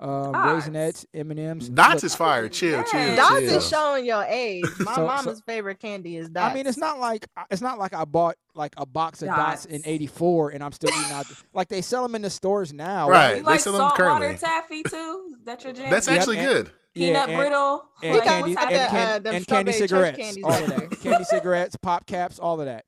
[0.00, 0.66] um, Dots.
[0.66, 1.68] raisinets, M and M's.
[1.68, 2.48] Dots is fire.
[2.48, 3.56] Chill, chill, Dots chill.
[3.58, 4.64] is showing your age.
[4.80, 6.50] My So- mama's so- favorite candy is dots.
[6.50, 9.64] I mean, it's not like it's not like I bought like a box of dots,
[9.66, 11.26] in '84 and I'm still eating out.
[11.54, 13.08] like they sell them in the stores now.
[13.08, 13.30] Right.
[13.30, 14.38] You they like sell them saltwater currently.
[14.38, 15.34] taffy too?
[15.38, 15.90] Is that your jam?
[15.90, 16.70] That's Yep, actually and- good.
[16.94, 17.84] peanut and, brittle.
[18.02, 18.90] and like, candy what's and, that?
[18.90, 20.78] the, can- uh, and candy cigarettes, all of there.
[20.88, 21.00] that.
[21.00, 22.84] candy cigarettes, pop caps, all of that.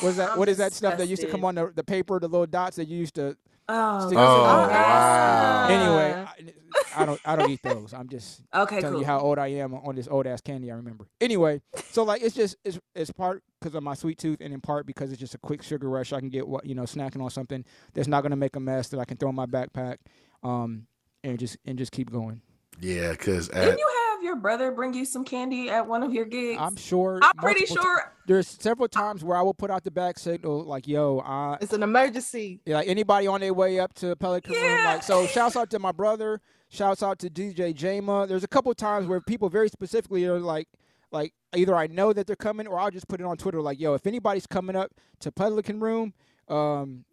[0.00, 0.30] What is that?
[0.32, 2.46] I'm what is that stuff that used to come on the, the paper, the little
[2.46, 3.36] dots that you used to?
[3.68, 5.66] Oh, Oh, wow.
[5.68, 7.92] Anyway, I, I don't I don't eat those.
[7.92, 9.00] I'm just Okay, telling cool.
[9.02, 11.06] you how old I am on this old ass candy I remember.
[11.20, 14.60] Anyway, so like it's just it's it's part because of my sweet tooth and in
[14.60, 16.12] part because it's just a quick sugar rush.
[16.12, 18.88] I can get what you know snacking on something that's not gonna make a mess
[18.88, 19.96] that I can throw in my backpack,
[20.42, 20.86] um,
[21.22, 22.40] and just and just keep going.
[22.80, 26.24] Yeah, because Didn't you have your brother bring you some candy at one of your
[26.24, 26.58] gigs?
[26.60, 27.20] I'm sure.
[27.22, 28.12] I'm pretty multiple ti- sure.
[28.26, 31.72] there's several times where I will put out the back signal like, "Yo, I It's
[31.72, 32.60] an emergency.
[32.66, 35.78] yeah, like anybody on their way up to Pelican Room." Like, so shouts out to
[35.78, 36.40] my brother.
[36.68, 38.26] Shouts out to DJ Jama.
[38.26, 40.68] There's a couple times where people very specifically are like,
[41.10, 43.80] like either I know that they're coming or I'll just put it on Twitter like,
[43.80, 44.90] "Yo, if anybody's coming up
[45.20, 46.12] to Pelican Room,
[46.48, 47.04] um,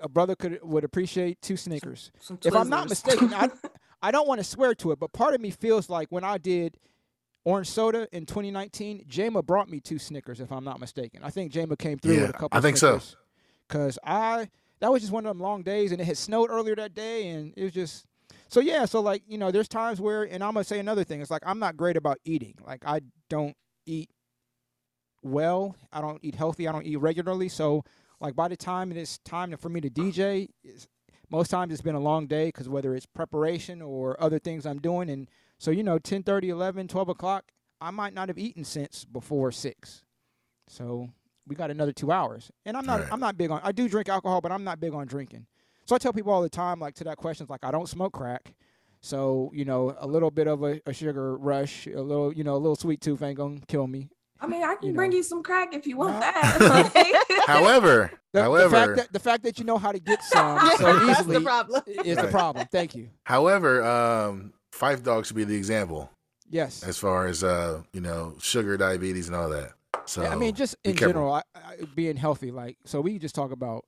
[0.00, 3.48] a brother could would appreciate two Snickers." Some If I'm not mistaken, I
[4.04, 6.36] I don't want to swear to it, but part of me feels like when I
[6.36, 6.76] did
[7.46, 10.40] orange soda in 2019, Jama brought me two Snickers.
[10.40, 12.58] If I'm not mistaken, I think Jama came through Yeah, with a couple.
[12.58, 13.00] Of I think so.
[13.66, 14.50] Cause I
[14.80, 17.28] that was just one of them long days, and it had snowed earlier that day,
[17.28, 18.04] and it was just
[18.48, 18.84] so yeah.
[18.84, 21.22] So like you know, there's times where, and I'm gonna say another thing.
[21.22, 22.56] It's like I'm not great about eating.
[22.62, 23.00] Like I
[23.30, 23.56] don't
[23.86, 24.10] eat
[25.22, 25.76] well.
[25.90, 26.68] I don't eat healthy.
[26.68, 27.48] I don't eat regularly.
[27.48, 27.84] So
[28.20, 30.50] like by the time it is time for me to DJ,
[31.30, 34.78] most times it's been a long day because whether it's preparation or other things I'm
[34.78, 35.28] doing, and
[35.58, 37.44] so you know, 10, 30, 11, 12 o'clock,
[37.80, 40.02] I might not have eaten since before six.
[40.68, 41.08] So
[41.46, 43.08] we got another two hours, and I'm not Right.
[43.12, 45.46] I'm not big on I do drink alcohol, but I'm not big on drinking.
[45.84, 48.12] So I tell people all the time, like to that question, like I don't smoke
[48.14, 48.54] crack.
[49.00, 52.54] So you know, a little bit of a, a sugar rush, a little you know,
[52.54, 54.08] a little sweet tooth ain't gonna kill me.
[54.40, 55.16] I mean, I can you bring know.
[55.18, 56.20] you some crack if you want No.
[56.20, 57.44] that.
[57.46, 60.56] However, The, the however, fact that the fact that you know how to get some
[60.56, 61.82] Yeah, so that's easily the problem.
[62.04, 62.66] is the problem.
[62.70, 63.08] Thank you.
[63.24, 66.10] however, um, Phife Dawg should be the example
[66.50, 66.82] Yes.
[66.82, 69.72] as far as uh, you know, sugar, diabetes, and all that.
[70.06, 71.12] So Yeah, I mean, just in careful.
[71.14, 72.50] general, I, I, being healthy.
[72.50, 73.84] Like, so we just talk about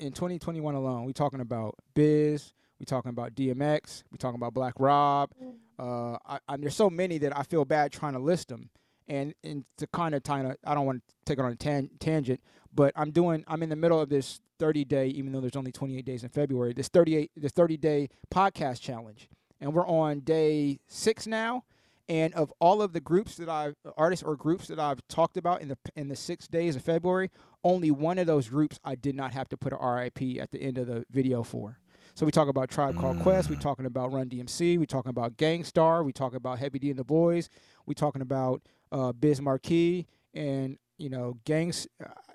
[0.00, 1.04] in 2021 alone.
[1.04, 2.52] We talking about Biz.
[2.80, 4.02] We talking about DMX.
[4.10, 5.30] We talking about Black Rob.
[5.78, 8.70] Uh, I, I, there's so many that I feel bad trying to list them.
[9.08, 11.56] And and to kind of kind of, I don't want to take it on a
[11.56, 12.40] tan- tangent,
[12.74, 13.44] but I'm doing.
[13.46, 16.28] I'm in the middle of this 30 day, even though there's only 28 days in
[16.28, 16.72] February.
[16.72, 19.28] This 38, this 30 day podcast challenge,
[19.60, 21.64] and we're on day six now.
[22.08, 25.60] And of all of the groups that I've artists or groups that I've talked about
[25.60, 27.30] in the in the six days of February,
[27.64, 30.62] only one of those groups I did not have to put a RIP at the
[30.62, 31.78] end of the video for.
[32.14, 33.60] So we talk about Tribe Called Quest, we mm.
[33.60, 36.98] talking about Run DMC, we talking about Gang Starr, we talking about Heavy D and
[36.98, 37.50] the Boys,
[37.84, 38.62] we talking about
[38.96, 41.86] uh, Biz Markie and you know gangs.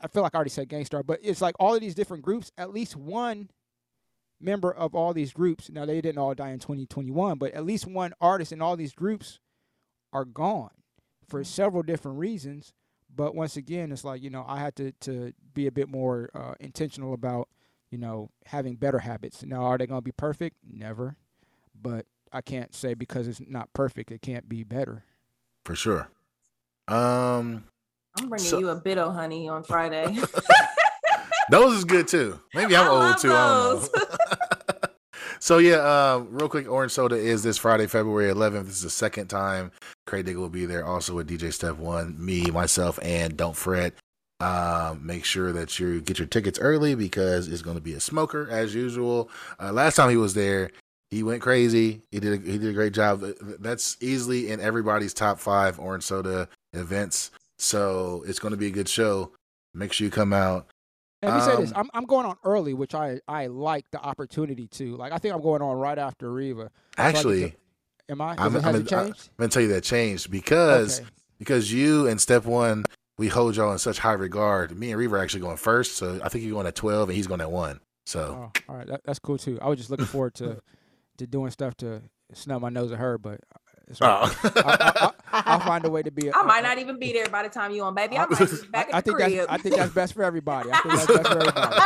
[0.01, 2.23] I feel like I already said Gang Starr, but it's like all of these different
[2.23, 2.51] groups.
[2.57, 3.49] At least one
[4.39, 5.69] member of all these groups.
[5.69, 8.93] Now they didn't all die in 2021, but at least one artist in all these
[8.93, 9.39] groups
[10.13, 10.71] are gone
[11.27, 12.73] for several different reasons.
[13.13, 16.29] But once again, it's like you know I had to to be a bit more
[16.35, 17.49] uh, intentional about
[17.89, 19.43] you know having better habits.
[19.43, 20.57] Now, are they going to be perfect?
[20.63, 21.17] Never,
[21.79, 25.05] but I can't say because it's not perfect, it can't be better.
[25.65, 26.09] for sure.
[26.91, 27.63] Um,
[28.19, 30.17] I'm bringing So- you a bit of honey on Friday.
[31.49, 32.39] those is good too.
[32.53, 33.33] Maybe I'm I old too.
[33.33, 34.87] I don't know.
[35.39, 38.65] so yeah, uh, real quick, Orange Soda is this Friday, February 11th.
[38.65, 39.71] This is the second time
[40.07, 43.93] Krate Digga will be there, also with DJ Step One, me, myself, and Don't Fret.
[44.41, 47.99] Um, make sure that you get your tickets early because it's going to be a
[47.99, 49.29] smoker as usual.
[49.61, 50.71] Uh, last time he was there,
[51.11, 52.01] he went crazy.
[52.11, 53.23] He did a, he did a great job.
[53.59, 57.31] That's easily in everybody's top five Orange Soda events.
[57.57, 59.31] So it's going to be a good show.
[59.73, 60.67] Make sure you come out.
[61.21, 63.85] And let me say this: Um, I'm I'm going on early, which I I like
[63.91, 64.97] the opportunity to.
[64.97, 66.71] Like I think I'm going on right after Reva.
[66.97, 67.55] Actually,
[68.09, 68.33] Am I?
[68.33, 69.29] Is I'm, it, has I'm, it changed?
[69.37, 71.09] I'm gonna tell you that changed because Okay.
[71.37, 72.85] because you and Step One
[73.17, 74.75] we hold y'all in such high regard.
[74.77, 77.15] Me and Reaver are actually going first, so I think you're going at twelve and
[77.15, 77.79] he's going at one.
[78.07, 79.59] So Oh, all right, that, that's cool too.
[79.61, 80.59] I was just looking forward to
[81.19, 82.01] to doing stuff to
[82.33, 83.41] snub my nose at her, but
[83.87, 84.05] it's oh.
[84.43, 86.27] I, I, I'll find a way to be.
[86.29, 88.17] a- I might a- not even be there by the time you on, baby.
[88.17, 89.31] I I- might be back I, I at the think crib.
[89.37, 90.69] that's I think that's best for everybody.
[90.71, 91.85] I think that's best for everybody.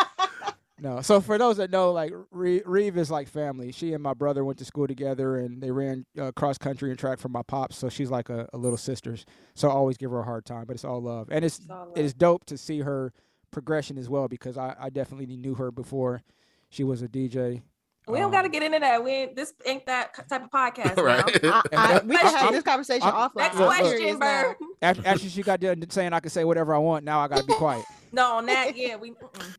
[0.81, 1.01] No.
[1.01, 3.71] So for those that know, like Re- Reeve is like family.
[3.71, 6.99] She and my brother went to school together, and they ran uh, cross country and
[6.99, 7.77] track for my pops.
[7.77, 9.15] So she's like a, a little sister.
[9.55, 11.69] So I always give her a hard time, but it's all love, and it's It's
[11.69, 13.13] all it is dope to see her
[13.51, 16.23] progression as well because I, I definitely knew her before
[16.69, 17.61] she was a DJ.
[18.07, 19.03] We don't Um, got to get into that.
[19.03, 20.97] We ain't, this ain't that type of podcast.
[21.03, 21.23] right.
[21.43, 23.35] I, I, we can have this conversation I'm- offline.
[23.37, 23.91] Next Look, I'm look.
[23.97, 24.19] question.
[24.19, 24.55] Bird.
[24.81, 27.39] After, after she got done saying I can say whatever I want, now I got
[27.39, 27.83] to be quiet.
[28.11, 29.13] No, on that, yeah, we.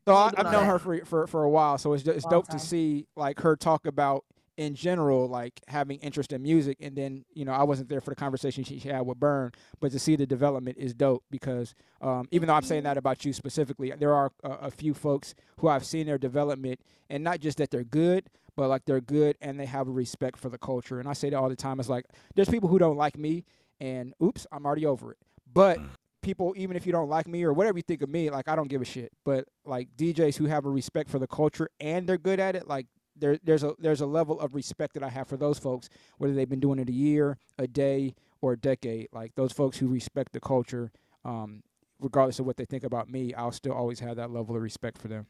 [0.07, 0.65] So I, I've known that.
[0.65, 2.57] her for, for for a while, so it's ju- it's Long dope time.
[2.57, 4.23] to see like her talk about
[4.57, 8.09] in general, like having interest in music, and then you know I wasn't there for
[8.09, 12.27] the conversation she, had with Bern, but to see the development is dope because um,
[12.31, 15.67] even though I'm saying that about you specifically, there are a, a few folks who
[15.67, 16.79] I've seen their development,
[17.09, 18.25] and not just that they're good,
[18.55, 21.29] but like they're good and they have a respect for the culture, and I say
[21.29, 21.79] that all the time.
[21.79, 22.05] It's like
[22.35, 23.45] there's people who don't like me,
[23.79, 25.17] and oops, I'm already over it,
[25.53, 25.79] but
[26.27, 28.55] people, even if you don't like me or whatever you think of me, like I
[28.55, 29.13] don't give a shit.
[29.23, 32.67] But like DJs who have a respect for the culture and they're good at it,
[32.67, 32.87] like
[33.19, 36.33] there, there's a there's a level of respect that I have for those folks, whether
[36.33, 39.09] they've been doing it a year, a day, or a decade.
[39.11, 40.91] Like those folks who respect the culture,
[41.25, 41.63] um,
[41.99, 44.97] regardless of what they think about me, I'll still always have that level of respect
[44.97, 45.27] for them.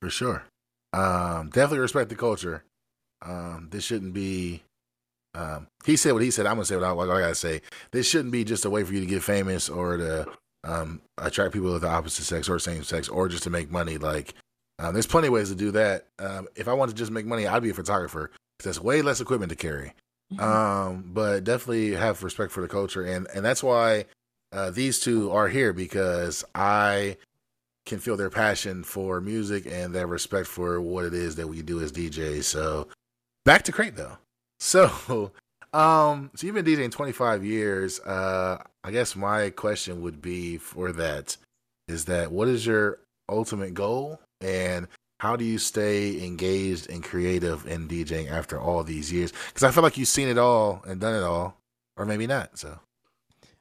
[0.00, 0.44] For sure.
[0.92, 2.64] Um, definitely respect the culture.
[3.22, 4.62] Um, this shouldn't be.
[5.34, 6.46] Um, he said what he said.
[6.46, 7.60] I'm gonna say what I, what I gotta say.
[7.90, 10.26] This shouldn't be just a way for you to get famous or to
[10.64, 13.98] um, attract people of the opposite sex or same sex or just to make money.
[13.98, 14.34] Like,
[14.78, 16.06] um, there's plenty of ways to do that.
[16.18, 18.28] Um, if I wanted to just make money, I'd be a photographer.
[18.58, 19.92] 'cause That's way less equipment to carry.
[20.38, 24.06] Um, but definitely have respect for the culture, and and that's why
[24.52, 27.16] uh, these two are here because I
[27.84, 31.62] can feel their passion for music and their respect for what it is that we
[31.62, 32.44] do as DJs.
[32.44, 32.88] So
[33.44, 34.18] back to Krate though.
[34.58, 35.32] So
[35.74, 38.00] um so you've been DJing 25 years.
[38.00, 41.36] Uh I guess my question would be for that
[41.88, 42.98] is that what is your
[43.28, 44.88] ultimate goal and
[45.18, 49.32] how do you stay engaged and creative in DJing after all these years?
[49.48, 51.58] Because I feel like you've seen it all and done it all,
[51.96, 52.58] or maybe not.
[52.58, 52.78] So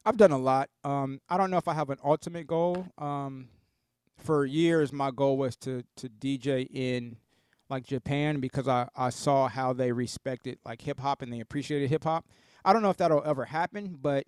[0.06, 0.70] I've done a lot.
[0.84, 2.88] Um, I don't know if I have an ultimate goal.
[2.98, 3.48] Um,
[4.18, 7.18] for years, my goal was to to DJ in
[7.70, 11.90] like Japan because I, I saw how they respected like hip hop and they appreciated
[11.90, 12.26] hip hop.
[12.64, 14.26] I don't know if that'll ever happen, but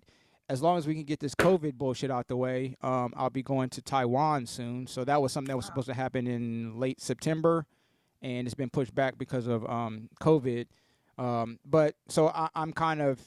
[0.48, 3.42] as long as we can get this COVID bullshit out the way, um, I'll be
[3.42, 4.86] going to Taiwan soon.
[4.86, 7.66] So that was something that was supposed to happen in late September,
[8.22, 10.66] and it's been pushed back because of um, COVID.
[11.18, 13.20] Um, but so I, I'm kind of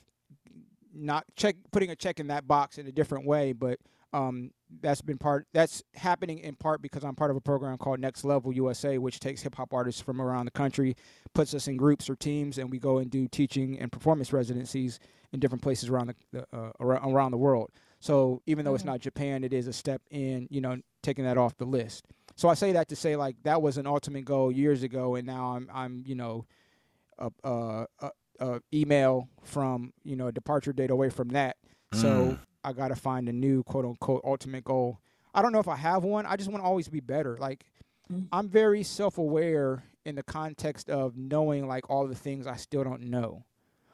[0.93, 3.79] not check putting a check in that box in a different way, but
[4.13, 7.99] um, that's been part that's happening in part because I'm part of a program called
[7.99, 10.95] Next Level USA, which takes hip hop artists from around the country,
[11.33, 14.99] puts us in groups or teams, and we go and do teaching and performance residencies
[15.33, 17.69] in different places around the, the uh, around, around the world.
[17.99, 18.87] So even though it's Mhm.
[18.87, 22.05] not Japan, it is a step in you know taking that off the list.
[22.35, 25.25] So I say that to say like that was an ultimate goal years ago, and
[25.27, 26.45] now I'm I'm you know
[27.19, 28.09] a, a, a,
[28.39, 31.57] a email from you know a departure date away from that.
[31.93, 32.39] So Mm.
[32.63, 34.99] I got to find a new quote unquote ultimate goal.
[35.33, 36.25] I don't know if I have one.
[36.25, 37.37] I just want to always be better.
[37.37, 37.65] Like
[38.11, 38.27] Mm.
[38.33, 43.03] I'm very self-aware in the context of knowing like all the things I still don't
[43.03, 43.45] know.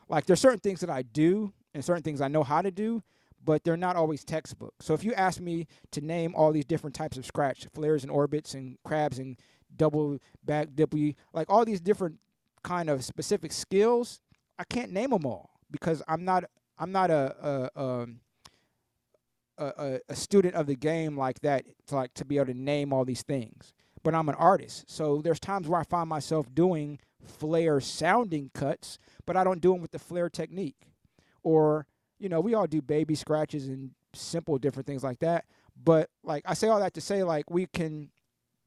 [0.09, 3.03] Like there's certain things that I do and certain things I know how to do,
[3.43, 4.73] but they're not always textbook.
[4.81, 8.11] So if you ask me to name all these different types of scratch, flares and
[8.11, 9.38] orbits and crabs and
[9.75, 12.19] double back dippy, like all these different
[12.63, 14.19] kind of specific skills,
[14.59, 16.45] I can't name them all because I'm not
[16.77, 18.19] I'm not a a um,
[19.57, 22.53] a, a, a student of the game like that to like to be able to
[22.53, 23.73] name all these things.
[24.03, 28.99] But I'm an artist, so there's times where I find myself doing flare sounding cuts,
[29.26, 30.88] but I don't do them with the flare technique.
[31.44, 31.88] Or
[32.19, 35.45] you know, we all do baby scratches and simple different things like that.
[35.81, 38.10] But like I say all that to say, like we can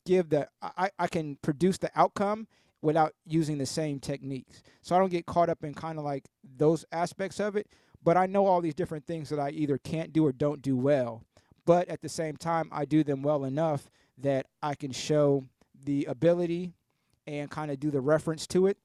[0.06, 2.46] give the I, I can produce the outcome
[2.82, 4.62] without using the same techniques.
[4.82, 6.24] So I don't get caught up in kind of like
[6.56, 7.66] those aspects of it.
[8.02, 10.76] But I know all these different things that I either can't do or don't do
[10.76, 11.22] well.
[11.66, 15.44] But at the same time, I do them well enough that I can show
[15.84, 16.72] the ability
[17.26, 18.78] and kind of do the reference to it.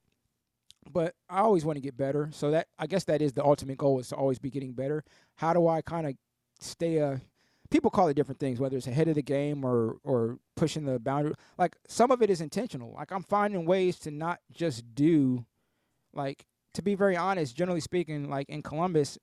[0.92, 2.28] But I always want to get better.
[2.32, 5.04] So that I guess that is the ultimate goal is to always be getting better.
[5.36, 6.14] How do I kind of
[6.60, 7.20] stay a
[7.70, 10.98] people call it different things, whether it's ahead of the game or or pushing the
[10.98, 11.34] boundary.
[11.58, 12.92] Like some of it is intentional.
[12.92, 15.44] Like I'm finding ways to not just do
[16.12, 19.18] like to be very honest, generally speaking, like in Columbus,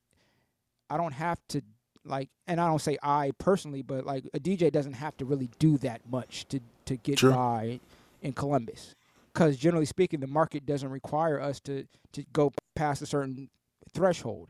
[0.90, 1.62] I don't have to
[2.04, 5.50] like and I don't say I personally, but like a DJ doesn't have to really
[5.58, 7.32] do that much to to get True.
[7.32, 7.80] by
[8.22, 8.94] in Columbus.
[9.34, 13.50] Cuz generally speaking, the market doesn't require us to to go past a certain
[13.92, 14.48] threshold.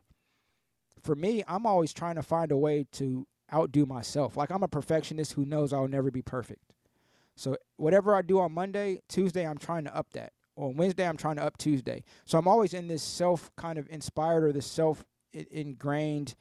[1.02, 4.36] For me, I'm always trying to find a way to outdo myself.
[4.36, 6.74] Like I'm a perfectionist who knows I'll never be perfect.
[7.36, 10.32] So whatever I do on Monday, Tuesday I'm trying to up that.
[10.56, 12.04] On Wednesday I'm trying to up Tuesday.
[12.24, 16.34] So I'm always in this self kind of inspired or this self ingrained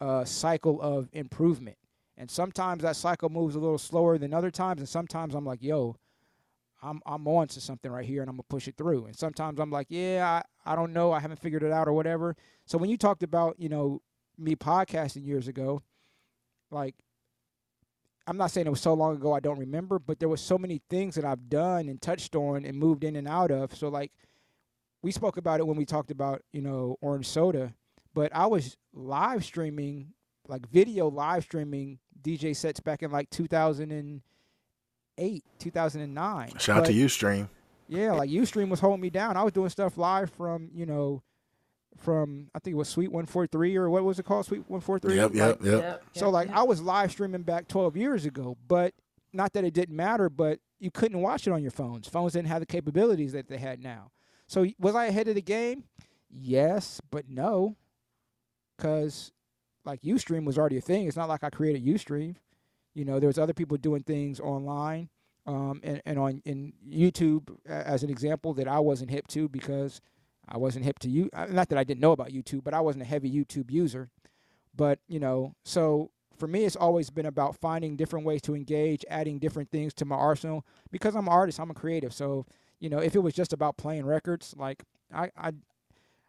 [0.00, 1.76] uh, cycle of improvement.
[2.16, 5.62] And sometimes that cycle moves a little slower than other times, and sometimes I'm like,
[5.62, 5.96] yo,
[6.84, 9.06] I'm I'm on to something right here and I'm gonna push it through.
[9.06, 11.92] And sometimes I'm like, yeah, I, I don't know, I haven't figured it out or
[11.92, 12.36] whatever.
[12.66, 14.02] So when you talked about, you know,
[14.38, 15.82] me podcasting years ago,
[16.70, 16.94] like
[18.26, 20.58] I'm not saying it was so long ago I don't remember, but there was so
[20.58, 23.74] many things that I've done and touched on and moved in and out of.
[23.74, 24.12] So like
[25.02, 27.74] we spoke about it when we talked about, you know, orange soda,
[28.14, 30.12] but I was live streaming,
[30.48, 33.30] like video live streaming DJ sets back in like
[35.16, 36.58] 2008, 2009.
[36.58, 37.48] Shout out to Ustream.
[37.88, 39.36] Yeah, like Ustream was holding me down.
[39.36, 41.22] I was doing stuff live from, you know,
[41.98, 44.46] from I think it was Suite 143 or what was it called?
[44.46, 45.16] Suite 143.
[45.16, 46.04] Yep, yep, like, yep, yep.
[46.14, 48.94] So like I was live streaming back 12 years ago, but
[49.32, 52.08] not that it didn't matter, but you couldn't watch it on your phones.
[52.08, 54.10] Phones didn't have the capabilities that they had now.
[54.46, 55.84] So was I ahead of the game?
[56.30, 57.76] Yes, but no,
[58.76, 59.32] because
[59.84, 61.06] like UStream was already a thing.
[61.06, 62.36] It's not like I created UStream.
[62.94, 65.08] You know, there was other people doing things online
[65.46, 70.00] um, and, and on in YouTube as an example that I wasn't hip to because
[70.48, 71.30] I wasn't hip to you.
[71.32, 74.10] Uh, not that I didn't know about YouTube, but I wasn't a heavy YouTube user.
[74.76, 79.04] But you know, so for me, it's always been about finding different ways to engage,
[79.08, 80.64] adding different things to my arsenal.
[80.90, 82.12] Because I'm an artist, I'm a creative.
[82.12, 82.46] So
[82.80, 85.52] you know, if it was just about playing records, like I, I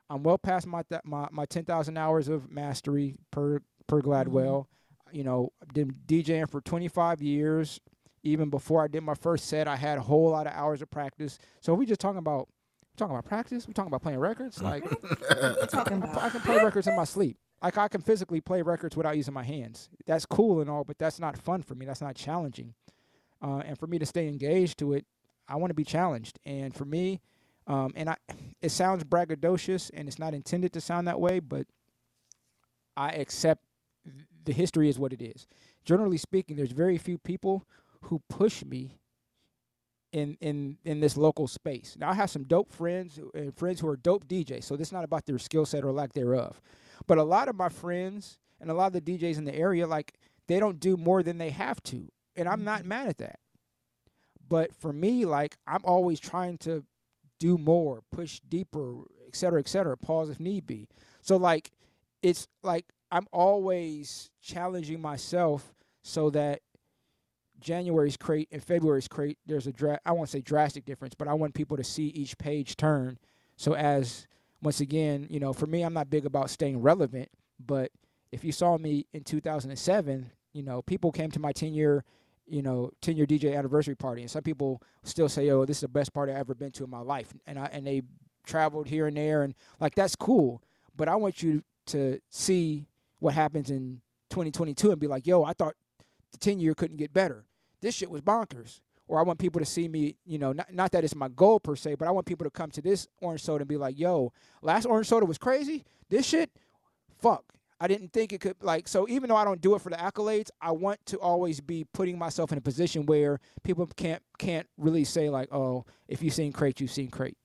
[0.09, 4.65] I'm well past my th- my my 10,000 hours of mastery per per Gladwell.
[4.65, 4.71] Mm-hmm.
[5.15, 7.79] You know, been DJing for 25 years.
[8.23, 10.91] Even before I did my first set, I had a whole lot of hours of
[10.91, 11.39] practice.
[11.61, 12.49] So we just talking about
[12.97, 13.65] talking about practice.
[13.65, 14.61] We talking about playing records.
[14.61, 14.83] Like
[15.69, 16.17] talking about?
[16.17, 17.37] I can play records in my sleep.
[17.63, 19.89] Like I can physically play records without using my hands.
[20.05, 21.85] That's cool and all, but that's not fun for me.
[21.85, 22.73] That's not challenging.
[23.41, 25.05] Uh, and for me to stay engaged to it,
[25.47, 26.39] I want to be challenged.
[26.45, 27.21] And for me,
[27.67, 28.17] um, and I,
[28.61, 31.67] it sounds braggadocious, and it's not intended to sound that way, but
[32.97, 33.63] I accept
[34.45, 35.47] the history is what it is.
[35.83, 37.65] Generally speaking, there's very few people
[38.03, 38.99] who push me
[40.11, 41.95] in in in this local space.
[41.99, 44.93] Now I have some dope friends and friends who are dope DJs, so this is
[44.93, 46.61] not about their skill set or lack thereof.
[47.07, 49.85] But a lot of my friends and a lot of the DJs in the area,
[49.85, 50.13] like
[50.47, 52.89] they don't do more than they have to, and I'm not mm-hmm.
[52.89, 53.39] mad at that.
[54.47, 56.85] But for me, like I'm always trying to
[57.39, 59.97] do more, push deeper, et cetera, et cetera.
[59.97, 60.87] Pause if need be.
[61.21, 61.71] So like,
[62.21, 66.61] it's like I'm always challenging myself so that
[67.59, 71.33] January's crate and February's crate, there's a dra- I won't say drastic difference, but I
[71.33, 73.17] want people to see each page turn.
[73.55, 74.27] So as
[74.61, 77.29] once again, you know, for me, I'm not big about staying relevant,
[77.59, 77.91] but
[78.31, 82.03] if you saw me in 2007, you know, people came to my 10 year,
[82.47, 85.81] you know, 10 year DJ anniversary party, and some people still say, "Oh, this is
[85.81, 88.03] the best party I've ever been to in my life," and I and they
[88.45, 90.61] traveled here and there, and like that's cool.
[90.95, 92.87] But I want you to see
[93.25, 95.75] what happens in 2022 and be like, "Yo, I thought
[96.31, 97.45] the 10 year couldn't get better."
[97.85, 98.81] this shit was bonkers.
[99.07, 101.59] Or I want people to see me, you know, not, not that it's my goal
[101.59, 103.99] per se, but I want people to come to this orange soda and be like,
[103.99, 104.33] yo,
[104.63, 105.85] last orange soda was crazy.
[106.09, 106.49] This shit,
[107.19, 107.43] fuck.
[107.79, 109.97] I didn't think it could like so even though I don't do it for the
[109.97, 114.65] accolades, I want to always be putting myself in a position where people can't can't
[114.77, 117.35] really say like, "Oh, if you've seen Krate, you've seen Krate."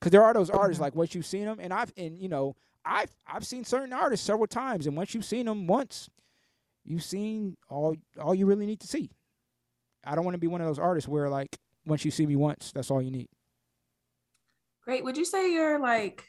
[0.00, 0.82] Cuz there are those artists mm-hmm.
[0.82, 4.26] like once you've seen them and I've and you know, I've I've seen certain artists
[4.26, 6.08] several times and once you've seen them once,
[6.84, 9.10] you've seen all all you really need to see.
[10.04, 11.56] I don't want to be one of those artists where like
[11.86, 13.28] once you see me once, that's all you need.
[14.84, 15.04] Great.
[15.04, 16.24] Would you say you're like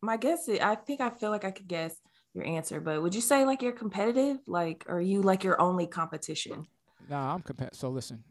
[0.00, 1.94] my guess is, I think I feel like I could guess
[2.32, 4.38] your answer, but would you say like you're competitive?
[4.46, 6.66] Like are you like your only competition?
[7.08, 7.78] Nah, I'm competitive.
[7.78, 8.24] So listen,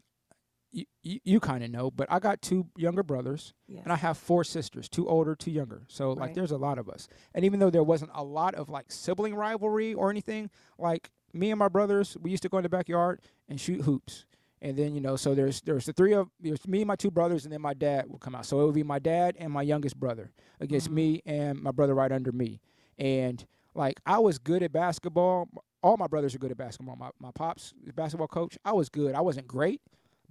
[0.72, 3.82] you you, you kind of know, but I got two younger brothers Yes.
[3.84, 5.82] and I have four sisters, two older, two younger.
[5.88, 6.34] So like Right.
[6.34, 7.08] there's a lot of us.
[7.34, 11.50] And even though there wasn't a lot of like sibling rivalry or anything, like me
[11.50, 14.26] and my brothers, we used to go in the backyard and shoot hoops.
[14.60, 17.10] And then, you know, so there's there's the three of there's me and my two
[17.12, 18.44] brothers and then my dad would come out.
[18.44, 20.94] So it would be my dad and my youngest brother against Mhm.
[20.94, 22.60] me and my brother right under me.
[22.98, 25.48] And like I was good at basketball.
[25.82, 26.96] All my brothers are good at basketball.
[26.96, 28.58] My my pops is basketball coach.
[28.64, 29.14] I was good.
[29.14, 29.80] I wasn't great,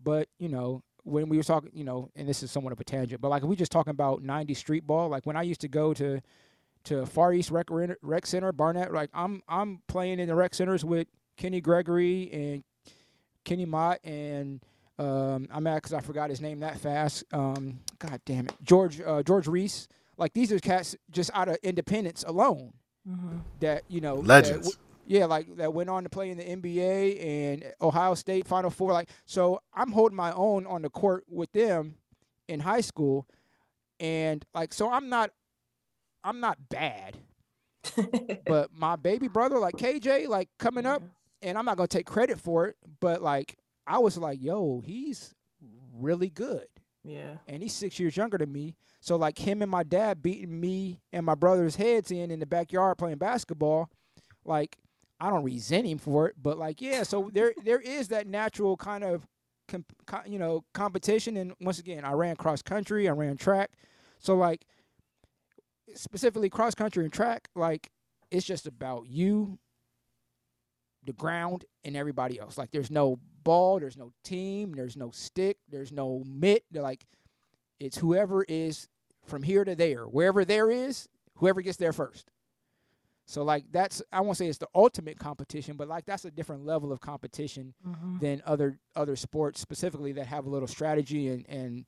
[0.01, 2.83] but you know, when we were talking, you know, and this is somewhat of a
[2.83, 5.61] tangent, but like if we just talking about 90 street ball, like when I used
[5.61, 6.21] to go to
[6.85, 7.67] to Far East Rec,
[8.01, 11.07] Rec Center, Barnett, like I'm I'm playing in the rec centers with
[11.37, 12.63] Kenny Gregory and
[13.45, 14.61] Kenny Mott and
[14.99, 17.23] um, I'm mad because I forgot his name that fast.
[17.31, 19.87] Um, God damn it, George uh, George Reese.
[20.17, 22.73] Like these are cats just out of independence alone
[23.07, 23.37] Mm-hmm.
[23.61, 24.75] that you know Legends.
[24.75, 28.69] w- Yeah, like that went on to play in the NBA and Ohio State Final
[28.69, 28.91] Four.
[28.91, 31.95] Like, so I'm holding my own on the court with them
[32.49, 33.25] in high school,
[34.01, 35.31] and like, so I'm not,
[36.25, 37.17] I'm not bad.
[38.45, 41.01] but my baby brother, like KJ, like coming up,
[41.41, 43.57] and I'm not gonna take credit for it, but like
[43.87, 45.33] I was like, yo, he's
[45.93, 46.67] really good,
[47.05, 47.37] yeah.
[47.47, 48.75] and he's six years younger than me.
[48.99, 52.45] So like him and my dad beating me and my brother's heads in in the
[52.45, 53.89] backyard playing basketball,
[54.43, 54.77] like
[55.19, 58.77] I don't resent him for it, but like yeah, so there there is that natural
[58.77, 59.27] kind of
[59.67, 61.37] com- co- you know competition.
[61.37, 63.71] And once again, I ran cross country, I ran track,
[64.19, 64.65] so like
[65.95, 67.89] specifically cross country and track, like
[68.29, 69.57] it's just about you,
[71.03, 72.57] the ground, and everybody else.
[72.57, 76.63] Like there's no ball, there's no team, there's no stick, there's no mitt.
[76.71, 77.05] They're like
[77.79, 78.87] it's whoever is
[79.25, 82.29] from here to there, wherever there is, whoever gets there first.
[83.29, 86.65] So like that's I won't say it's the ultimate competition, but like that's a different
[86.65, 88.19] level of competition Mhm.
[88.21, 91.85] than other other sports specifically that have a little strategy and and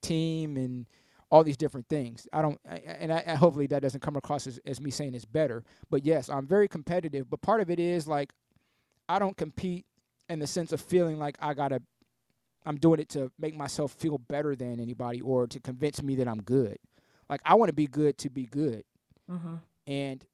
[0.00, 0.86] team and
[1.30, 2.26] all these different things.
[2.32, 4.90] I don't I- I- and I, I hopefully that doesn't come across as, as me
[4.90, 5.62] saying it's better.
[5.90, 7.28] But yes, I'm very competitive.
[7.30, 8.32] But part of it is like
[9.08, 9.86] I don't compete
[10.28, 11.82] in the sense of feeling like I gotta
[12.64, 16.28] I'm doing it to make myself feel better than anybody or to convince me that
[16.28, 16.78] I'm good.
[17.28, 18.84] Like I want to be good to be good.
[19.30, 19.60] Mhm.
[19.86, 20.24] And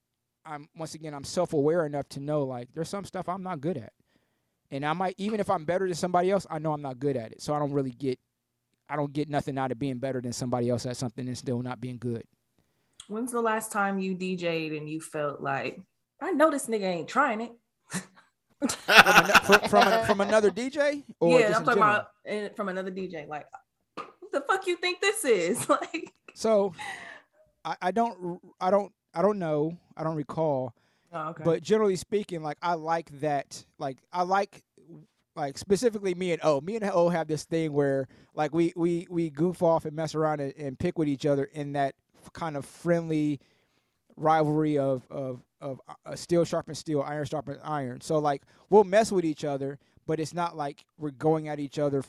[0.48, 3.60] I'm once again I'm self aware enough to know like there's some stuff I'm not
[3.60, 3.92] good at.
[4.70, 7.16] And I might even if I'm better than somebody else, I know I'm not good
[7.16, 7.42] at it.
[7.42, 8.18] So I don't really get
[8.88, 11.60] I don't get nothing out of being better than somebody else at something and still
[11.62, 12.24] not being good.
[13.08, 15.78] When's the last time you DJ'd and you felt like
[16.20, 17.52] I know this nigga ain't trying it?
[18.60, 22.06] From, ano- from, from, a- from another DJ or yeah, I'm talking general?
[22.24, 23.28] about from another DJ.
[23.28, 23.46] Like,
[23.94, 25.68] what the fuck you think this is?
[25.68, 26.74] Like, So
[27.64, 29.76] I, I don't I don't I don't know.
[29.96, 30.74] I don't recall.
[31.12, 31.44] oh, okay.
[31.44, 33.64] But generally speaking, like I like that.
[33.78, 34.62] Like I like,
[35.34, 36.60] like specifically me and O.
[36.60, 40.14] Me and O have this thing where like we we we goof off and mess
[40.14, 41.94] around and, and pick with each other in that
[42.32, 43.40] kind of friendly
[44.16, 48.00] rivalry of of of uh, steel sharpens steel, iron sharpens iron.
[48.00, 51.78] So like we'll mess with each other, but it's not like we're going at each
[51.78, 52.02] other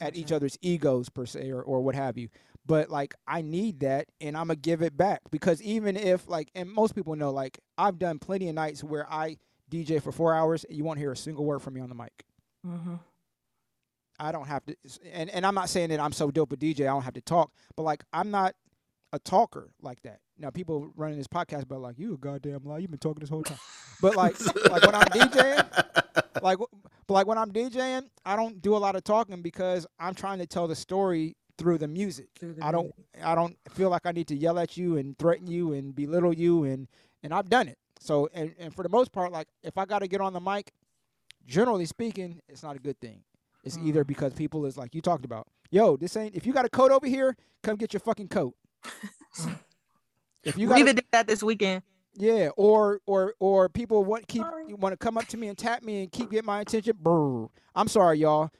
[0.00, 2.28] at each other's egos per se or, or what have you.
[2.66, 6.50] But like I need that and I'm gonna give it back because even if like
[6.54, 9.36] and most people know like I've done plenty of nights where I
[9.70, 11.94] DJ for four hours and you won't hear a single word from me on the
[11.94, 12.24] mic.
[12.66, 12.98] Mhm.
[14.18, 14.76] I don't have to
[15.12, 17.20] and, and I'm not saying that I'm so dope a DJ I don't have to
[17.20, 18.54] talk, but like I'm not
[19.12, 20.18] a talker like that.
[20.38, 23.28] Now people running this podcast but like you a goddamn lie, you've been talking this
[23.30, 23.58] whole time.
[24.00, 24.34] But like
[24.70, 26.58] like when I'm DJing, like
[27.06, 30.38] but like when I'm DJing, I don't do a lot of talking because I'm trying
[30.38, 32.28] to tell the story through the music.
[32.38, 35.18] Through the I don't I don't feel like I need to yell at you and
[35.18, 36.88] threaten you and belittle you and
[37.22, 37.78] and I've done it.
[38.00, 40.72] So and, and for the most part, like if I gotta get on the mic,
[41.46, 43.22] generally speaking, it's not a good thing.
[43.64, 44.08] It's either Mm.
[44.08, 46.92] because people is like you talked about, yo, this ain't if you got a coat
[46.92, 48.54] over here, come get your fucking coat.
[50.44, 51.82] if you got Reva did that this weekend.
[52.14, 55.82] yeah, or or or people want keep want to come up to me and tap
[55.82, 56.96] me and keep getting my attention.
[57.00, 57.46] Brr.
[57.74, 58.50] I'm sorry, y'all.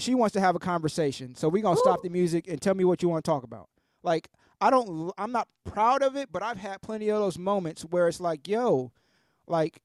[0.00, 2.84] She wants to have a conversation, so we're gonna stop the music and tell me
[2.84, 3.68] what you want to talk about.
[4.02, 4.28] Like
[4.60, 8.08] I don't, I'm not proud of it, but I've had plenty of those moments where
[8.08, 8.92] it's like, yo,
[9.46, 9.80] like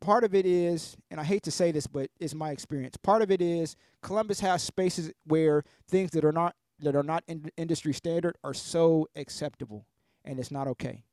[0.00, 2.96] part of it is, and I hate to say this, but it's my experience.
[2.96, 7.22] Part of it is Columbus has spaces where things that are not that are not
[7.28, 9.86] in, industry standard are so acceptable,
[10.24, 11.04] and it's not okay.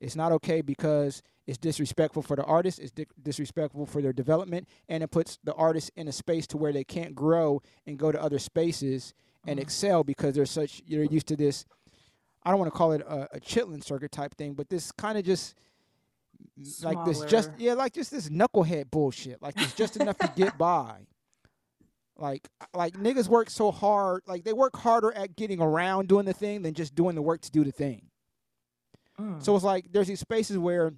[0.00, 4.68] It's not okay because it's disrespectful for the artist, it's di- disrespectful for their development,
[4.88, 8.10] and it puts the artist in a space to where they can't grow and go
[8.12, 9.14] to other spaces
[9.46, 9.62] and Mhm.
[9.62, 11.64] excel because they're such you're used to this.
[12.42, 15.16] I don't want to call it a, a chitlin circuit type thing, but this kind
[15.18, 15.54] of just
[16.82, 19.40] like this just yeah, like just this knucklehead bullshit.
[19.42, 21.06] Like it's just enough to get by.
[22.16, 26.32] Like like niggas work so hard, like they work harder at getting around doing the
[26.32, 28.02] thing than just doing the work to do the thing.
[29.20, 29.42] Mm.
[29.42, 30.92] So it's like there's these spaces where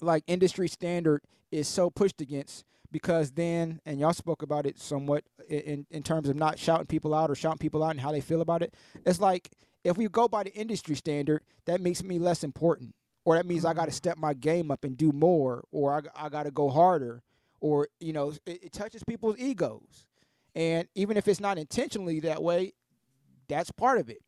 [0.00, 5.24] like industry standard is so pushed against because then and y'all spoke about it somewhat
[5.48, 8.20] in in terms of not shouting people out or shouting people out and how they
[8.20, 8.74] feel about it.
[9.04, 9.50] It's like
[9.84, 12.94] if we go by the industry standard, that makes me less important.
[13.24, 13.94] Or that means I got to Mhm.
[13.94, 17.22] step my game up and do more or I I got to go harder
[17.60, 20.06] or you know it, it touches people's egos.
[20.54, 22.72] And even if it's not intentionally that way,
[23.48, 24.22] that's part of it.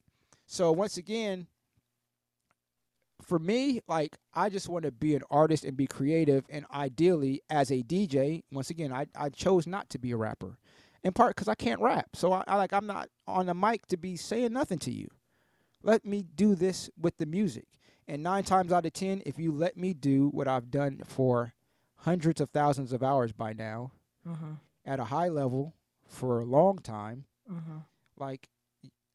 [0.46, 1.46] So once again,
[3.28, 7.42] for me, like I just want to be an artist and be creative, and ideally,
[7.50, 10.58] as a DJ, once again, I I chose not to be a rapper,
[11.04, 12.16] in part because I can't rap.
[12.16, 15.08] So I, I like I'm not on the mic to be saying nothing to you.
[15.82, 17.66] Let me do this with the music,
[18.08, 21.52] And nine times out of ten, if you let me do what I've done for
[21.98, 23.92] hundreds of thousands of hours by now
[24.26, 24.52] Mm-hmm.
[24.84, 25.74] at a high level
[26.06, 27.78] for a long time, Mm-hmm.
[28.16, 28.48] like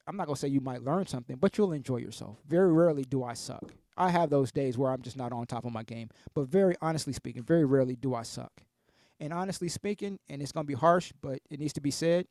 [0.07, 2.37] I'm not gonna say you might learn something, but you'll enjoy yourself.
[2.47, 3.73] Very rarely do I suck.
[3.95, 6.75] I have those days where I'm just not on top of my game, but very
[6.81, 8.63] honestly speaking, very rarely do I suck.
[9.19, 12.27] And honestly speaking, and it's gonna be harsh, but it needs to be said,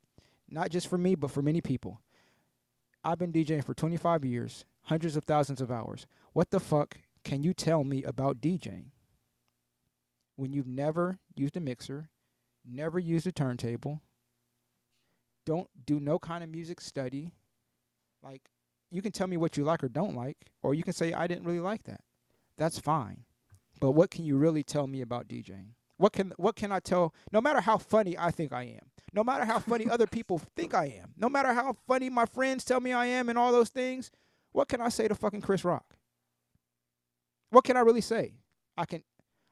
[0.49, 2.01] not just for me, but for many people.
[3.05, 6.07] I've been DJing for 25 years, hundreds of thousands of hours.
[6.33, 8.87] What the fuck can you tell me about DJing
[10.37, 12.09] when you've never used a mixer,
[12.65, 14.01] never used a turntable,
[15.45, 17.33] don't do no kind of music study.
[18.23, 18.51] Like
[18.93, 21.27] you can tell me what you like or don't like, or you can say I
[21.27, 22.01] didn't really like that.
[22.59, 23.25] That's fine.
[23.81, 25.71] But what can you really tell me about DJing?
[25.97, 29.25] What can what can I tell no matter how funny I think I am, no
[29.25, 32.81] matter how funny other people think I am, no matter how funny my friends tell
[32.81, 34.11] me I am and all those things,
[34.53, 35.97] what can I say to fucking Chris Rock?
[37.51, 38.35] What can I really say?
[38.77, 39.03] I can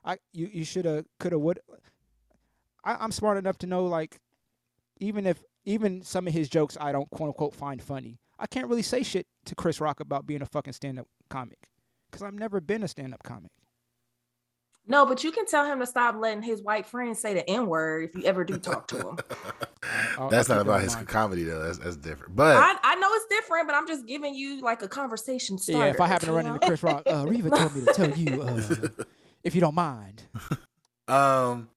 [0.04, 1.60] I you you should have could have would
[2.84, 4.20] I, I'm smart enough to know like
[4.98, 8.68] even if even some of his jokes I don't quote unquote find funny, I can't
[8.68, 11.68] really say shit to Chris Rock about being a fucking stand up comic
[12.10, 13.50] because I've never been a stand up comic.
[14.86, 17.66] No, but you can tell him to stop letting his white friends say the N
[17.66, 19.18] word if you ever do talk to him.
[20.30, 21.06] That's not about his mind.
[21.06, 21.62] comedy though.
[21.62, 22.34] That's that's different.
[22.34, 25.86] But I, I know it's different, but I'm just giving you like a conversation starter.
[25.86, 28.10] Yeah, if I happen to run into Chris Rock, uh, Reva told me to tell
[28.10, 29.04] you, uh,
[29.44, 30.22] if you don't mind.
[31.08, 31.70] Um,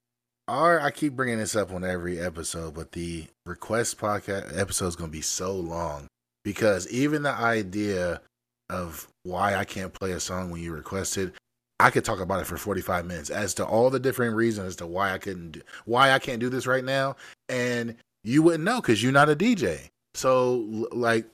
[0.47, 4.95] our I keep bringing this up on every episode, but the request podcast episode is
[4.95, 6.07] going to be so long
[6.43, 8.21] because even the idea
[8.69, 11.33] of why I can't play a song when you request it,
[11.79, 14.75] I could talk about it for 45 minutes as to all the different reasons as
[14.77, 17.15] to why I couldn't do, why I can't do this right now,
[17.49, 19.89] and you wouldn't know because you're not a DJ.
[20.13, 21.25] So like.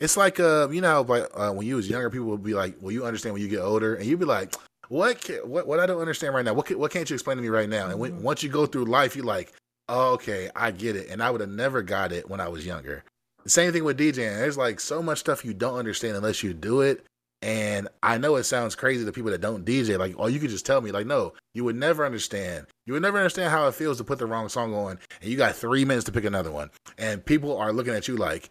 [0.00, 2.74] It's like uh, you know, like uh, when you was younger, people would be like,
[2.80, 4.54] "Well, you understand when you get older," and you'd be like,
[4.88, 6.52] what ca- what what I don't understand right now?
[6.54, 7.88] What ca- what can't you explain to me right now?
[7.88, 8.20] And when, Mhm.
[8.22, 9.52] once you go through life, you're like,
[9.88, 11.08] oh, okay, I get it.
[11.10, 13.04] And I would have never got it when I was younger.
[13.48, 14.36] The same thing with DJing.
[14.36, 17.02] There's like so much stuff you don't understand unless you do it.
[17.40, 19.98] And I know it sounds crazy to people that don't DJ.
[19.98, 20.90] Like, oh, you could just tell me.
[20.90, 22.66] Like, no, you would never understand.
[22.84, 25.38] You would never understand how it feels to put the wrong song on, and you
[25.38, 28.50] got three minutes to pick another one, and people are looking at you like.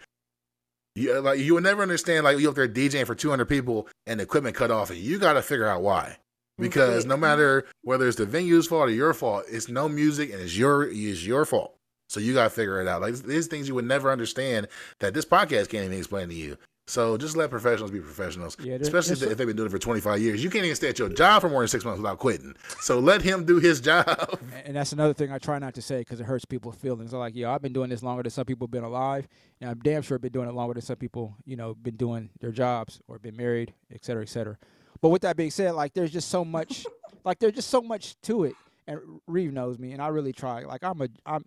[0.95, 3.87] You, uh, like you would never understand like you up there DJing for 200 people
[4.07, 6.17] and the equipment cut off and you got to figure out why
[6.57, 10.41] because no matter whether it's the venue's fault or your fault, it's no music and
[10.41, 11.76] it's your it's your fault.
[12.07, 13.01] So you gotta figure it out.
[13.01, 14.67] Like these things you would never understand
[14.99, 16.57] that this podcast can't even explain to you.
[16.89, 20.21] So just let professionals be professionals, Yeah, especially if they've been doing it for 25
[20.21, 20.41] years.
[20.41, 22.55] You can't even stay at your job for more than six months without quitting.
[22.79, 24.39] So let him do his job.
[24.63, 27.11] And that's another thing I try not to say because it hurts people's feelings.
[27.11, 29.27] I'm like, yo, I've been doing this longer than some people have been alive,
[29.59, 31.97] and I'm damn sure I've been doing it longer than some people, you know, been
[31.97, 34.57] doing their jobs or been married, et cetera, et cetera.
[35.01, 36.85] But with that being said, like, there's just so much,
[37.25, 38.55] like, there's just so much to it.
[38.87, 40.61] And Reeve knows me, and I really try.
[40.61, 41.43] Like, I'm a, I'm,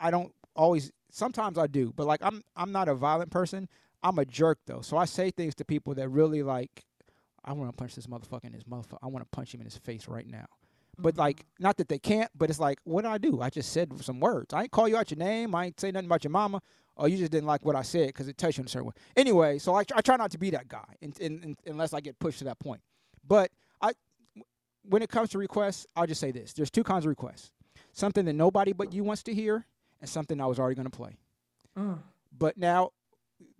[0.00, 0.90] I don't always.
[1.10, 3.68] Sometimes I do, but like, I'm, I'm not a violent person.
[4.02, 6.84] I'm a jerk though, so I say things to people that really like.
[7.44, 8.98] I want to punch this motherfucker in his motherfucker.
[9.02, 10.46] I want to punch him in his face right now.
[10.98, 11.20] But mm-hmm.
[11.20, 13.40] like, not that they can't, but it's like, what did I do?
[13.40, 14.52] I just said some words.
[14.52, 15.54] I ain't call you out your name.
[15.54, 16.60] I ain't say nothing about your mama.
[16.96, 18.86] Oh, you just didn't like what I said because it touched you in a certain
[18.86, 18.94] way.
[19.16, 21.92] Anyway, so I, tr- I try not to be that guy, in, in, in, unless
[21.92, 22.80] I get pushed to that point.
[23.26, 23.50] But
[23.82, 23.92] I,
[24.82, 27.50] when it comes to requests, I'll just say this: there's two kinds of requests.
[27.92, 29.66] Something that nobody but you wants to hear,
[30.00, 31.16] and something I was already going to play.
[31.76, 31.98] Mm.
[32.36, 32.90] But now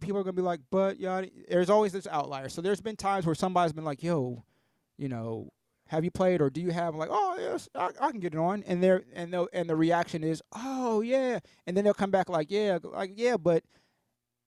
[0.00, 2.48] people are gonna be like, but yeah, there's always this outlier.
[2.48, 4.44] So there's been times where somebody's been like, yo,
[4.96, 5.50] you know,
[5.88, 6.94] have you played or do you have?
[6.94, 8.64] I'm like, oh yes, I, I can get it on.
[8.66, 12.28] And they're and they and the reaction is, oh yeah, and then they'll come back
[12.28, 13.64] like, yeah, like yeah, but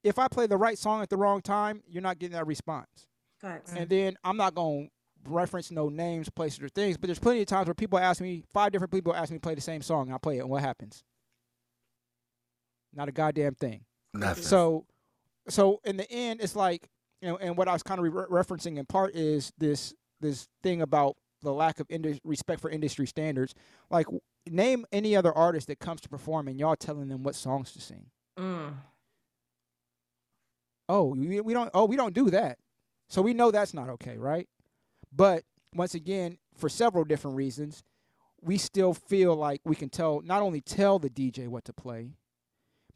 [0.03, 3.07] if I play the right song at the wrong time, you're not getting that response.
[3.40, 3.74] Facts.
[3.74, 4.88] And then I'm not gonna
[5.28, 8.44] reference no names, places, or things, but there's plenty of times where people ask me,
[8.52, 10.49] five different people ask me to play the same song, and I play it, and
[10.49, 11.03] what happens?
[12.94, 13.86] Not a goddamn thing.
[14.14, 14.44] Nothing.
[14.44, 14.86] So,
[15.48, 16.90] so in the end, it's like,
[17.22, 20.48] you know, and what I was kind of re- referencing in part is this this
[20.64, 23.53] thing about the lack of indus- respect for industry standards.
[23.90, 24.07] Like,
[24.49, 27.82] name any other artist that comes to perform and y'all telling them what songs to
[27.82, 28.07] sing.
[28.38, 28.74] Mm.
[30.88, 31.70] Oh, we, we don't.
[31.74, 32.57] Oh, we don't do that.
[33.07, 34.48] So we know that's not okay, right?
[35.11, 35.44] But
[35.74, 37.84] once again, for several different reasons,
[38.41, 42.11] we still feel like we can tell not only tell the DJ what to play,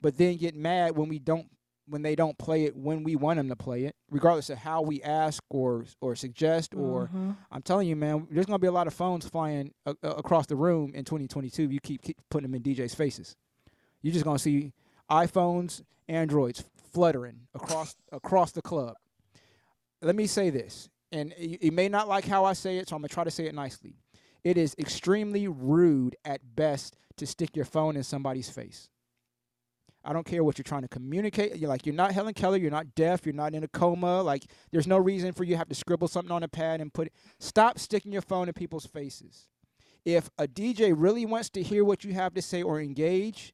[0.03, 1.47] but then get mad when we don't
[1.87, 4.81] when they don't play it when we want them to play it, regardless of how
[4.81, 7.35] we ask or or suggest or Mhm.
[7.51, 10.45] I'm telling you, man, there's gonna be a lot of phones flying a- a- across
[10.45, 11.69] the room in 2022.
[11.69, 13.35] You keep, keep putting them in DJs' faces.
[14.01, 14.71] You're just gonna see
[15.09, 16.63] iPhones, Androids
[16.93, 18.95] fluttering across across the club.
[20.01, 22.95] Let me say this: and you, you may not like how I say it, so
[22.95, 23.95] I'm gonna try to say it nicely.
[24.43, 28.89] It is extremely rude at best to stick your phone in somebody's face.
[30.05, 31.55] I don't care what you're trying to communicate.
[31.57, 32.57] You're like you're not Helen Keller.
[32.57, 33.25] You're not deaf.
[33.25, 34.21] You're not in a coma.
[34.21, 36.93] Like there's no reason for you to have to scribble something on a pad and
[36.93, 37.13] put it.
[37.39, 39.47] Stop sticking your phone in people's faces.
[40.05, 43.53] If a DJ really wants to hear what you have to say or engage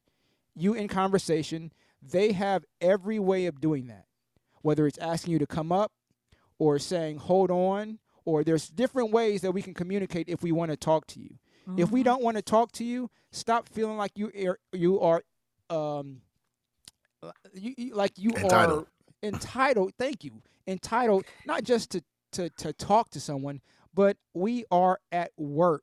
[0.56, 1.72] you in conversation,
[2.02, 4.06] they have every way of doing that.
[4.62, 5.92] Whether it's asking you to come up
[6.58, 10.72] or saying hold on or there's different ways that we can communicate if we want
[10.72, 11.38] to talk to you.
[11.76, 12.04] If we Mhm.
[12.04, 15.22] don't want to talk to you, stop feeling like you are you are
[15.68, 16.22] um
[17.54, 18.84] you, you like you Entitled.
[18.84, 19.92] are entitled.
[19.98, 22.02] Thank you, entitled not just to
[22.32, 23.60] to to talk to someone,
[23.94, 25.82] but we are at work.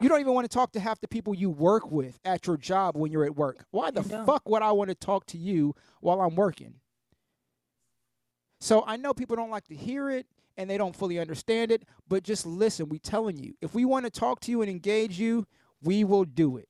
[0.00, 2.58] You don't even want to talk to half the people you work with at your
[2.58, 3.64] job when you're at work.
[3.70, 6.74] Why the fuck would I want to talk to you while I'm working?
[8.60, 10.26] So I know people don't like to hear it
[10.56, 12.88] and they don't fully understand it, but just listen.
[12.88, 15.46] we're telling you, if we want to talk to you and engage you,
[15.82, 16.68] we will do it.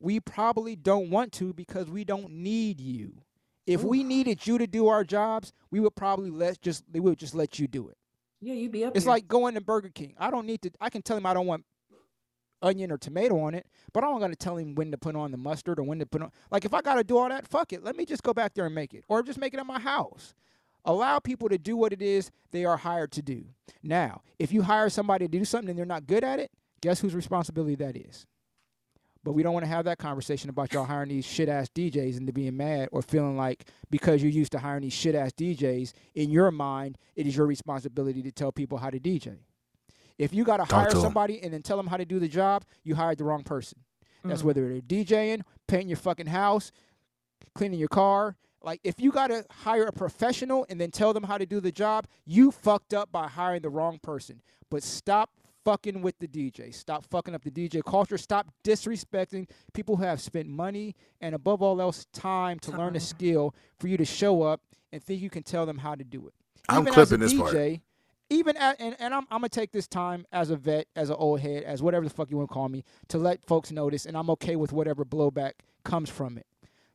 [0.00, 3.22] We probably don't want to because we don't need you.
[3.66, 7.18] If we needed you to do our jobs, we would probably let just we would
[7.18, 7.96] just let you do it.
[8.40, 8.94] Yeah, you'd be up.
[8.94, 9.10] It's here.
[9.10, 10.14] like going to Burger King.
[10.18, 10.70] I don't need to.
[10.80, 11.64] I can tell him I don't want
[12.62, 15.16] onion or tomato on it, but I'm not going to tell him when to put
[15.16, 16.30] on the mustard or when to put on.
[16.50, 17.82] Like if I got to do all that, fuck it.
[17.82, 19.80] Let me just go back there and make it, or just make it at my
[19.80, 20.34] house.
[20.84, 23.46] Allow people to do what it is they are hired to do.
[23.82, 27.00] Now, if you hire somebody to do something and they're not good at it, guess
[27.00, 28.26] whose responsibility that is?
[29.26, 32.16] But we don't want to have that conversation about y'all hiring these shit ass DJs
[32.16, 35.32] and to being mad or feeling like because you're used to hiring these shit ass
[35.32, 39.38] DJs, in your mind, it is your responsibility to tell people how to DJ.
[40.16, 42.64] If you got to hire somebody and then tell them how to do the job,
[42.84, 43.80] you hired the wrong person.
[44.22, 44.44] That's Mm.
[44.44, 46.70] whether they're DJing, painting your fucking house,
[47.52, 48.36] cleaning your car.
[48.62, 51.58] Like if you got to hire a professional and then tell them how to do
[51.58, 54.40] the job, you fucked up by hiring the wrong person.
[54.70, 55.30] But stop
[55.66, 56.72] fucking with the DJ.
[56.72, 58.16] Stop fucking up the DJ culture.
[58.16, 62.98] Stop disrespecting people who have spent money and above all else time to learn a
[62.98, 62.98] uh-huh.
[63.00, 64.60] skill for you to show up
[64.92, 66.34] and think you can tell them how to do it.
[66.68, 67.54] I'm Even clipping as this a part.
[67.54, 67.80] DJ,
[68.30, 71.16] Even at, and, and I'm, I'm gonna take this time as a vet, as an
[71.18, 74.06] old head, as whatever the fuck you want to call me, to let folks notice,
[74.06, 75.52] and I'm okay with whatever blowback
[75.84, 76.46] comes from it.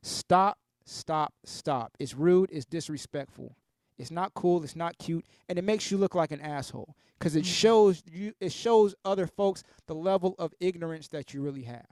[0.02, 1.92] Stop, stop, stop.
[2.00, 2.50] It's rude.
[2.54, 3.58] It's disrespectful.
[4.02, 4.64] It's not cool.
[4.64, 7.54] It's not cute, and it makes you look like an asshole because it Mhm.
[7.54, 8.34] shows you.
[8.40, 11.86] It shows other folks the level of ignorance that you really have.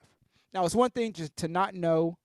[0.51, 2.17] Now, it's one thing just to not know,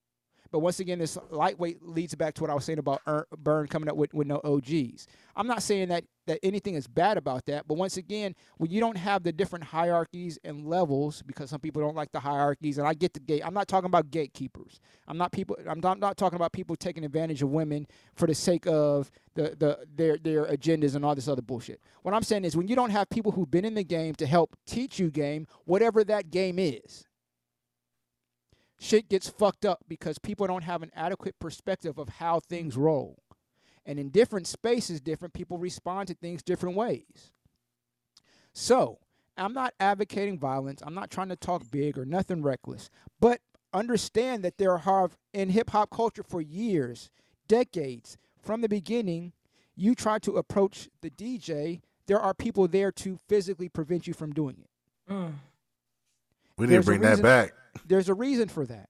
[0.55, 3.03] but once again, this lightweight leads back to what I was saying about
[3.37, 5.09] Bern coming up with, with no OGs.
[5.35, 8.79] I'm not saying that that anything is bad about that, but once again, when you
[8.79, 12.87] don't have the different hierarchies and levels, because some people don't like the hierarchies, and
[12.87, 13.43] I get the gate.
[13.45, 14.79] I'm not talking about gatekeepers.
[15.09, 15.57] I'm not people.
[15.69, 19.57] I'm not, not talking about people taking advantage of women for the sake of the
[19.59, 21.81] the their their agendas and all this other bullshit.
[22.03, 24.27] What I'm saying is when you don't have people who've been in the game to
[24.27, 27.09] help teach you game, whatever that game is
[28.79, 33.23] shit gets fucked up because people don't have an adequate perspective of how things roll.
[33.87, 37.33] And in different spaces, different people respond to things different ways.
[38.53, 38.99] So,
[39.37, 40.81] I'm not advocating violence.
[40.87, 42.89] I'm not trying to talk big or nothing reckless.
[43.21, 43.41] But
[43.73, 47.11] understand that there have, in hip hop culture for years,
[47.49, 49.33] decades, from the beginning,
[49.75, 54.33] you try to approach the DJ, there are people there to physically prevent you from
[54.33, 55.13] doing it.
[55.13, 55.33] Mm.
[56.57, 57.53] We need to There's a bring that reason- back.
[57.87, 58.89] There's a reason for that.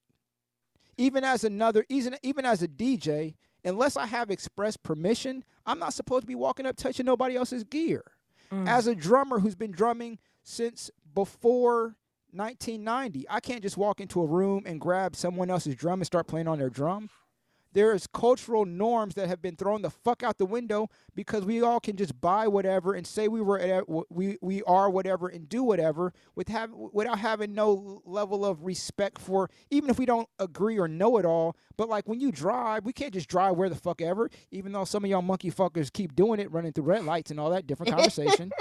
[0.97, 3.35] Even as another, even even as a DJ,
[3.65, 7.65] unless I have express permission, I'm not supposed to be walking up touching nobody else's
[7.65, 8.05] gear.
[8.53, 8.69] Mm.
[8.69, 11.97] As a drummer who's been drumming since before
[12.33, 16.27] 1990, I can't just walk into a room and grab someone else's drum and start
[16.27, 17.09] playing on their drum.
[17.75, 21.61] There is cultural norms that have been thrown the fuck out the window because we
[21.61, 25.29] all can just buy whatever and say we were eh, at, we we are whatever
[25.29, 30.07] and do whatever with have without having no level of respect for even if we
[30.07, 31.57] don't agree or know it all.
[31.77, 34.31] But like when you drive, we can't just drive where the fuck ever.
[34.53, 37.41] Even though some of y'all monkey fuckers keep doing it, running through red lights and
[37.41, 38.53] all that different conversation.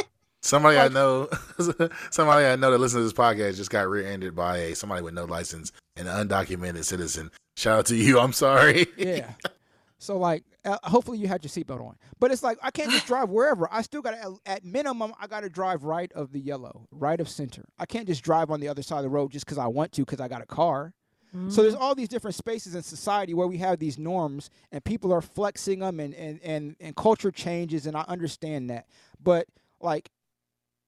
[0.43, 1.29] Somebody I know,
[2.11, 5.13] somebody I know that listens to this podcast just got rear-ended by a somebody with
[5.13, 7.31] no license, and an undocumented citizen.
[7.55, 8.19] Shout out to you.
[8.19, 8.87] I'm sorry.
[8.97, 9.31] yeah.
[9.99, 11.95] So like, uh, hopefully you had your seatbelt on.
[12.19, 13.69] But it's like I can't just drive wherever.
[13.71, 17.21] I still got to, at minimum, I got to drive right of the yellow, right
[17.21, 17.63] of center.
[17.79, 19.93] I can't just drive on the other side of the road just because I want
[19.93, 20.93] to because I got a car.
[21.47, 25.11] So there's all these different spaces in society where we have these norms and people
[25.11, 28.85] are flexing them and, and, and, and culture changes and I understand that.
[29.19, 29.47] But
[29.81, 30.11] like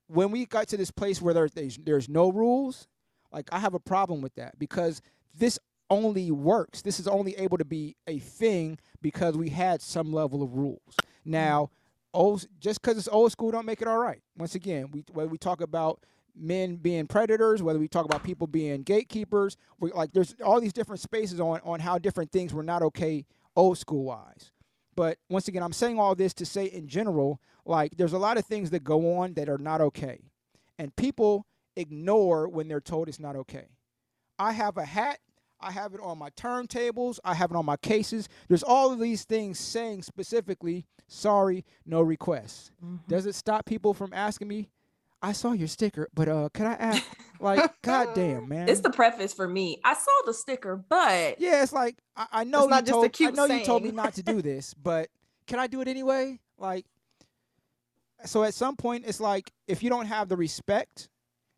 [0.07, 2.87] when we got to this place where there's, there's there's no rules,
[3.31, 5.01] like I have a problem with that because
[5.37, 5.59] this
[5.89, 6.81] only works.
[6.81, 10.95] This is only able to be a thing because we had some level of rules.
[11.23, 11.69] Now,
[12.13, 14.21] old just because it's old school don't make it all right.
[14.37, 16.03] Once again, we whether we talk about
[16.35, 20.73] men being predators, whether we talk about people being gatekeepers, we, like there's all these
[20.73, 23.25] different spaces on on how different things were not okay
[23.55, 24.51] old school wise.
[24.95, 28.37] But once again, I'm saying all this to say in general, like there's a lot
[28.37, 30.19] of things that go on that are not okay,
[30.77, 33.65] and people ignore when they're told it's not okay.
[34.39, 35.19] I have a hat.
[35.59, 37.19] I have it on my turntables.
[37.23, 38.27] I have it on my cases.
[38.49, 42.71] There's all of these things saying specifically, sorry, no requests.
[42.83, 42.99] Mhm.
[43.07, 44.69] Does it stop people from asking me?
[45.21, 47.03] I saw your sticker, but uh, can I ask?
[47.39, 48.69] like, goddamn, man.
[48.69, 49.79] It's the preface for me.
[49.83, 52.89] I saw the sticker, but yeah, it's like I, I know It's not you just
[52.89, 55.09] a told, cute I know you told me not to do this, but
[55.47, 56.39] can I do it anyway?
[56.59, 56.85] Like,
[58.25, 61.09] so at some point, it's like if you don't have the respect,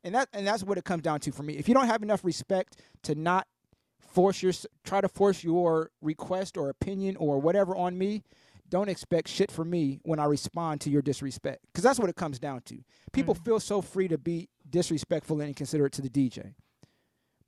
[0.03, 1.53] and that and that's what it comes down to for me.
[1.53, 3.47] If you don't have enough respect to not
[3.99, 4.53] force your
[4.83, 8.23] try to force your request or opinion or whatever on me,
[8.69, 11.59] don't expect shit from me when I respond to your disrespect.
[11.67, 12.79] Because that's what it comes down to.
[13.11, 13.43] People mm.
[13.43, 16.53] feel so free to be disrespectful and inconsiderate to the DJ.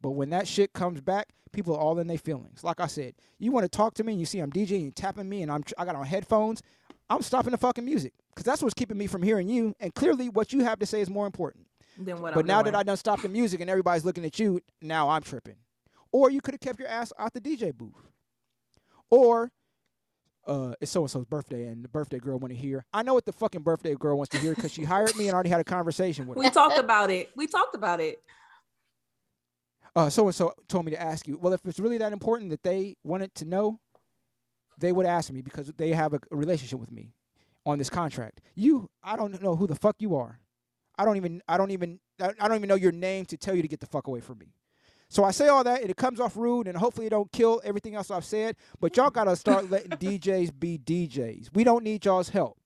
[0.01, 2.63] But when that shit comes back, people are all in their feelings.
[2.63, 4.91] Like I said, you want to talk to me and you see I'm DJing, you
[4.91, 6.61] tapping me, and I'm I got on headphones.
[7.09, 9.75] I'm stopping the fucking music because that's what's keeping me from hearing you.
[9.79, 11.65] And clearly, what you have to say is more important.
[11.97, 12.73] then what but I'm now doing.
[12.73, 15.55] that I done stopped the music and everybody's looking at you, now I'm tripping.
[16.11, 17.93] Or you could have kept your ass out the DJ booth.
[19.09, 19.51] Or
[20.47, 22.85] uh, it's so and so's birthday and the birthday girl want to hear.
[22.93, 25.33] I know what the fucking birthday girl wants to hear because she hired me and
[25.33, 26.43] already had a conversation with her.
[26.43, 27.29] we talked about it.
[27.35, 28.21] We talked about it.
[29.95, 31.37] uh, so and so told me to ask you.
[31.37, 33.79] Well, if it's really that important that they wanted to know,
[34.79, 37.13] they would ask me because they have a, a relationship with me
[37.65, 38.41] on this contract.
[38.55, 40.39] You, I don't know who the fuck you are.
[40.97, 43.55] I don't even, I don't even, I I don't even know your name to tell
[43.55, 44.53] you to get the fuck away from me.
[45.09, 47.61] So I say all that, and it comes off rude, and hopefully it don't kill
[47.63, 48.55] everything else I've said.
[48.79, 51.49] But y'all gotta start letting DJs be DJs.
[51.53, 52.57] We don't need y'all's help.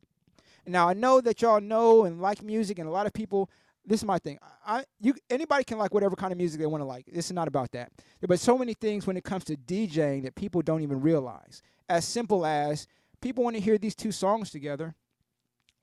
[0.65, 3.49] Now I know that y'all know and like music, and a lot of people.
[3.85, 4.39] This is my thing.
[4.65, 7.05] I you anybody can like whatever kind of music they want to like.
[7.05, 7.91] This is not about that.
[8.25, 11.61] But so many things when it comes to DJing that people don't even realize.
[11.89, 12.87] As simple as
[13.21, 14.95] people want to hear these two songs together,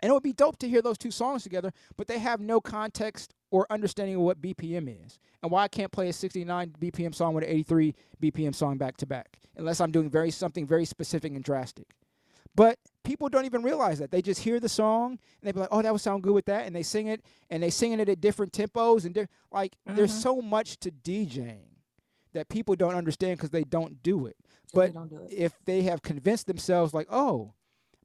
[0.03, 2.61] and it would be dope to hear those two songs together, but they have no
[2.61, 7.15] context or understanding of what BPM is and why I can't play a 69 BPM
[7.15, 10.87] song with an 83 BPM song back to back unless I'm doing very something very
[10.87, 11.87] specific and drastic.
[12.55, 14.11] But people don't even realize that.
[14.11, 16.47] They just hear the song and they be like, "Oh, that would sound good with
[16.47, 19.77] that," and they sing it and they singing it at different tempos and di- like
[19.87, 20.23] there's Mhm.
[20.23, 21.67] so much to DJing
[22.33, 24.37] that people don't understand because they don't do it.
[24.73, 27.53] But do if they have convinced themselves like, oh,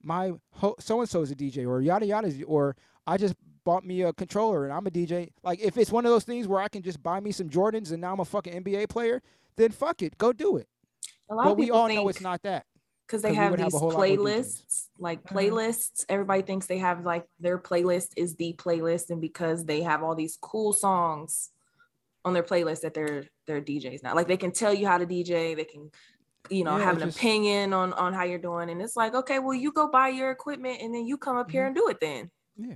[0.02, 0.34] my
[0.80, 2.76] so and so is a DJ or yada yada, or
[3.08, 5.32] I just bought me a controller and I'm a DJ.
[5.44, 7.92] Like if it's one of those things where I can just buy me some Jordans
[7.92, 9.22] and now I'm a fucking NBA player,
[9.56, 10.68] then fuck it, go do it.
[11.30, 12.66] A lot But of we all think, know it's not that.
[13.08, 14.18] because they 'cause have have these a whole lot more DJs.
[14.18, 15.34] playlists, like Mhm.
[15.34, 16.06] playlists.
[16.10, 20.14] Everybody thinks they have like their playlist is the playlist, and because they have all
[20.16, 21.52] these cool songs
[22.24, 24.14] on their playlist, that they're they're DJs now.
[24.16, 25.92] Like they can tell you how to DJ, they can,
[26.50, 29.14] you know, Yeah, have an just- opinion on on how you're doing, and it's like,
[29.14, 31.68] okay, well, you go buy your equipment, and then you come up here mm-hmm.
[31.68, 32.32] and do it then.
[32.58, 32.76] Yeah.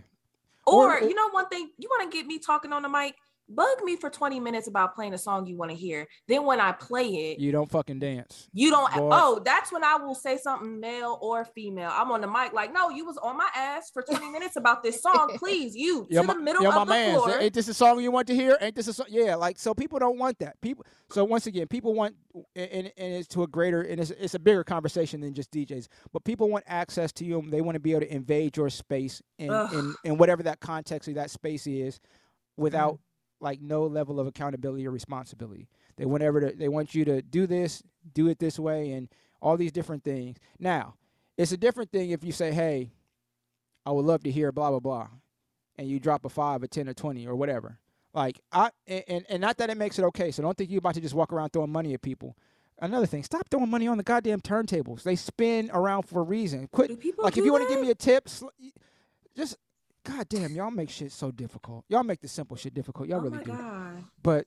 [0.65, 2.89] Or, Or- or- you know, one thing you want to get me talking on the
[2.89, 3.15] mic,
[3.49, 6.07] bug me for 20 minutes about playing a song you want to hear.
[6.27, 8.47] Then when I play it, You don't fucking dance.
[8.53, 8.93] you don't.
[8.93, 9.09] Boy.
[9.11, 11.89] Oh, that's when I will say something male or female.
[11.93, 14.83] I'm on the mic like, no, you was on my ass for 20 minutes about
[14.83, 15.35] this song.
[15.37, 17.39] Please, you Yo, to my, the middle yo, of my the man, floor.
[17.39, 18.57] ain't this a song you want to hear?
[18.61, 19.07] Ain't this a song?
[19.09, 20.59] Yeah, like so people don't want that.
[20.61, 20.85] People.
[21.09, 22.15] So once again, people want,
[22.55, 25.51] and, and and it's to a greater, and it's it's a bigger conversation than just
[25.51, 25.87] DJs.
[26.13, 27.39] But people want access to you.
[27.39, 29.73] and They want to be able to invade your space in Ugh.
[29.73, 31.99] in, in whatever that context of that space is,
[32.57, 32.99] without Mm.
[33.39, 35.67] Like no level of accountability or responsibility.
[35.97, 37.83] They want ever to, they want you to do this,
[38.13, 39.09] do it this way, and
[39.41, 40.37] all these different things.
[40.59, 40.95] Now,
[41.37, 42.91] it's a different thing if you say, "Hey,
[43.85, 45.07] I would love to hear blah blah blah,"
[45.77, 47.79] and you drop a five, a ten, or twenty, or whatever.
[48.13, 50.31] Like I and and- not that it makes it okay.
[50.31, 52.35] So don't think you're about to just walk around throwing money at people.
[52.81, 55.03] Another thing, stop throwing money on the goddamn turntables.
[55.03, 56.67] They spin around for a reason.
[56.71, 58.47] Quit Do people like if you want to give me a tip, sl-
[59.35, 59.57] just
[60.09, 61.85] god damn, y'all make shit so difficult.
[61.89, 63.07] Y'all make the simple shit difficult.
[63.09, 63.51] Y'all oh really do.
[63.51, 64.03] God.
[64.23, 64.45] But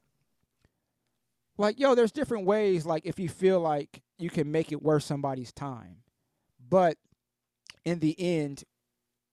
[1.58, 2.86] like yo, there's different ways.
[2.86, 5.98] Like if you feel like you can make it worth somebody's time,
[6.68, 6.96] but
[7.84, 8.64] in the end,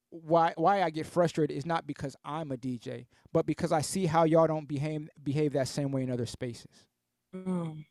[0.09, 4.05] why why I get frustrated is not because I'm a DJ, but because I see
[4.05, 6.85] how y'all don't behave behave that same way in other spaces,
[7.35, 7.85] Mm.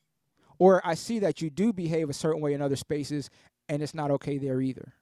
[0.58, 3.30] or I see that you do behave a certain way in other spaces,
[3.68, 4.94] and it's not okay there either.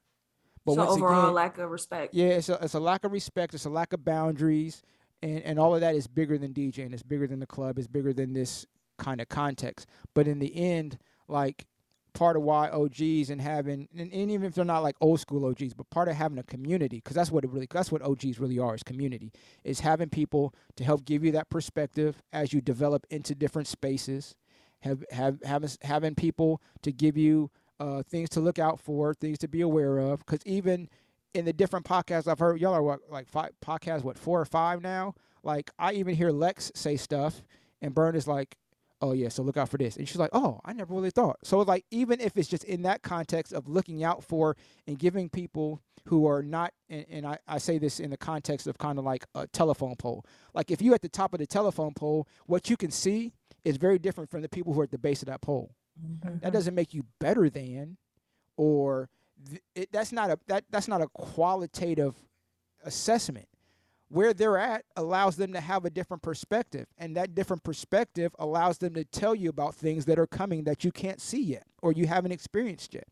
[0.66, 2.12] But so overall, again, lack of respect.
[2.12, 3.54] yeah, it's a, it's a lack of respect.
[3.54, 4.82] It's a lack of boundaries,
[5.22, 6.92] and and all of that is bigger than DJing.
[6.92, 7.78] It's bigger than the club.
[7.78, 8.66] It's bigger than this
[8.98, 9.86] kind of context.
[10.12, 10.98] But in the end,
[11.28, 11.66] like
[12.14, 15.44] part of why OGs and having and, and even if they're not like old school
[15.44, 18.40] OGs, but part of having a community because that's what it really that's what OGs
[18.40, 19.30] really are is community
[19.64, 24.34] is having people to help give you that perspective as you develop into different spaces,
[24.80, 29.38] have have having having people to give you uh, things to look out for, things
[29.38, 30.88] to be aware of, because even
[31.34, 34.44] in the different podcasts I've heard, y'all are what like five podcasts, what four or
[34.44, 35.14] five now.
[35.42, 37.42] Like I even hear Lex say stuff,
[37.82, 38.56] and Bern is like,
[39.00, 41.36] "Oh yeah, so look out for this," and she's like, "Oh, I never really thought."
[41.44, 45.28] So like even if it's just in that context of looking out for and giving
[45.28, 48.98] people who are not, and, and I, I say this in the context of kind
[48.98, 50.24] of like a telephone pole.
[50.54, 53.32] Like if you're at the top of the telephone pole, what you can see
[53.64, 55.74] is very different from the people who are at the base of that pole.
[56.42, 57.96] That doesn't make you better than,
[58.56, 59.08] or
[59.48, 62.14] th- it, that's not a that that's not a qualitative
[62.84, 63.48] assessment.
[64.08, 68.78] Where they're at allows them to have a different perspective, and that different perspective allows
[68.78, 71.92] them to tell you about things that are coming that you can't see yet or
[71.92, 73.08] you haven't experienced yet.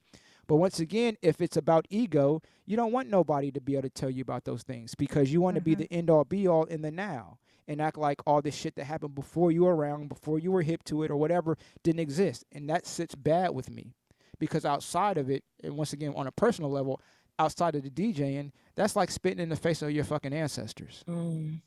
[0.47, 3.89] But once again, if it's about ego, you don't want nobody to be able to
[3.91, 5.79] tell you about those things because you want to be Mhm.
[5.79, 8.85] the end all be all in the now and act like all this shit that
[8.85, 12.45] happened before you were around, before you were hip to it or whatever didn't exist.
[12.53, 13.95] And that sits bad with me
[14.39, 17.01] because outside of it, and once again, on a personal level,
[17.39, 21.05] outside of the DJing, that's like spitting in the face of your fucking ancestors.
[21.09, 21.61] Mm.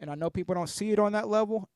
[0.00, 1.68] And I know people don't see it on that level.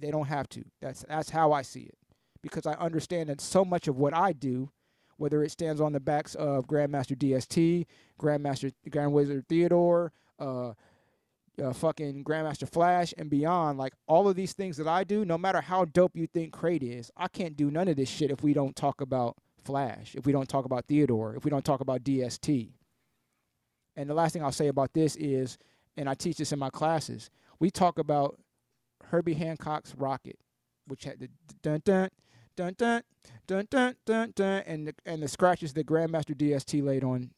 [0.00, 0.64] They don't have to.
[0.80, 1.96] That's that's how I see it.
[2.42, 4.70] Because I understand that so much of what I do,
[5.16, 7.86] whether it stands on the backs of Grandmaster DST,
[8.18, 10.72] Grandmaster Grand Wizard Theodore, uh,
[11.60, 15.38] uh, fucking Grandmaster Flash, and beyond, like all of these things that I do, no
[15.38, 18.42] matter how dope you think Krate is, I can't do none of this shit if
[18.42, 21.80] we don't talk about Flash, if we don't talk about Theodore, if we don't talk
[21.80, 22.70] about DST.
[23.96, 25.58] And the last thing I'll say about this is,
[25.96, 28.38] and I teach this in my classes, we talk about
[29.04, 30.36] Herbie Hancock's Rockit,
[30.86, 31.28] which had the
[31.62, 32.08] dun dun
[32.56, 33.02] dun dun
[33.46, 37.30] dun dun dun dun and the, and the scratches that Grandmaster DST laid on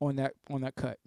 [0.00, 0.98] on that on that cut,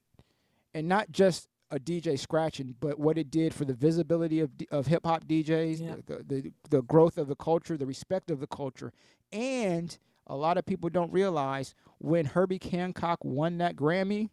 [0.73, 4.87] and not just a DJ scratching, but what it did for the visibility of of
[4.87, 5.95] hip hop DJs, Yeah.
[6.05, 8.91] the, the the growth of the culture, the respect of the culture,
[9.31, 9.97] and
[10.27, 14.29] a lot of people don't realize when Herbie Hancock won that Grammy,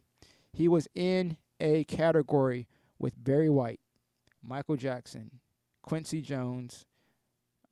[0.53, 2.67] he was in a category
[2.99, 3.79] with Barry White,
[4.43, 5.39] Michael Jackson,
[5.81, 6.85] Quincy Jones.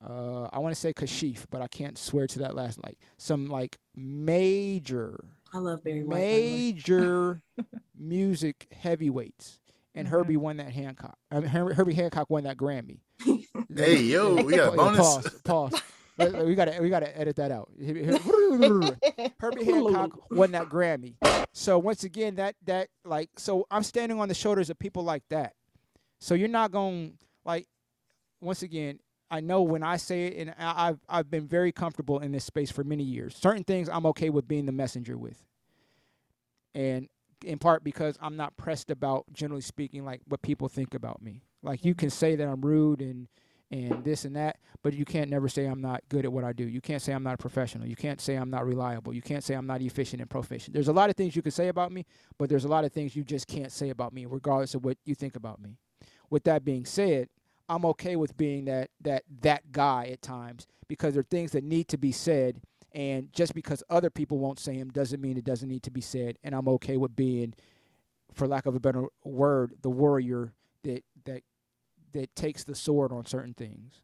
[0.04, 2.78] Uh, I want to say Kashif, but I can't swear to that last.
[2.84, 5.24] Like some like major,
[5.54, 6.10] I love Barry White.
[6.10, 6.50] by the way.
[6.72, 7.42] major
[7.98, 9.58] music heavyweights,
[9.94, 10.10] and Mhm.
[10.10, 11.16] Herbie won that Hancock.
[11.30, 13.00] I mean, Her- Herbie Hancock won that Grammy.
[13.74, 14.98] Hey, yo, we got a Pa- bonus.
[14.98, 15.40] Pause.
[15.44, 15.82] Pause.
[16.18, 17.70] Wait, wait, we gotta we gotta edit that out.
[17.78, 21.14] Herbie Hancock won that Grammy.
[21.52, 25.24] So once again, that that like so I'm standing on the shoulders of people like
[25.30, 25.52] that.
[26.20, 27.66] So you're not going to like
[28.40, 28.98] once again.
[29.30, 32.70] I know when I say it, and I've I've been very comfortable in this space
[32.70, 33.36] for many years.
[33.36, 35.42] Certain things I'm okay with being the messenger with,
[36.74, 37.08] and
[37.44, 41.42] in part because I'm not pressed about, generally speaking, like what people think about me.
[41.62, 43.28] Like you can say that I'm rude and
[43.70, 46.52] and this and that, but you can't never say I'm not good at what I
[46.52, 46.64] do.
[46.64, 47.86] You can't say I'm not a professional.
[47.86, 49.12] You can't say I'm not reliable.
[49.12, 50.72] You can't say I'm not efficient and proficient.
[50.72, 52.06] There's a lot of things you can say about me,
[52.38, 54.98] but there's a lot of things you just can't say about me, regardless of what
[55.04, 55.78] you think about me.
[56.30, 57.28] With that being said,
[57.68, 61.64] I'm okay with being that that that guy at times because there are things that
[61.64, 62.60] need to be said,
[62.92, 66.00] and just because other people won't say them doesn't mean it doesn't need to be
[66.00, 66.38] said.
[66.44, 67.54] And I'm okay with being,
[68.32, 70.52] for lack of a better word, the warrior
[70.84, 71.42] that that
[72.12, 74.00] that takes the sword on certain things.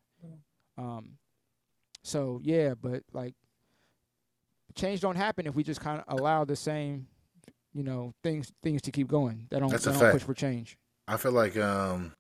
[0.76, 1.18] Um,
[2.02, 3.34] so yeah, but like
[4.74, 7.06] change don't happen if we just kind of allow the same,
[7.72, 9.46] you know, things things to keep going.
[9.50, 10.12] That don't, That's that don't fact.
[10.14, 10.76] push for change.
[11.06, 12.12] I feel like um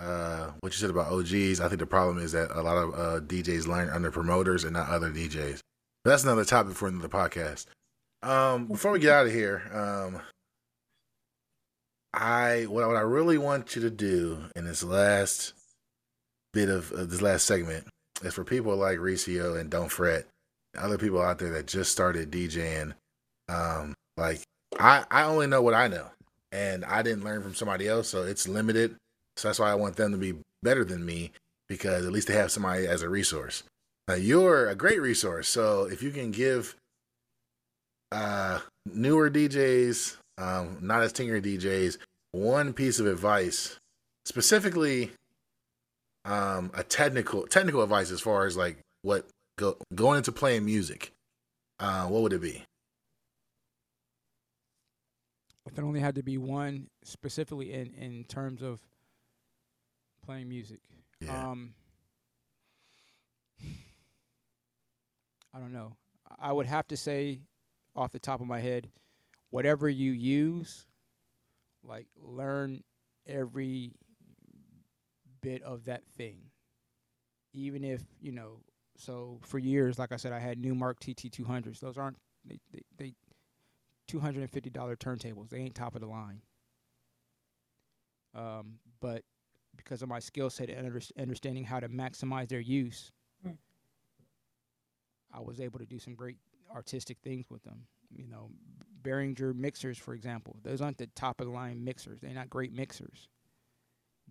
[0.00, 2.94] uh what you said about OGs, I think the problem is that a lot of
[2.94, 5.60] uh DJs learn under promoters and not other DJs.
[6.04, 7.66] But that's another topic for another podcast.
[8.22, 10.20] Um before we get out of here, um
[12.12, 15.52] I what, what I really want you to do in this last
[16.52, 17.86] bit of, this last segment
[18.22, 20.26] is for people like Ricio and Don't Fret,
[20.76, 22.94] other people out there that just started DJing.
[23.48, 24.40] Um, like
[24.78, 26.06] I, I only know what I know,
[26.52, 28.96] and I didn't learn from somebody else, so it's limited.
[29.36, 31.32] So that's why I want them to be better than me
[31.68, 33.62] because at least they have somebody as a resource.
[34.08, 36.74] Now you're a great resource, so if you can give
[38.10, 38.58] uh,
[38.92, 41.98] newer DJs, um, not as tenured DJs,
[42.32, 43.78] one piece of advice,
[44.24, 45.12] specifically
[46.24, 49.26] um, a technical technical advice as far as like what
[49.56, 51.12] go, going into playing music,
[51.78, 52.64] uh, what would it be?
[55.66, 58.80] If it only had to be one specifically in in terms of
[60.30, 60.78] playing music.
[61.20, 61.50] Yeah.
[61.50, 61.74] Um,
[65.52, 65.96] I don't know.
[66.38, 67.40] I would have to say,
[67.96, 68.88] off the top of my head,
[69.50, 70.86] whatever you use,
[71.82, 72.84] like learn
[73.26, 73.90] every
[75.40, 76.42] bit of that thing.
[77.52, 78.60] Even if you know,
[78.96, 81.80] so for years, like I said, I had Numark TT200s.
[81.80, 83.14] Those aren't they they, they
[84.06, 85.48] two hundred and fifty dollar turntables.
[85.48, 86.42] They ain't top of the line.
[88.32, 89.24] Um, but
[89.84, 93.12] because of my skill set and underst- understanding how to maximize their use,
[93.46, 93.56] Mm.
[95.32, 96.36] I was able to do some great
[96.74, 97.86] artistic things with them.
[98.10, 98.50] You know,
[99.02, 102.20] Behringer mixers, for example, those aren't the top of the line mixers.
[102.20, 103.28] They're not great mixers.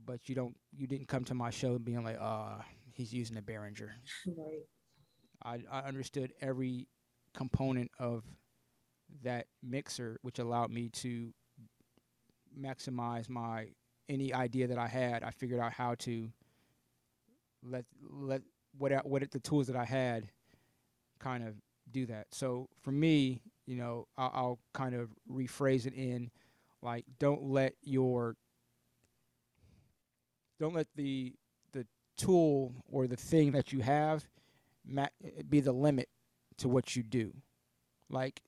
[0.05, 2.63] But you don't, you didn't come to my show being like, ah,
[2.93, 3.89] he's using a Behringer.
[4.27, 4.65] Right.
[5.43, 6.87] I, I understood every
[7.33, 8.23] component of
[9.23, 11.33] that mixer, which allowed me to
[12.57, 13.69] maximize my
[14.09, 15.23] any idea that I had.
[15.23, 16.29] I figured out how to
[17.63, 18.41] let let
[18.77, 20.29] what what the tools that I had
[21.19, 21.55] kind of
[21.91, 22.27] do that.
[22.31, 26.31] So for me, you know, I'll, I'll kind of rephrase it in
[26.81, 28.35] like, don't let your
[30.59, 31.33] don't let the
[31.71, 31.85] the
[32.17, 34.25] tool or the thing that you have
[35.49, 36.09] be the limit
[36.57, 37.33] to what you do.
[38.09, 38.41] Like,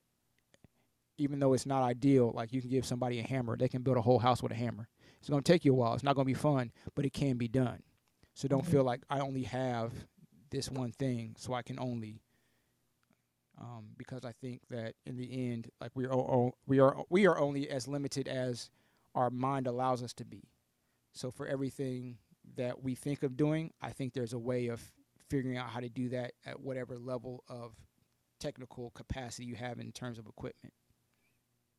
[1.18, 3.96] even though it's not ideal, like you can give somebody a hammer, they can build
[3.96, 4.88] a whole house with a hammer.
[5.22, 5.94] It's going to take you a while.
[5.94, 7.80] It's not going to be fun, but it can be done.
[8.34, 8.70] So don't Mhm.
[8.72, 9.92] feel like I only have
[10.50, 12.20] this one thing, so I can only.
[13.56, 17.26] Um, because I think that in the end, like we are, o- we are, we
[17.28, 18.68] are only as limited as
[19.14, 20.42] our mind allows us to be.
[21.12, 22.18] So for everything
[22.56, 24.92] that we think of doing, I think there's a way of
[25.28, 27.76] figuring out how to do that at whatever level of
[28.40, 30.74] technical capacity you have in terms of equipment.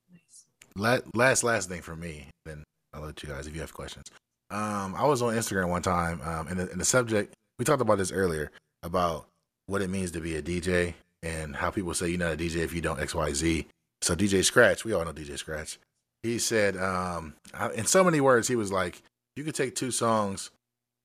[0.10, 0.45] Nice.
[0.76, 2.62] La- last last thing for me, then
[3.04, 4.10] I'll let you guys if you have questions.
[4.50, 7.82] Um, I was on Instagram one time, um, and the, and the subject we talked
[7.82, 8.52] about this earlier
[8.82, 9.28] about
[9.68, 12.58] what it means to be a DJ and how people say you're not a DJ
[12.58, 13.68] if you don't X Y Z.
[14.02, 15.80] So DJ Scratch, we all know DJ Scratch.
[16.24, 17.36] He said, um,
[17.76, 19.02] in so many words, he was like,
[19.36, 20.52] you could take two songs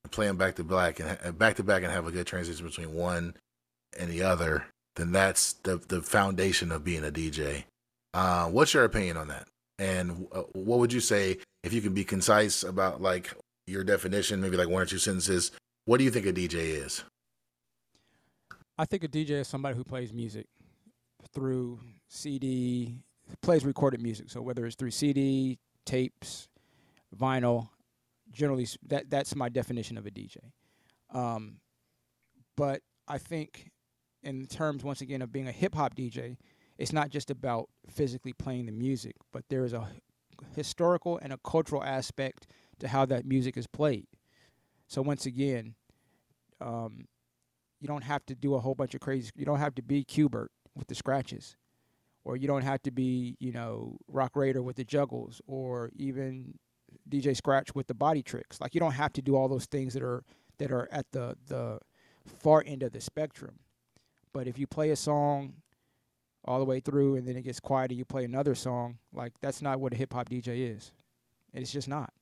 [0.04, 2.64] and play them back to back and back to back and have a good transition
[2.64, 3.34] between one
[3.98, 4.66] and the other.
[4.96, 7.64] Then that's the the foundation of being a DJ.
[8.14, 9.48] Uh, what's your opinion on that?
[9.78, 13.32] And uh, what would you say if you can be concise about like
[13.66, 15.52] your definition, maybe like one or two sentences?
[15.84, 17.04] What do you think a DJ is?
[18.76, 20.46] I think a DJ is somebody who plays music
[21.32, 23.00] through CD,
[23.42, 24.30] plays recorded music.
[24.30, 26.48] So whether it's through CD, tapes,
[27.16, 27.68] vinyl,
[28.30, 30.36] generally that that's my definition of a DJ.
[31.12, 31.58] Um,
[32.56, 33.70] but I think
[34.22, 36.36] in terms once again of being a hip hop DJ,
[36.78, 39.88] it's not just about physically playing the music, but there is a
[40.54, 42.46] historical and a cultural aspect
[42.78, 44.06] to how that music is played.
[44.86, 45.74] So once again,
[46.60, 47.06] um,
[47.80, 49.30] you don't have to do a whole bunch of crazy.
[49.36, 51.56] You don't have to be Qbert with the scratches,
[52.24, 56.54] or you don't have to be you know Roc Raida with the juggles, or even
[57.08, 58.60] DJ Scratch with the body tricks.
[58.60, 60.24] Like you don't have to do all those things that are
[60.58, 61.78] that are at the the
[62.26, 63.60] far end of the spectrum.
[64.32, 65.54] But if you play a song
[66.44, 69.32] all the way through and then it gets quiet and you play another song, like
[69.40, 70.92] that's not what a hip hop DJ is.
[71.52, 72.12] It's just not.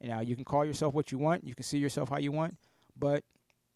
[0.00, 2.32] And now you can call yourself what you want, you can see yourself how you
[2.32, 2.56] want,
[2.96, 3.24] but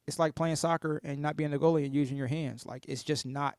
[0.09, 2.65] it's like playing soccer and not being the goalie and using your hands.
[2.65, 3.57] Like it's just not.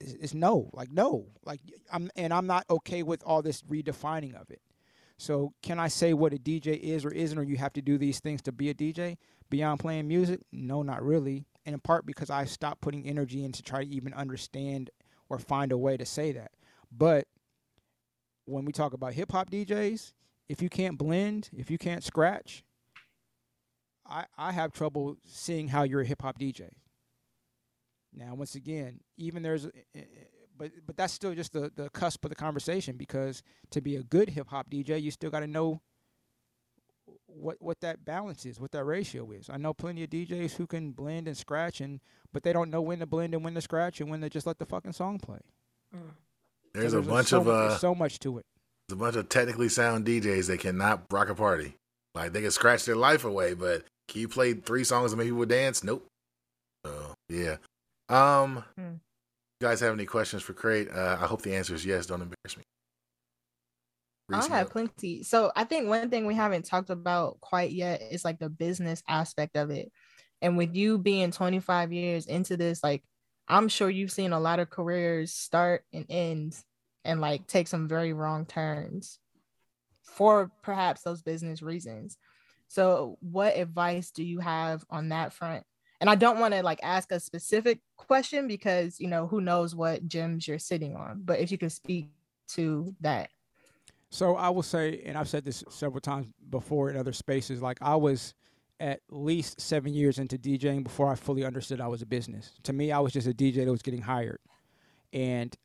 [0.00, 0.68] It's, it's no.
[0.74, 1.28] Like no.
[1.44, 1.60] Like
[1.90, 4.60] I'm and I'm not okay with all this redefining of it.
[5.16, 7.96] So can I say what a DJ is or isn't, or you have to do
[7.96, 9.16] these things to be a DJ
[9.48, 10.40] beyond playing music?
[10.52, 11.46] No, not really.
[11.64, 14.90] And in part because I stopped putting energy in to try to even understand
[15.32, 16.52] or find a way to say that.
[16.94, 17.26] But
[18.44, 20.12] when we talk about hip hop DJs,
[20.50, 22.62] if you can't blend, if you can't scratch,
[24.06, 26.68] I, I have trouble seeing how you're a hip hop DJ.
[28.14, 30.00] Now, once again, even there's, eh, eh,
[30.54, 34.02] but but that's still just the the cusp of the conversation because to be a
[34.02, 35.80] good hip hop DJ, you still got to know
[37.34, 39.48] what what that balance is, what that ratio is.
[39.50, 42.00] I know plenty of DJs who can blend and scratch, and
[42.32, 44.46] but they don't know when to blend and when to scratch and when to just
[44.46, 45.40] let the fucking song play.
[45.94, 46.00] Mm.
[46.74, 48.46] So There's a bunch so of mu- uh, so much to it.
[48.88, 51.74] there's a bunch of technically sound DJs that cannot rock a party.
[52.14, 55.28] Like they can scratch their life away, but can you play three songs and make
[55.28, 55.82] people dance?
[55.84, 56.06] Nope.
[56.84, 57.56] So yeah.
[58.08, 58.82] Um, Hmm.
[59.60, 60.94] you guys have any questions for Krate?
[60.94, 62.06] Uh, I hope the answer is yes.
[62.06, 62.62] Don't embarrass me.
[64.30, 65.22] I have plenty.
[65.22, 69.02] So I think one thing we haven't talked about quite yet is like the business
[69.08, 69.90] aspect of it.
[70.40, 73.02] And with you being 25 years into this, like
[73.48, 76.56] I'm sure you've seen a lot of careers start and end
[77.04, 79.18] and like take some very wrong turns
[80.02, 82.16] for perhaps those business reasons.
[82.68, 85.64] So what advice do you have on that front?
[86.00, 89.74] And I don't want to like ask a specific question because you know who knows
[89.74, 91.22] what gems you're sitting on.
[91.24, 92.08] But if you can speak
[92.54, 93.30] to that.
[94.12, 97.78] So I will say, and I've said this several times before in other spaces, like
[97.80, 98.34] I was
[98.78, 102.52] at least seven years into DJing before I fully understood I was a business.
[102.64, 104.40] To me, I was just a DJ that was getting hired.
[105.14, 105.56] And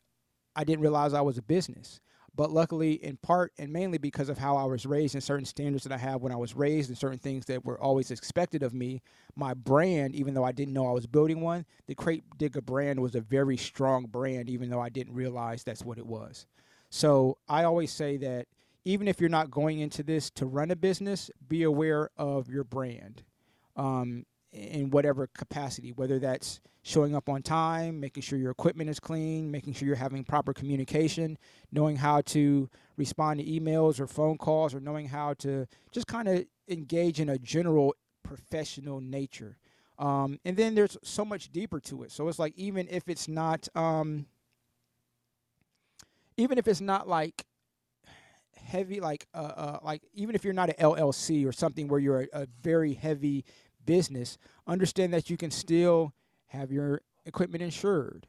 [0.55, 1.99] I didn't realize I was a business.
[2.37, 5.83] But luckily, in part and mainly because of how I was raised and certain standards
[5.83, 8.73] that I have when I was raised and certain things that were always expected of
[8.73, 9.01] me,
[9.35, 13.01] my brand, even though I didn't know I was building one, the Krate Digga brand
[13.01, 16.45] was a very strong brand, even though I didn't realize that's what it was.
[16.89, 18.47] So I always say that
[18.85, 22.63] even if you're not going into this to run a business, be aware of your
[22.63, 23.23] brand
[23.75, 28.97] um, in whatever capacity, whether that's showing up on time, making sure your equipment is
[28.97, 31.37] clean, making sure you're having proper communication,
[31.69, 36.29] knowing how to respond to emails or phone calls, or knowing how to just kind
[36.29, 37.93] of engage in a general
[38.23, 39.57] professional nature.
[39.99, 42.11] Um, and then there's so much deeper to it.
[42.11, 44.27] So it's like even if it's not, um,
[46.37, 47.45] even if it's not like
[48.55, 52.21] heavy, like uh, uh, like even if you're not an LLC or something where you're
[52.21, 53.43] a, a very heavy
[53.85, 54.37] business,
[54.67, 56.13] understand that you can still
[56.47, 58.27] have your equipment insured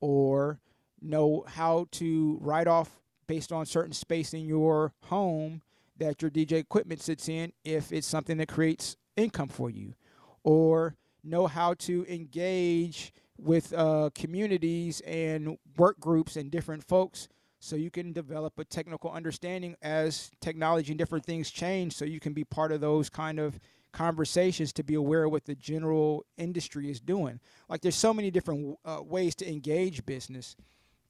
[0.00, 0.58] or
[1.00, 5.62] know how to write off based on certain space in your home
[5.98, 9.94] that your DJ equipment sits in if it's something that creates income for you
[10.42, 17.28] or know how to engage with uh, communities and work groups and different folks
[17.60, 22.20] so you can develop a technical understanding as technology and different things change so you
[22.20, 23.60] can be part of those kind of
[23.92, 27.40] conversations to be aware of what the general industry is doing.
[27.68, 30.56] Like there's so many different uh, ways to engage business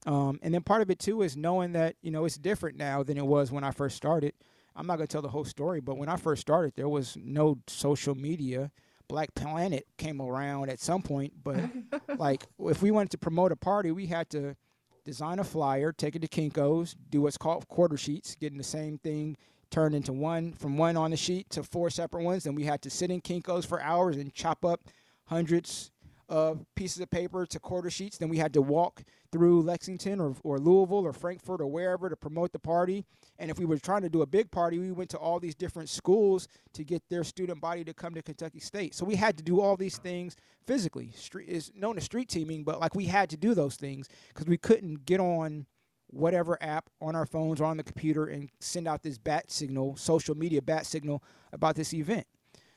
[0.07, 3.03] um, and then part of it too is knowing that you know it's different now
[3.03, 4.33] than it was when i first started.
[4.77, 7.17] I'm not going to tell the whole story but when i first started there was
[7.17, 8.71] no social media.
[9.09, 11.59] Black planet came around at some point but
[12.19, 14.57] like if we wanted to promote a party we had to
[15.05, 18.99] design a flyer, take it to Kinko's, do what's called quarter sheets, getting the same
[18.99, 19.37] thing
[19.71, 22.45] turned into one from one on the sheet to four separate ones.
[22.45, 24.81] Then we had to sit in Kinko's for hours and chop up
[25.27, 25.90] hundreds
[26.31, 28.17] of pieces of paper to quarter sheets.
[28.17, 29.03] Then we had to walk
[29.33, 33.05] through Lexington or, or Louisville or Frankfort or wherever to promote the party.
[33.39, 35.57] And if we were trying to do a big party, we went to all these
[35.57, 38.95] different schools to get their student body to come to Kentucky State.
[38.95, 40.37] So we had to do all these things
[40.67, 41.11] physically.
[41.17, 44.47] Street is known as street teaming, but like we had to do those things because
[44.47, 45.67] we couldn't get on
[46.07, 49.97] whatever app on our phones or on the computer and send out this bat signal,
[49.97, 52.27] social media bat signal about this event.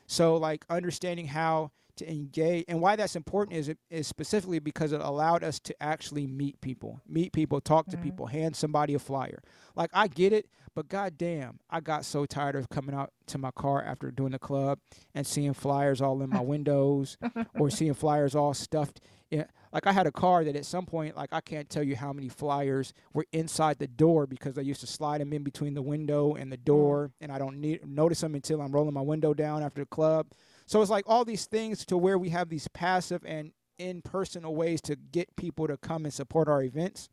[0.08, 5.02] So like understanding how to engage and why that's important is is specifically because it
[5.02, 8.04] allowed us to actually meet people meet people talk to mm-hmm.
[8.04, 9.42] people hand somebody a flyer
[9.76, 13.52] like i get it but goddamn i got so tired of coming out to my
[13.52, 14.80] car after doing the club
[15.14, 17.18] and seeing flyers all in my windows
[17.60, 19.00] or seeing flyers all stuffed
[19.30, 21.96] in, like i had a car that at some point like i can't tell you
[21.96, 25.74] how many flyers were inside the door because i used to slide them in between
[25.74, 26.66] the window and the mm.
[26.66, 29.88] door and i don't need, notice them until i'm rolling my window down after the
[29.88, 30.28] club
[30.66, 34.82] so it's like all these things to where we have these passive and impersonal ways
[34.82, 37.10] to get people to come and support our events.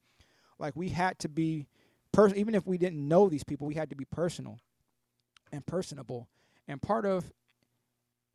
[0.59, 1.67] Like we had to be
[2.13, 4.59] person even if we didn't know these people, we had to be personal
[5.53, 6.29] and personable.
[6.69, 7.33] And part of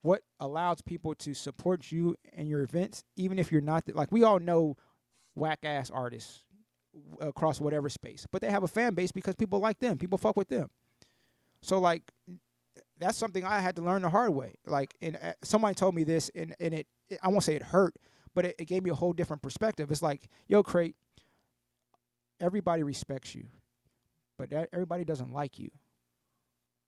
[0.01, 4.11] what allows people to support you and your events, even if you're not the, like
[4.11, 4.75] we all know
[5.35, 6.43] whack ass artists
[7.19, 10.37] across whatever space, but they have a fan base because people like them, people fuck
[10.37, 10.69] with them.
[11.61, 12.03] So like
[12.99, 14.55] that's something I had to learn the hard way.
[14.65, 17.63] Like, and uh, somebody told me this, and and it, it I won't say it
[17.63, 17.95] hurt,
[18.33, 19.91] but it, it, gave me a whole different perspective.
[19.91, 20.95] It's like, yo, Krate,
[22.39, 23.45] everybody respects you,
[24.37, 25.69] but that, everybody doesn't like you.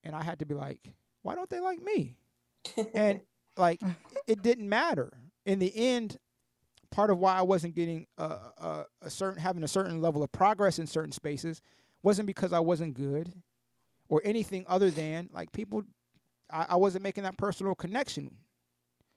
[0.03, 0.79] And I had to be like,
[1.23, 2.17] why don't they like me?
[2.93, 3.21] and
[3.57, 3.95] like, mm.
[4.27, 5.11] it didn't matter
[5.45, 6.17] in the end.
[6.89, 10.31] Part of why I wasn't getting a, a, a certain having a certain level of
[10.31, 11.61] progress in certain spaces
[12.01, 13.34] wasn't because I wasn't good
[14.07, 15.84] or anything other than like people
[16.52, 18.32] I, I wasn't making that personal connection.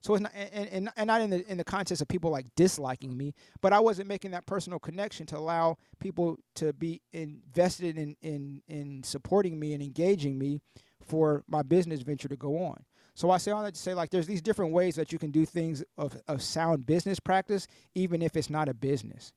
[0.01, 2.47] So it's not and, and, and not in the in the context of people like
[2.55, 7.97] disliking me, but I wasn't making that personal connection to allow people to be invested
[7.97, 10.59] in in in supporting me and engaging me
[11.01, 12.83] for my business venture to go on.
[13.13, 15.29] So I say all that to say like there's these different ways that you can
[15.29, 19.33] do things of, of sound business practice, even if it's not a business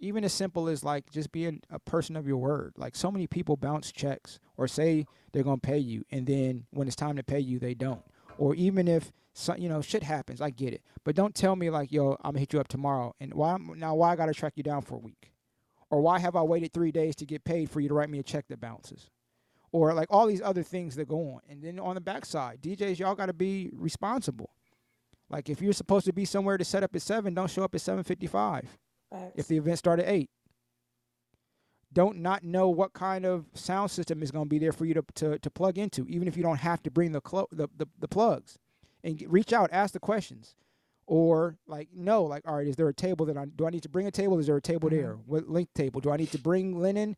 [0.00, 2.74] even as simple as like just being a person of your word.
[2.76, 6.66] Like so many people bounce checks or say they're going to pay you and then
[6.70, 8.02] when it's time to pay you they don't.
[8.38, 10.82] Or even if so, you know shit happens, I get it.
[11.04, 13.56] But don't tell me like, "Yo, I'm going to hit you up tomorrow." And why
[13.58, 15.32] now why I got to track you down for a week?
[15.90, 18.18] Or why have I waited 3 days to get paid for you to write me
[18.18, 19.10] a check that bounces?
[19.72, 21.40] Or like all these other things that go on.
[21.48, 24.50] And then on the backside, DJs y'all got to be responsible.
[25.30, 27.74] Like if you're supposed to be somewhere to set up at 7, don't show up
[27.74, 28.64] at 7:55
[29.10, 29.32] Thanks.
[29.36, 30.30] if the event started at 8
[31.92, 34.94] don't not know what kind of sound system is going to be there for you
[34.94, 37.68] to, to, to plug into even if you don't have to bring the, clo- the,
[37.76, 38.58] the, the plugs.
[39.04, 40.54] And get, reach out ask the questions.
[41.06, 43.82] Or like no like all right is there a table that i do i need
[43.84, 44.38] to bring a table?
[44.38, 44.98] Is there a table mm-hmm.
[44.98, 45.12] there?
[45.24, 46.00] What length table?
[46.00, 47.16] Do i need to bring linen?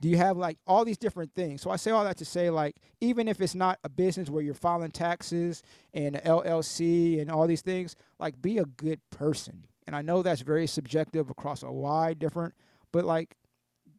[0.00, 1.60] Do you have like all these different things?
[1.60, 4.42] So i say all that to say like even if it's not a business where
[4.42, 9.64] you're filing taxes and llc and all these things like be a good person.
[9.86, 12.54] And I know that's very subjective across a wide different,
[12.92, 13.36] but like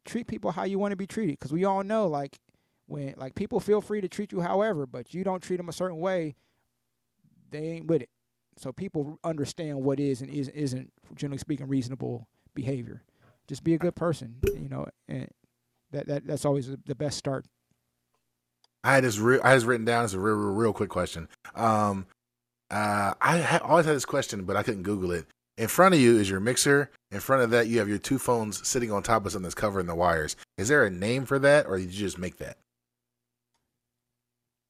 [0.04, 2.38] treat people how you want to be treated because we all know like
[2.86, 5.72] when like people feel free to treat you however but you don't treat them a
[5.72, 6.36] certain way
[7.50, 8.08] they ain't with it
[8.56, 13.02] so people understand what is and is, isn't generally speaking reasonable behavior
[13.48, 15.28] just be a good person you know and
[15.90, 17.44] that, that that's always the best start
[18.84, 19.18] I had this.
[19.18, 20.04] Re- I had written down.
[20.04, 21.28] as a real, real, real quick question.
[21.56, 22.06] Um,
[22.70, 25.26] uh, I ha- always had this question, but I couldn't Google it.
[25.56, 26.90] In front of you is your mixer.
[27.10, 29.54] In front of that, you have your two phones sitting on top of something that's
[29.54, 30.36] covering the wires.
[30.58, 32.58] Is there a name for that, or did you just make that?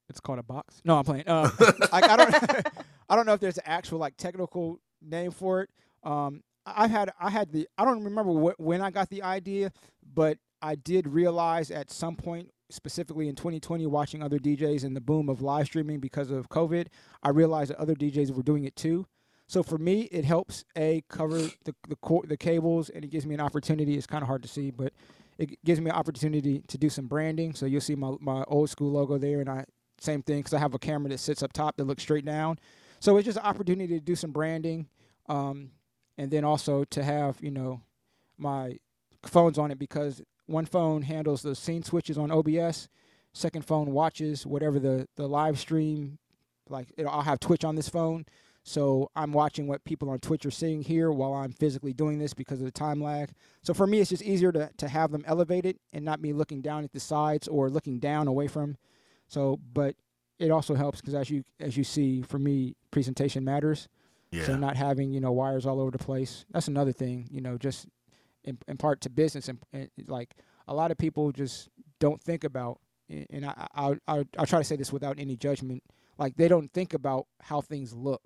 [0.09, 1.51] it's called a box no i'm playing um,
[1.93, 2.35] I, I don't
[3.09, 5.71] i don't know if there's an actual like technical name for it
[6.05, 9.25] um I- i've had i had the i don't remember wh- when i got the
[9.25, 9.73] idea
[10.15, 15.01] but i did realize at some point specifically in 2020 watching other djs and the
[15.01, 16.87] boom of live streaming because of covid
[17.25, 19.07] i realized that other djs were doing it too
[19.47, 23.27] so for me it helps a cover the the, cor- the cables and it gives
[23.27, 24.93] me an opportunity it's kind of hard to see but
[25.39, 28.71] it gives me an opportunity to do some branding so you'll see my, my old
[28.71, 29.65] school logo there and i
[29.99, 32.59] same thing because I have a camera that sits up top that looks straight down.
[33.01, 34.89] So it's just an opportunity to do some branding,
[35.29, 35.71] um,
[36.19, 37.83] and then also to have you know
[38.39, 38.79] my
[39.25, 42.89] phones on it because one phone handles the scene switches on OBS,
[43.33, 46.19] second phone watches whatever the the live stream,
[46.69, 48.25] like it'll, I'll have Twitch on this phone.
[48.69, 52.35] So I'm watching what people on Twitch are seeing here while I'm physically doing this
[52.35, 53.31] because of the time lag.
[53.63, 56.63] So for me, it's just easier to, to have them elevated and not me looking
[56.63, 58.77] down at the sides or looking down away from
[59.29, 59.97] so, but
[60.39, 63.89] it also helps because as you as you see, for me, presentation matters.
[64.31, 64.45] Yeah.
[64.45, 66.45] So not having you know wires all over the place.
[66.51, 67.29] That's another thing.
[67.31, 67.87] You know, just
[68.45, 70.35] in, in part to business and, and eh, like
[70.69, 71.69] a lot of people just
[71.99, 72.81] don't think about.
[73.11, 75.83] Eh, and I I I I'll try to say this without any judgment.
[76.19, 78.23] Like they don't think about how things look,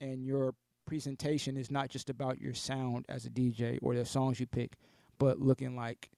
[0.00, 0.54] and your
[0.86, 4.74] presentation is not just about your sound as a DJ or the songs you pick,
[5.18, 6.10] but looking like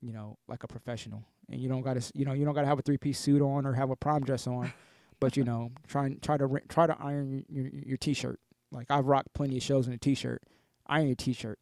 [0.00, 2.60] you know like a professional and you don't got to you know you don't got
[2.62, 4.72] to have a three piece suit on or have a prom dress on,
[5.20, 8.38] but you know try and try to try to iron your your t shirt.
[8.70, 10.42] Like I've rocked plenty of shows in a t shirt.
[10.86, 11.58] Iron your t shirt,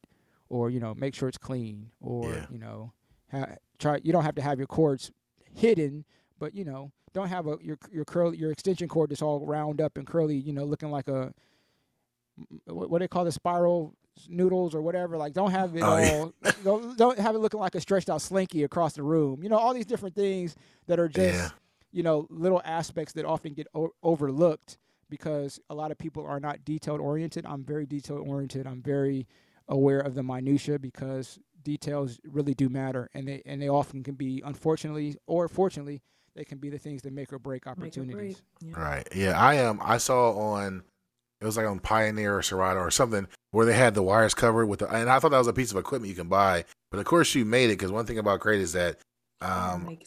[0.49, 2.47] or you know make sure it's clean, or Yeah.
[2.51, 2.93] you know
[3.31, 4.01] ha- try.
[4.03, 5.11] You don't have to have your cords
[5.55, 6.05] hidden,
[6.39, 9.80] but you know don't have a your your curl your extension cord that's all round
[9.80, 10.36] up and curly.
[10.36, 11.32] You know looking like a
[12.66, 13.94] what, what do they call the spiral
[14.28, 15.16] noodles or whatever.
[15.16, 16.10] Like don't have it Oh, yeah.
[16.44, 16.52] all.
[16.64, 19.43] don't, don't have it looking like a stretched out slinky across the room.
[19.43, 20.55] You know all these different things
[20.86, 21.48] that are just Yeah.
[21.93, 24.78] you know little aspects that often get o- overlooked
[25.09, 27.44] because a lot of people are not detailed oriented.
[27.47, 28.66] I'm very detail oriented.
[28.66, 29.26] I'm very
[29.68, 34.14] aware of the minutia because details really do matter and they and they often can
[34.14, 36.02] be unfortunately or fortunately
[36.34, 37.92] they can be the things that make or break Make or break.
[37.98, 38.42] opportunities.
[38.60, 38.80] Yeah.
[38.80, 39.09] Right.
[39.14, 39.80] Yeah, I am.
[39.82, 40.82] I saw on
[41.40, 44.66] it was like on Pioneer or Serato or something where they had the wires covered
[44.66, 46.64] with the, and I thought that was a piece of equipment you can buy.
[46.90, 48.98] But of course you made it because one thing about Krate is that
[49.40, 49.98] um,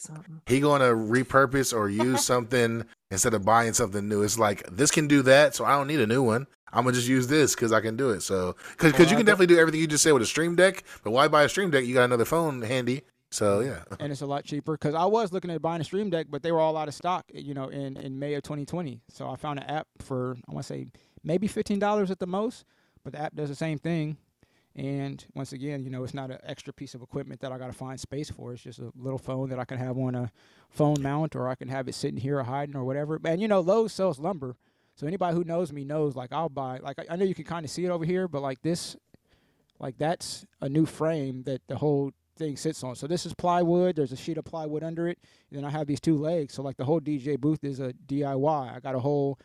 [0.46, 4.22] he going to repurpose or use something instead of buying something new.
[4.22, 6.46] It's like this can do that, so I don't need a new one.
[6.72, 8.22] I'm gonna just use this because I can do it.
[8.22, 10.84] So because Well, you can definitely do everything you just said with a Stream Deck,
[11.04, 11.84] but why buy a Stream Deck?
[11.84, 13.02] You got another phone handy.
[13.30, 16.10] So yeah, and it's a lot cheaper because I was looking at buying a Stream
[16.10, 19.00] Deck, but they were all out of stock, you know, in, in May of 2020.
[19.08, 20.86] So I found an app for I want to say
[21.22, 22.64] maybe fifteen dollars at the most,
[23.04, 24.16] but the app does the same thing.
[24.74, 27.68] And once again, you know, it's not an extra piece of equipment that I got
[27.68, 28.52] to find space for.
[28.52, 30.30] It's just a little phone that I can have on a
[30.68, 33.18] phone mount, or I can have it sitting here or hiding or whatever.
[33.24, 34.56] And you know, Lowe's sells lumber,
[34.94, 36.78] so anybody who knows me knows like I'll buy.
[36.78, 38.96] Like I, I know you can kind of see it over here, but like this,
[39.80, 42.94] like that's a new frame that the whole thing sits on.
[42.94, 43.96] So this is plywood.
[43.96, 45.18] There's a sheet of plywood under it,
[45.50, 46.54] and then I have these two legs.
[46.54, 48.76] So like the whole DJ booth is a DIY.
[48.76, 49.38] I got a whole.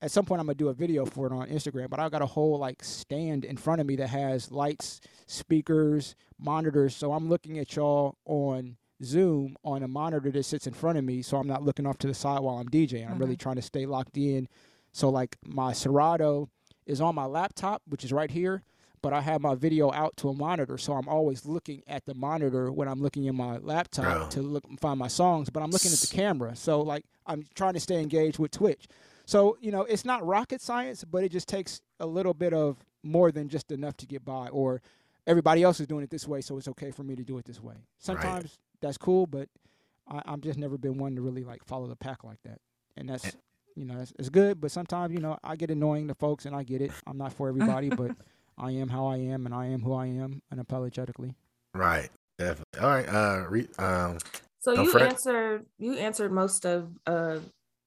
[0.00, 2.22] At some point, I'm gonna do a video for it on Instagram, but I got
[2.22, 6.94] a whole like stand in front of me that has lights, speakers, monitors.
[6.94, 11.04] So I'm looking at y'all on Zoom on a monitor that sits in front of
[11.04, 13.10] me, so I'm not looking off to the side while I'm DJing.
[13.10, 13.42] I'm really mm-hmm.
[13.42, 14.48] trying to stay locked in.
[14.92, 16.48] So like my Serato
[16.86, 18.62] is on my laptop, which is right here,
[19.02, 22.14] but I have my video out to a monitor, so I'm always looking at the
[22.14, 24.28] monitor when I'm looking in my laptop Oh.
[24.30, 25.50] to look find my songs.
[25.50, 28.86] But I'm looking at the camera, so like I'm trying to stay engaged with Twitch.
[29.26, 32.76] So you know, it's not rocket science, but it just takes a little bit of
[33.02, 34.80] more than just enough to get by, or
[35.26, 37.44] everybody else is doing it this way, so it's okay for me to do it
[37.44, 37.74] this way.
[37.98, 38.58] Sometimes right.
[38.80, 39.48] that's cool, but
[40.08, 42.60] I, I'm just never been one to really like follow the pack like that,
[42.96, 43.36] and that's
[43.76, 44.60] you know it's, it's good.
[44.60, 46.90] But sometimes you know I get annoying to folks, and I get it.
[47.06, 48.12] I'm not for everybody, but
[48.58, 51.34] I am how I am, and I am who I am, unapologetically.
[51.74, 52.10] Right.
[52.38, 52.80] Definitely.
[52.80, 53.08] All right.
[53.08, 54.18] Uh, re- um,
[54.60, 55.10] so you fret.
[55.10, 57.38] answered you answered most of uh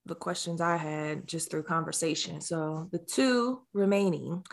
[0.04, 2.40] the questions I had just through conversation.
[2.40, 4.44] So the two remaining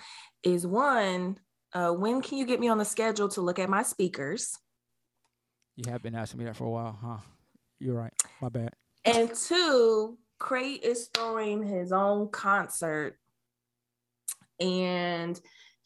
[0.43, 1.39] is one,
[1.73, 4.55] uh, when can you get me on the schedule to look at my speakers?
[5.75, 7.17] You have been asking me that for a while, huh?
[7.79, 8.13] You're right.
[8.41, 8.73] My bad.
[9.05, 13.17] And two, Krate is throwing his own concert
[14.59, 15.39] and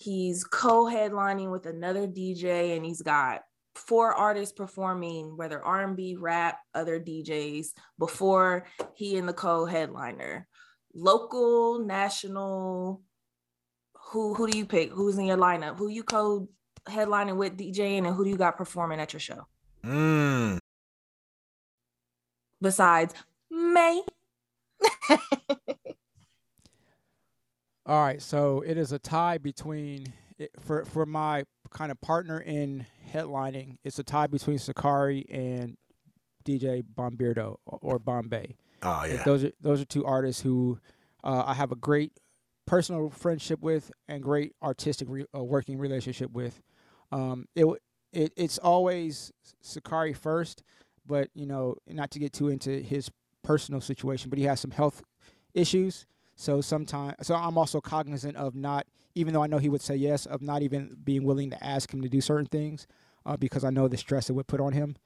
[0.03, 3.41] he's co-headlining with another DJ and he's got
[3.75, 7.67] four artists performing whether R&B, rap, other DJs
[7.97, 8.65] before
[8.95, 10.47] he and the co-headliner.
[10.93, 13.01] Local, national,
[13.95, 14.91] who who do you pick?
[14.91, 15.77] Who's in your lineup?
[15.77, 19.47] Who you co-headlining with DJing and who do you got performing at your show?
[19.83, 20.59] Mm.
[22.61, 23.15] Besides
[23.49, 24.03] May.
[27.85, 30.13] All right, so it is a tie between
[30.59, 33.77] for for my kind of partner in headlining.
[33.83, 35.77] It's a tie between Sakari and
[36.45, 38.55] DJ Bombirdo or Bombay.
[38.83, 40.79] Oh yeah, those are those are two artists who
[41.23, 42.13] uh, I have a great
[42.65, 46.61] personal friendship with and great artistic re- uh, working relationship with.
[47.11, 47.65] Um, it
[48.13, 50.63] it it's always Sakari first,
[51.05, 53.11] but you know not to get too into his
[53.43, 55.03] personal situation, but he has some health
[55.53, 56.05] issues.
[56.43, 59.95] So sometimes, so I'm also cognizant of not, even though I know he would say
[59.95, 62.85] yes, of not even being willing to ask him to do certain things,
[63.25, 64.97] uh, because I know the stress it would put on him,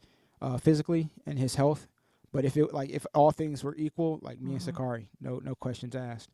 [0.42, 1.88] uh, physically and his health.
[2.32, 4.54] But if it like if all things were equal, like me mm-hmm.
[4.54, 6.30] and Sakari, no no questions asked.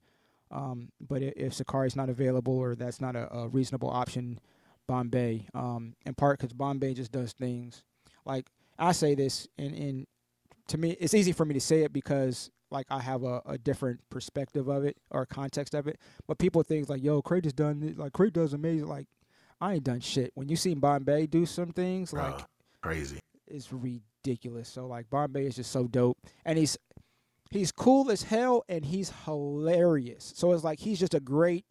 [0.50, 4.40] Um, but if, if Sakari's not available or that's not a, a reasonable option,
[4.88, 5.48] Bombay.
[5.54, 7.84] Um, in part because Bombay just does things
[8.26, 8.50] like
[8.80, 10.08] I say this, and in
[10.68, 13.58] to me, it's easy for me to say it because like I have a, a
[13.58, 16.00] different perspective of it or context of it.
[16.28, 17.98] But people think like, yo, Krate has done this.
[17.98, 18.88] like Krate does amazing.
[18.88, 19.08] Like
[19.62, 20.32] I ain't done shit.
[20.36, 22.44] When you see Bombay do some things, like uh,
[22.82, 24.68] crazy, it's ridiculous.
[24.68, 26.78] So like Bombay is just so dope, and he's
[27.52, 30.34] he's cool as hell, and he's hilarious.
[30.36, 31.66] So it's like he's just a great.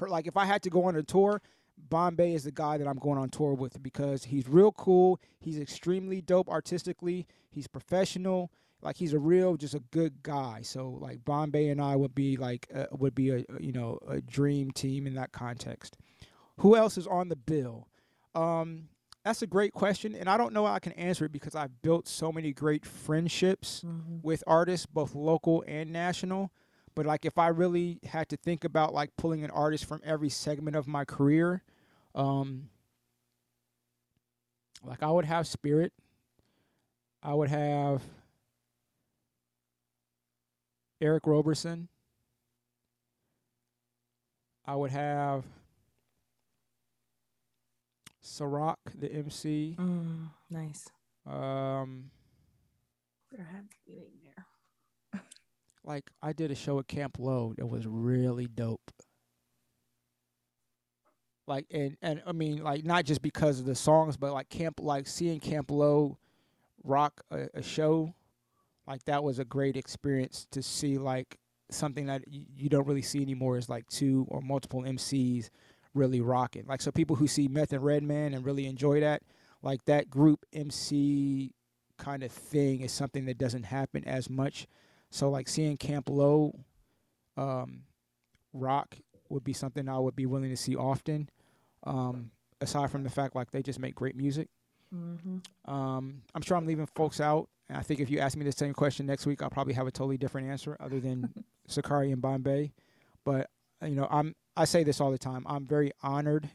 [0.00, 1.42] Like if I had to go on a tour,
[1.76, 5.20] Bombay is the guy that I'm going on tour with because he's real cool.
[5.38, 7.26] He's extremely dope artistically.
[7.50, 8.50] He's professional.
[8.84, 10.60] Like he's a real, just a good guy.
[10.62, 14.20] So like Bombay and I would be like uh, would be a you know a
[14.20, 15.96] dream team in that context.
[16.58, 17.88] Who else is on the bill?
[18.34, 18.88] Um,
[19.24, 21.80] that's a great question, and I don't know how I can answer it because I've
[21.80, 24.18] built so many great friendships mm-hmm.
[24.22, 26.52] with artists, both local and national.
[26.94, 30.28] But like, if I really had to think about like pulling an artist from every
[30.28, 31.62] segment of my career,
[32.14, 32.68] um,
[34.84, 35.92] like I would have Spirit.
[37.22, 38.02] I would have
[41.00, 41.88] Eric Roberson.
[44.66, 45.44] I would have
[48.24, 49.76] Ciroc, the MC.
[49.78, 50.88] Mm, nice.
[51.26, 52.10] Um,
[53.30, 53.94] there had to be
[54.24, 55.22] there.
[55.84, 58.90] like I did a show at Camp Lo It was really dope.
[61.46, 64.80] Like and and I mean like not just because of the songs, but like Camp
[64.80, 66.16] like seeing Camp Lo
[66.82, 68.14] rock a, a show
[68.86, 71.38] like that was a great experience to see like
[71.70, 75.50] something that y- you don't really see anymore is like two or multiple MCs
[75.94, 76.64] really rocking.
[76.66, 79.22] Like so people who see Meth and Redman and really enjoy that,
[79.62, 81.52] like that group MC
[81.96, 84.66] kind of thing is something that doesn't happen as much.
[85.10, 86.52] So like seeing Camp Lo
[87.36, 87.82] um,
[88.52, 88.96] rock
[89.28, 91.28] would be something I would be willing to see often.
[91.84, 92.30] Um,
[92.60, 94.48] aside from the fact like they just make great music.
[94.94, 95.72] Mm-hmm.
[95.72, 97.48] Um, I'm sure I'm leaving folks out.
[97.68, 99.86] And I think if you ask me the same question next week, I'll probably have
[99.86, 101.32] a totally different answer other than
[101.66, 102.72] Sakari and Bombay.
[103.24, 103.50] But
[103.82, 105.44] uh, you know, I'm I say this all the time.
[105.48, 106.50] I'm very honored,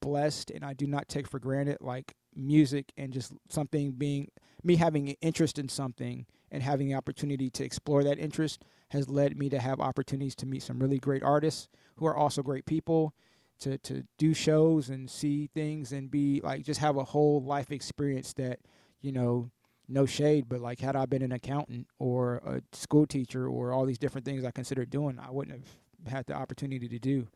[0.00, 4.28] blessed, and I do not take for granted like music and just something being
[4.62, 9.08] me having an interest in something and having the opportunity to explore that interest has
[9.08, 12.64] led me to have opportunities to meet some really great artists who are also great
[12.64, 13.14] people
[13.58, 17.70] to to do shows and see things and be like just have a whole life
[17.70, 18.60] experience that
[19.00, 19.50] you know
[19.92, 23.84] no shade, but like had I been an accountant or a school teacher or all
[23.84, 25.56] these different things I considered doing, I wouldn't
[26.04, 27.28] have had the opportunity to do.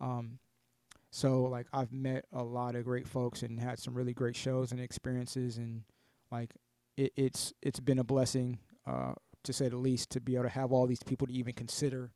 [0.00, 0.38] Um,
[1.10, 4.72] so like I've met a lot of great folks and had some really great shows
[4.72, 5.82] and experiences, and
[6.30, 6.54] like
[6.96, 9.12] it, it's it's been a blessing uh,
[9.44, 12.12] to say the least, to be able to have all these people to even consider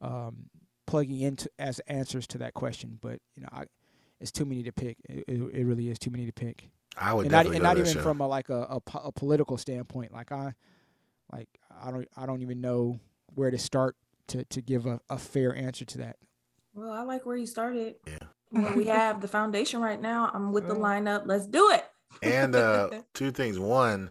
[0.00, 0.50] um,
[0.86, 2.98] plugging into as answers to that question.
[3.00, 3.64] But you know, I,
[4.20, 4.98] it's too many to pick.
[5.08, 6.70] It, it, it really is too many to pick.
[6.96, 8.02] I would and not, and not even show.
[8.02, 10.12] from a, like a, a, a political standpoint.
[10.12, 10.54] Like I,
[11.32, 11.48] like
[11.82, 12.98] I don't I don't even know
[13.34, 13.96] where to start
[14.28, 16.16] to to give a, a fair answer to that.
[16.74, 17.96] Well, I like where you started.
[18.06, 18.18] Yeah.
[18.52, 20.30] Well, we have the foundation right now.
[20.32, 21.22] I'm with the lineup.
[21.26, 21.84] Let's do it.
[22.22, 23.58] And uh, two things.
[23.58, 24.10] One,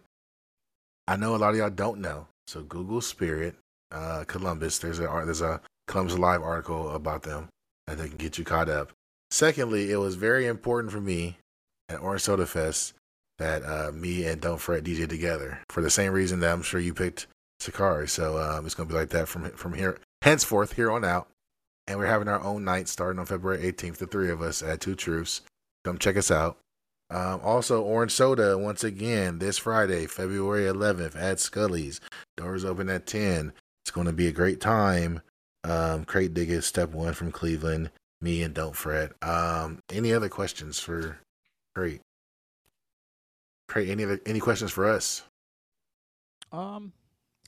[1.08, 2.28] I know a lot of y'all don't know.
[2.46, 3.56] So Google Spirit,
[3.90, 4.78] uh, Columbus.
[4.78, 7.48] There's a there's a Columbus Live article about them
[7.86, 8.92] that they can get you caught up.
[9.30, 11.38] Secondly, it was very important for me
[11.88, 12.94] at Orange Soda Fest
[13.38, 16.80] that uh, me and Don't Fret DJ together for the same reason that I'm sure
[16.80, 17.26] you picked
[17.60, 18.08] Sakari.
[18.08, 21.28] So um, it's gonna be like that from from here henceforth here on out.
[21.86, 23.98] And we're having our own night starting on February 18th.
[23.98, 25.42] The three of us at Two Truths.
[25.84, 26.56] Come check us out.
[27.10, 32.00] Um, also, Orange Soda once again this Friday, February 11th at Scully's.
[32.38, 33.52] Doors open at 10.
[33.84, 35.20] It's going to be a great time.
[35.62, 37.90] Um, Krate Digga, Step One from Cleveland.
[38.22, 39.12] Me and Don't Fret.
[39.22, 41.18] Um, any other questions for
[41.76, 42.00] Krate?
[43.68, 45.22] Krate, any other any questions for us?
[46.52, 46.92] Um,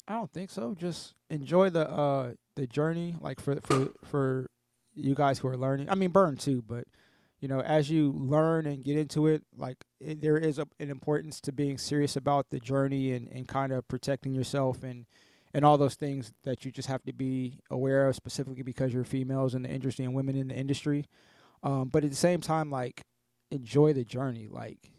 [0.09, 0.75] I don't think so.
[0.75, 4.47] Just enjoy the uh the journey, like for for for
[4.95, 5.91] you guys who are learning.
[5.91, 6.85] I mean, Bern too, but
[7.41, 10.91] you know, as you learn and get into it, like it, there is a, an
[10.91, 15.07] importance to being serious about the journey and and kind of protecting yourself and
[15.55, 19.05] and all those things that you just have to be aware of, specifically because you're
[19.05, 21.07] females in the industry and women in the industry.
[21.63, 23.03] Um, but at the same time, like
[23.51, 24.49] enjoy the journey.
[24.51, 24.91] Like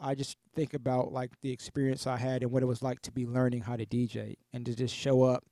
[0.00, 3.12] I just think about like the experience I had and what it was like to
[3.12, 5.44] be learning how to DJ and to just show up.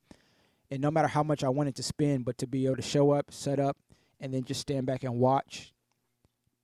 [0.69, 3.11] And no matter how much I wanted to spend, but to be able to show
[3.11, 3.77] up, set up,
[4.19, 5.73] and then just stand back and watch.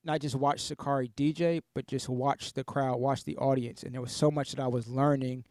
[0.04, 3.84] Not just watch Sakari DJ, but just watch the crowd, watch the audience.
[3.84, 5.44] And there was so much that I was learning,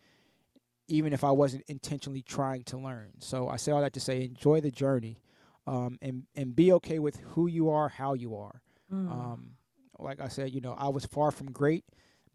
[0.88, 3.12] even if I wasn't intentionally trying to learn.
[3.18, 5.20] So I say all that to say enjoy the journey
[5.66, 8.62] um, and, and be okay with who you are, how you are.
[8.90, 9.10] Mm.
[9.10, 9.50] Um,
[9.98, 11.84] like I said, you know, I was far from great,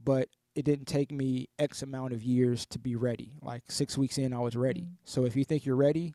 [0.04, 3.34] but it didn't take me X amount of years to be ready.
[3.42, 4.82] Like six weeks in, I was ready.
[4.82, 4.96] Mm.
[5.06, 6.14] So if you think you're ready,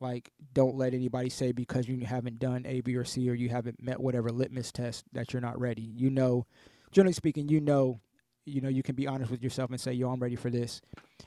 [0.00, 3.48] like don't let anybody say because you haven't done A, B, or C, or you
[3.48, 5.82] haven't met whatever litmus test that you're not ready.
[5.82, 6.46] You know,
[6.92, 8.00] generally speaking, you know,
[8.46, 10.80] you know, you can be honest with yourself and say, "Yo, I'm ready for this."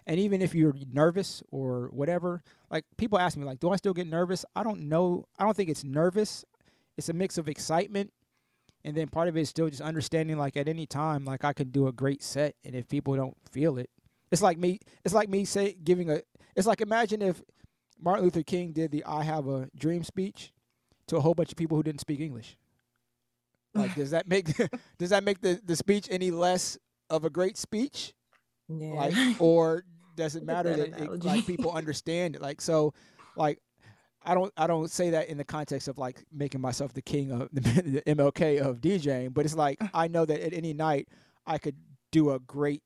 [0.06, 3.94] And even if you're nervous or whatever, like people ask me, like, "Do I still
[3.94, 5.26] get nervous?" I don't know.
[5.40, 6.46] I don't think it's nervous.
[6.96, 8.12] It's a mix of excitement
[8.84, 11.54] and then part of it is still just understanding like at any time like i
[11.54, 13.90] can do a great set and if people don't feel it
[14.32, 16.22] it's like me it's like me say giving a
[16.56, 17.42] it's like imagine if
[18.00, 20.52] martin luther king did the i have a dream speech
[21.08, 22.58] to a whole bunch of people who didn't speak english.
[23.74, 24.48] Like does that make
[24.98, 26.78] does that make the, the speech any less
[27.10, 28.14] of a great speech?
[28.68, 28.94] Yeah.
[28.94, 29.84] like or
[30.16, 32.42] does it matter that that it, like people understand it?
[32.42, 32.94] Like so
[33.36, 33.60] like
[34.28, 37.32] I don't I don't say that in the context of like making myself the king
[37.32, 41.08] of the MLK of DJing, but it's like I know that at any night
[41.46, 41.76] I could
[42.12, 42.84] do a great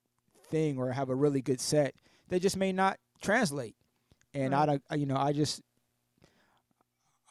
[0.49, 1.95] thing or have a really good set.
[2.29, 3.75] They just may not translate,
[4.33, 4.65] and I Right.
[4.67, 5.61] don't I- you know I just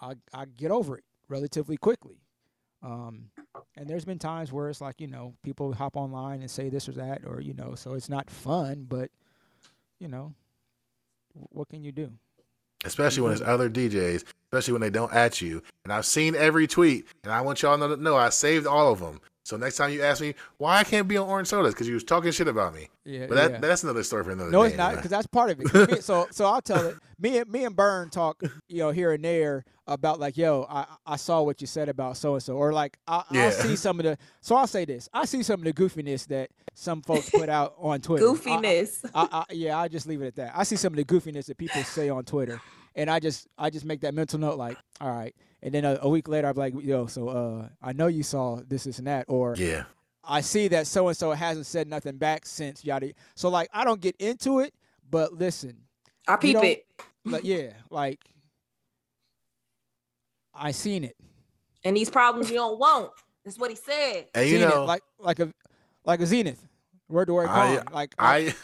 [0.00, 2.16] I I get over it relatively quickly.
[2.82, 3.30] Um,
[3.76, 6.88] and there's been times where it's like you know people hop online and say this
[6.88, 9.10] or that, or you know, so it's not fun, but
[9.98, 10.34] you know,
[11.34, 12.10] what can you do?
[12.84, 13.50] Especially when it's mm-hmm.
[13.50, 15.62] other DJs, especially when they don't at you.
[15.84, 19.00] And I've seen every tweet, and I want y'all to know I saved all of
[19.00, 19.20] them.
[19.42, 21.94] So next time you ask me why I can't be on Orange Sodas, because you
[21.94, 22.88] was talking shit about me.
[23.04, 23.58] Yeah, But that, yeah.
[23.58, 24.56] that's another story for another day.
[24.56, 24.68] No, day.
[24.68, 25.90] it's not because that's part of it.
[25.90, 26.96] me- so, so I'll tell it.
[27.18, 30.86] Me and me and Bern talk, you know, here and there about like, yo, I
[31.06, 33.44] I saw what you said about so and so, or like I, Yeah.
[33.46, 34.18] I'll see some of the.
[34.40, 37.74] So I'll say this: I see some of the goofiness that some folks put out
[37.78, 38.28] on Twitter.
[38.28, 39.04] I- Goofiness.
[39.14, 40.52] I, I, yeah, I just leave it at that.
[40.54, 42.60] I see some of the goofiness that people say on Twitter,
[42.94, 45.34] and I just I just make that mental note like, all right.
[45.62, 48.60] And then a, a week later, I'm like, yo, so uh, I know you saw
[48.66, 49.84] this, this, and that, or yeah.
[50.24, 53.12] I see that so and so hasn't said nothing back since yada.
[53.34, 54.72] So like I don't get into it,
[55.10, 55.76] but listen,
[56.26, 56.86] I peep it.
[57.24, 58.20] like yeah, like
[60.54, 61.16] I seen it.
[61.84, 63.10] And these problems you don't want.
[63.44, 64.26] That's what he said.
[64.34, 65.52] And you seen know, it like like a
[66.04, 66.64] like a zenith.
[67.08, 67.86] Word to word I- gone.
[67.92, 68.54] Like I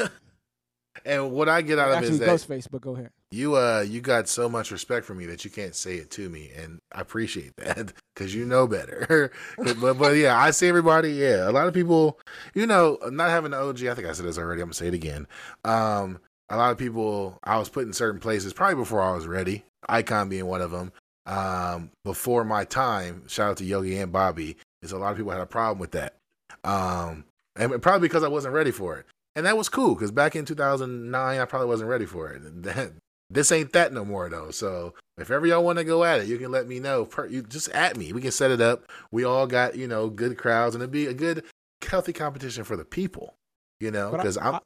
[1.05, 3.11] and what I get out of it actually is that Ghostface, but go ahead.
[3.37, 6.29] You uh you got so much respect for me that you can't say it to
[6.29, 9.31] me, and I appreciate that because you know better.
[9.59, 11.13] but but yeah, I see everybody.
[11.13, 12.19] Yeah, a lot of people,
[12.55, 13.85] you know, not having the OG.
[13.87, 14.63] I think I said this already.
[14.63, 15.27] I'm gonna say it again.
[15.65, 19.27] Um, a lot of people I was put in certain places probably before I was
[19.27, 19.65] ready.
[19.89, 20.93] Icon being one of them.
[21.27, 23.27] Um, before my time.
[23.27, 24.57] Shout out to Yogi and Bobby.
[24.83, 26.15] Is a lot of people had a problem with that.
[26.63, 27.25] Um,
[27.57, 29.07] and probably because I wasn't ready for it.
[29.35, 32.43] and that was cool because back in 2009, I probably wasn't ready for it.
[32.63, 32.93] That,
[33.31, 34.51] this ain't that no more though.
[34.51, 37.05] So if ever y'all want to go at it, you can let me know.
[37.05, 38.13] Per, you just at me.
[38.13, 38.85] We can set it up.
[39.11, 41.45] We all got you know good crowds, and it'd be a good,
[41.87, 43.35] healthy competition for the people.
[43.81, 44.61] You know, because I'm I,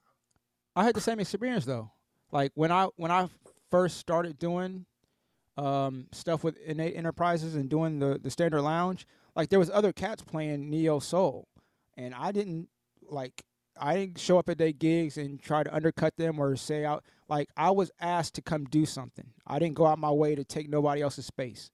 [0.77, 1.91] I had the same experience though.
[2.33, 3.29] Like when I when I
[3.71, 4.85] first started doing
[5.57, 9.93] um, stuff with Innate Enterprises and doing the the Standard Lounge, like there was other
[9.93, 11.49] cats playing neo soul,
[11.97, 12.69] and I didn't
[13.09, 13.43] like
[13.81, 17.05] I didn't show up at their gigs and try to undercut them or say out
[17.31, 19.33] like I was asked to come do something.
[19.47, 21.71] I didn't go out my way to take nobody else's space.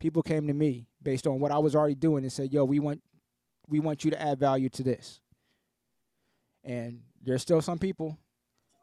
[0.00, 2.80] People came to me based on what I was already doing and said, "Yo, we
[2.80, 3.02] want
[3.68, 5.20] we want you to add value to this."
[6.62, 8.18] And there's still some people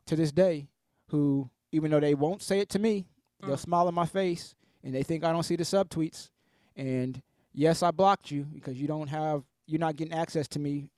[0.06, 0.70] to this day
[1.08, 3.08] who, even though they won't say it to me,
[3.42, 3.60] they'll Mm.
[3.60, 6.30] smile in my face and they think I don't see the subtweets.
[6.76, 7.22] And
[7.54, 10.90] yes, I blocked you because you don't have, you're not getting access to me.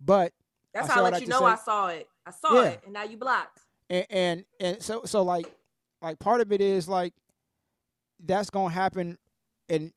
[0.00, 0.32] But
[0.72, 2.08] That's I how I let you know say- I saw it.
[2.26, 2.68] I saw Yeah.
[2.70, 3.60] it, and now you blocked.
[3.90, 5.46] And and, and so so like
[6.02, 7.14] like part of it is like
[8.24, 9.18] that's gonna happen
[9.68, 9.92] and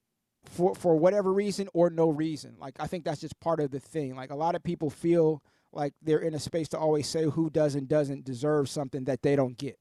[0.46, 2.56] for for whatever reason or no reason.
[2.60, 4.16] Like i think that's just part of the thing.
[4.16, 7.50] Like a lot of people feel like they're in a space to always say who
[7.50, 9.78] does and doesn't deserve something that they don't get.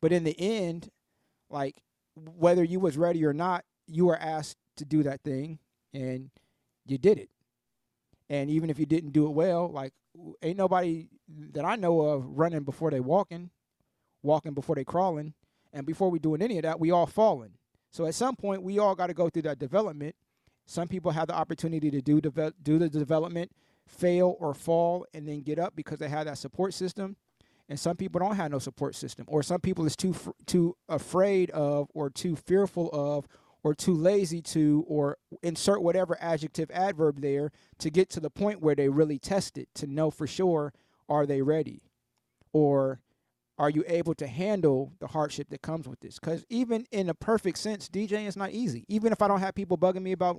[0.00, 0.90] But in the end
[1.50, 1.82] like
[2.14, 5.58] whether you was ready or not you were asked to do that thing
[5.94, 6.30] and
[6.86, 7.30] you did it.
[8.30, 9.92] And even if you didn't do it well like
[10.42, 11.08] ain't nobody
[11.52, 13.50] that I know of running before they walking,
[14.22, 15.34] walking before they crawling,
[15.72, 17.52] and before we doing any of that, we all falling.
[17.90, 20.14] So at some point, we all got to go through that development.
[20.66, 23.50] Some people have the opportunity to do deve- do the development,
[23.86, 27.16] fail or fall, and then get up because they have that support system.
[27.70, 30.76] And some people don't have no support system, or some people is too fr- too
[30.88, 33.26] afraid of, or too fearful of,
[33.62, 38.60] or too lazy to, or insert whatever adjective adverb there to get to the point
[38.60, 40.72] where they really test it to know for sure
[41.08, 41.82] are they ready?
[42.52, 43.00] Or
[43.58, 46.18] are you able to handle the hardship that comes with this?
[46.18, 48.84] Because even in a perfect sense djing is not easy.
[48.88, 50.38] Even if i don't have people bugging me about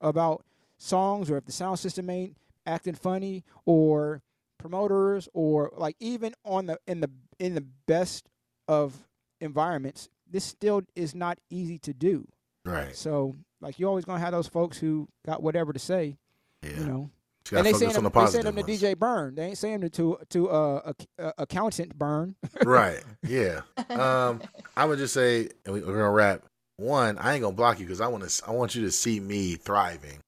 [0.00, 0.44] about
[0.78, 4.22] songs or if the sound system ain't acting funny or
[4.58, 8.28] promoters or like even on the in the in the best
[8.68, 9.08] of
[9.40, 12.26] environments this still is not easy to do
[12.64, 12.94] right.
[12.96, 16.16] so like you always gonna have those folks who got whatever to say
[16.62, 16.70] Yeah.
[16.78, 17.10] you know
[17.50, 18.62] You and they saying them, the they saying them to.
[18.62, 19.34] DJ Bern.
[19.34, 22.34] They ain't saying them to to uh, a, a, accountant Bern.
[22.64, 23.02] right.
[23.22, 23.62] Yeah.
[23.90, 24.40] Um,
[24.76, 26.42] I'm gonna just say, and we, we're gonna wrap.
[26.78, 28.42] One, I ain't gonna block you because I want to.
[28.48, 30.18] I want you to see me thriving.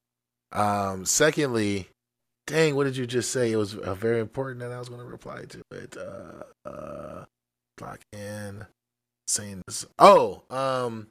[0.52, 1.88] Um, secondly,
[2.46, 3.50] dang, what did you just say?
[3.52, 5.96] It was uh, very important that I was gonna reply to it.
[5.96, 7.24] Uh, uh,
[7.78, 8.66] block in
[9.26, 9.86] saying this.
[9.98, 11.06] Oh, um,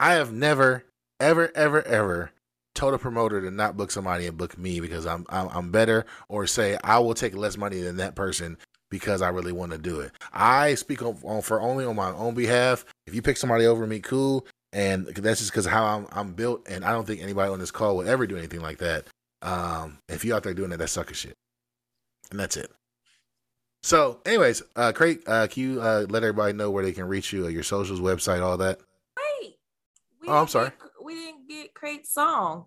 [0.00, 0.84] I have never,
[1.20, 2.32] ever, ever, ever
[2.74, 6.06] told a promoter to not book somebody and book me because I'm I'm, I'm better,
[6.28, 8.56] or say I will take less money than that person
[8.90, 10.12] because I really want to do it.
[10.32, 12.86] I speak on, on for only on my own behalf.
[13.06, 14.46] If you pick somebody over me, cool.
[14.72, 17.72] And that's just because how I'm, I'm built, and I don't think anybody on this
[17.72, 19.04] call would ever do anything like that.
[19.42, 21.34] Um, if you out there doing that, that's sucker shit.
[22.30, 22.70] And that's it.
[23.82, 27.32] So, anyways, uh, Krate, uh, can you uh, let everybody know where they can reach
[27.32, 28.78] you, uh, your socials, website, all that?
[30.20, 30.28] Wait.
[30.28, 30.70] We Oh, I'm sorry.
[30.70, 32.66] Get, we didn't get Krate's song.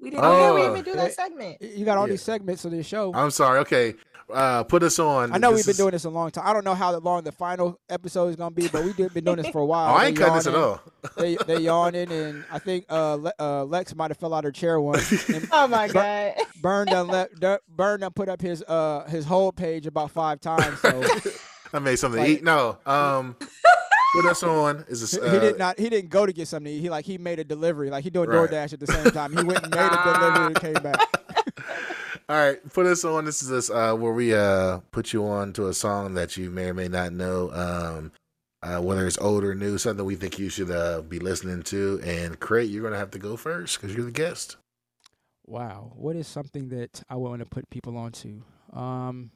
[0.00, 0.24] We didn't.
[0.24, 1.62] Oh, yeah, we Oh, didn't even do that they- segment.
[1.62, 2.12] You got all Yeah.
[2.12, 3.12] these segments of this show.
[3.14, 3.60] I'm sorry.
[3.60, 3.94] Okay,
[4.32, 5.32] uh, put us on.
[5.32, 6.44] I know This we've been is- doing this a long time.
[6.46, 9.36] I don't know how long the final episode is gonna be, but we've been doing
[9.36, 9.94] this for a Oh, while.
[9.94, 10.80] I ain't They cutting this at all.
[11.16, 14.44] They they yawning, and I think uh, Le- uh, Lex might have fell out of
[14.46, 15.28] her chair once.
[15.28, 16.34] And Oh my god.
[16.60, 20.40] Bern done let Dur- Bern done put up his uh his whole page about five
[20.40, 20.80] times.
[20.80, 21.02] So
[21.72, 22.44] I made something Like- to eat.
[22.44, 22.78] No.
[22.86, 23.36] Um,
[24.12, 24.84] put us on.
[24.88, 25.12] Is this?
[25.12, 26.72] he, Uh, he did not he didn't go to get something.
[26.72, 27.90] He like he made a delivery.
[27.90, 28.48] Like he doing Right.
[28.50, 29.36] DoorDash at the same time.
[29.36, 31.00] He went and made a delivery and came back.
[32.28, 33.24] All right, put us on.
[33.24, 36.50] This is this uh, where we uh put you on to a song that you
[36.50, 37.50] may or may not know.
[37.52, 38.12] Um,
[38.62, 42.00] uh, whether it's old or new, something we think you should uh be listening to.
[42.04, 44.56] And Krate, you're gonna have to go first because you're the guest.
[45.46, 48.42] Wow, what is something that I want to put people onto?
[48.72, 49.32] Um,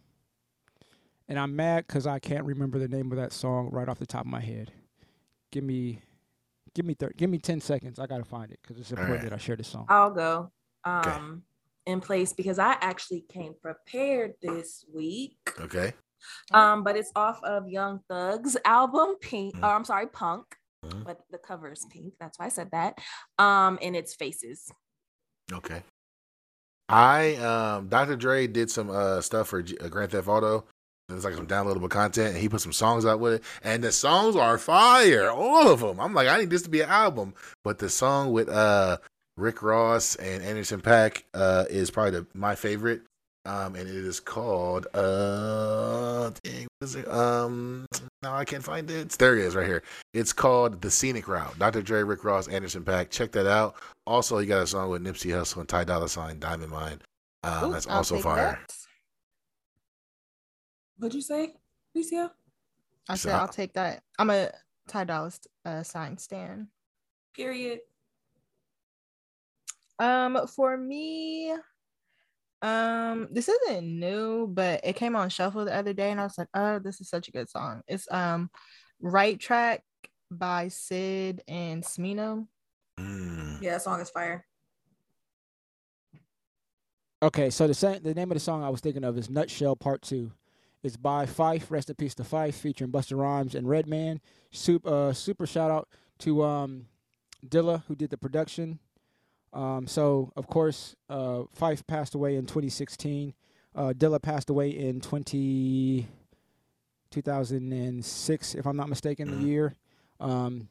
[1.29, 4.07] and I'm mad because I can't remember the name of that song right off the
[4.07, 4.73] top of my head.
[5.53, 6.01] Give me,
[6.75, 7.99] give me thir- give me ten seconds.
[7.99, 9.23] I gotta find it because it's important right.
[9.25, 9.87] that I share this song.
[9.89, 10.51] I'll go.
[10.87, 11.11] Okay.
[11.11, 11.43] Um,
[11.87, 15.37] in place because I actually came prepared this week.
[15.61, 15.93] Okay.
[16.53, 19.55] Um, but it's off of Young Thug's album Pink.
[19.55, 19.63] Mhm.
[19.63, 20.45] Or I'm sorry, Punk.
[20.85, 21.05] Mhm.
[21.05, 22.15] But the cover is pink.
[22.19, 22.99] That's why I said that.
[23.39, 24.71] Um, and it's Faces.
[25.53, 25.83] Okay.
[26.89, 28.17] I um Dr.
[28.17, 30.65] Dre did some uh stuff for G- uh, Grand Theft Auto.
[31.09, 33.93] It's like some downloadable content, and he put some songs out with it, and the
[33.93, 36.01] songs are fire, all of them.
[36.01, 38.99] I'm like, I need this to be an album, but the song with uh
[39.37, 43.03] Rick Ross and Anderson .Paak uh is probably the, my favorite.
[43.45, 47.07] Um, and it is called uh, dang, what is it?
[47.07, 47.87] Um,
[48.25, 49.11] no, I can't find it.
[49.11, 49.85] There it is, right here.
[50.13, 51.57] It's called The Scenic Route.
[51.57, 51.81] Dr.
[51.81, 53.11] Dre, Rick Ross, Anderson .Paak.
[53.11, 53.77] Check that out.
[54.05, 57.01] Also, he got a song with Nipsey Hussle and Ty Dolla Sign, Diamond Mine.
[57.45, 58.59] Um, Ooh, that's I'll also fire.
[58.69, 58.86] that.
[60.99, 61.55] What'd you say,
[61.95, 62.33] Lucia?
[63.09, 64.03] I said I- I'll take that.
[64.19, 64.51] I'm a
[64.89, 65.31] Ty Dolla
[65.65, 66.69] uh, sign stand.
[67.35, 67.81] Period.
[69.99, 71.53] Um, for me,
[72.63, 76.37] um, this isn't new, but it came on shuffle the other day, and I was
[76.39, 78.51] like, "Oh, this is such a good song." It's um,
[79.01, 79.83] "Right Track"
[80.31, 82.47] by Sid and Smino.
[82.99, 83.61] Mm.
[83.63, 84.47] Yeah, that song is fire.
[87.23, 89.77] Okay, so the sa- the name of the song I was thinking of is Nutshell
[89.77, 90.33] Part Two.
[90.87, 91.69] It's by Phife.
[91.69, 94.21] Rest in peace to Phife, featuring Busta Rhymes and Redman.
[94.53, 95.89] Super, uh, super shout out
[96.21, 96.87] to um,
[97.45, 98.79] Dilla who did the production.
[99.53, 103.35] Um, so of course, uh, Phife passed away in 2016.
[103.75, 106.07] Uh, Dilla passed away in 20,
[107.11, 109.43] 2006, if I'm not mistaken, the Mhm.
[109.43, 109.75] year.
[110.21, 110.69] Um,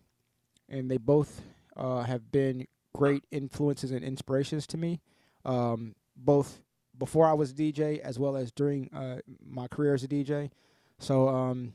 [0.70, 1.42] and they both
[1.76, 5.02] uh, have been great influences and inspirations to me.
[5.44, 6.62] Um, both
[6.98, 10.50] before I was a DJ as well as during uh, my career as a DJ.
[11.00, 11.74] So um,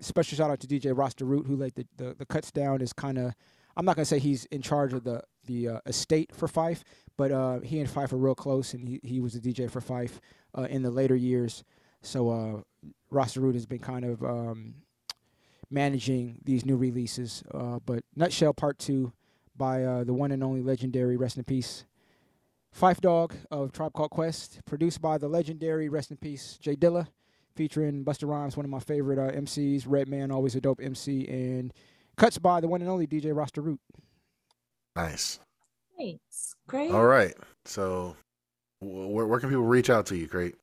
[0.00, 2.92] special shout out to DJ Rasta Root who laid the, the, the cuts down is
[2.92, 3.34] kind of
[3.76, 6.82] I'm not gonna say he's in charge of the the uh, estate for Phife,
[7.16, 9.80] but uh, he and Phife are real close, and he, he was a DJ for
[9.80, 10.20] Phife
[10.56, 11.64] uh, in the later years.
[12.02, 14.74] So uh, Roster Root has been kind of um,
[15.70, 17.42] managing these new releases.
[17.52, 19.12] Uh, but Nutshell Part Two
[19.56, 21.84] by uh, the one and only legendary rest in peace
[22.78, 27.06] Phife Dawg of Tribe Called Quest, produced by the legendary rest in peace J Dilla,
[27.54, 29.84] featuring Busta Rhymes, one of my favorite uh, MCs.
[29.86, 31.72] Redman, always a dope MC, and
[32.16, 33.80] cuts by the one and only DJ Rasta Root.
[34.96, 35.38] Nice.
[35.96, 36.54] Thanks.
[36.66, 36.90] Great.
[36.90, 37.34] All right.
[37.64, 38.16] So,
[38.80, 40.54] wh- where, where can people reach out to you, Krate?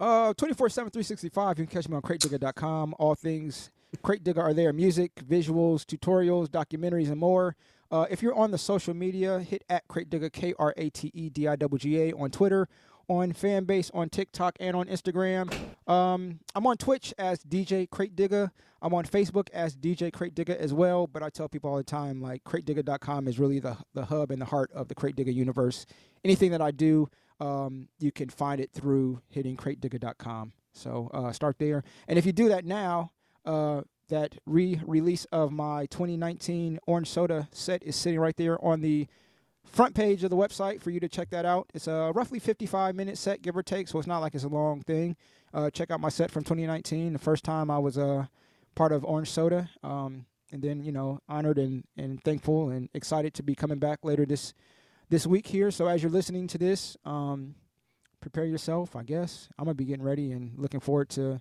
[0.00, 1.58] Uh, 24 7, 365.
[1.58, 2.94] You can catch me on KrateDigga.com.
[2.98, 7.56] All things Krate Digga are there music, visuals, tutorials, documentaries, and more.
[7.92, 11.10] Uh, if you're on the social media, hit at Krate Digga, K R A T
[11.12, 12.66] E D I G G A, on Twitter,
[13.06, 15.52] on Fanbase, on TikTok, and on Instagram.
[15.86, 18.50] Um, I'm on Twitch as DJ Krate Digga.
[18.80, 21.06] I'm on Facebook as DJ Krate Digga as well.
[21.06, 24.40] But I tell people all the time, like, KrateDigga.com is really the, the hub and
[24.40, 25.84] the heart of the Krate Digga universe.
[26.24, 27.08] Anything that I do,
[27.40, 30.52] um, you can find it through hitting kratedigga.com.
[30.72, 31.84] So uh, start there.
[32.08, 33.12] And if you do that now,
[33.44, 39.06] uh, that re-release of my 2019 orange soda set is sitting right there on the
[39.64, 41.70] front page of the website for you to check that out.
[41.74, 44.48] It's a roughly 55 minute set, give or take, so it's not like it's a
[44.48, 45.16] long thing.
[45.54, 48.26] Uh, check out my set from 2019, the first time I was uh,
[48.74, 49.70] part of Orange Soda.
[49.82, 54.00] Um, and then, you know, honored and, and thankful and excited to be coming back
[54.04, 54.52] later this
[55.08, 55.70] this week here.
[55.70, 57.54] So as you're listening to this, um,
[58.20, 58.96] prepare yourself.
[58.96, 61.40] I guess I'm gonna be getting ready and looking forward to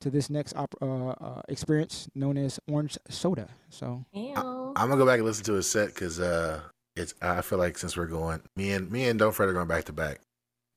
[0.00, 3.48] to this next op- uh, uh, experience known as Orange Soda.
[3.70, 4.34] So Ew.
[4.34, 6.60] I'm gonna go back and listen to his set because uh,
[6.96, 7.14] it's.
[7.22, 9.84] I feel like since we're going, me and me and Don't Fret are going back
[9.84, 10.20] to back,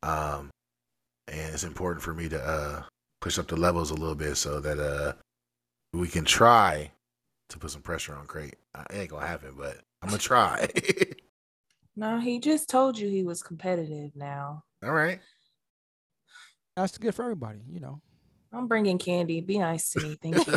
[0.03, 0.50] um,
[1.27, 2.83] and it's important for me to uh
[3.22, 5.14] push up the levels a little bit so that uh
[5.93, 6.91] we can try
[7.50, 8.53] to put some pressure on Krate.
[8.74, 10.67] Uh, It ain't gonna happen, but I'm gonna try.
[11.98, 14.64] No, he just told you he was competitive now.
[14.82, 15.19] All right.
[16.77, 18.00] that's good for everybody, you know.
[18.53, 19.39] I'm bringing candy.
[19.41, 20.17] Be nice to me.
[20.21, 20.53] Thank you.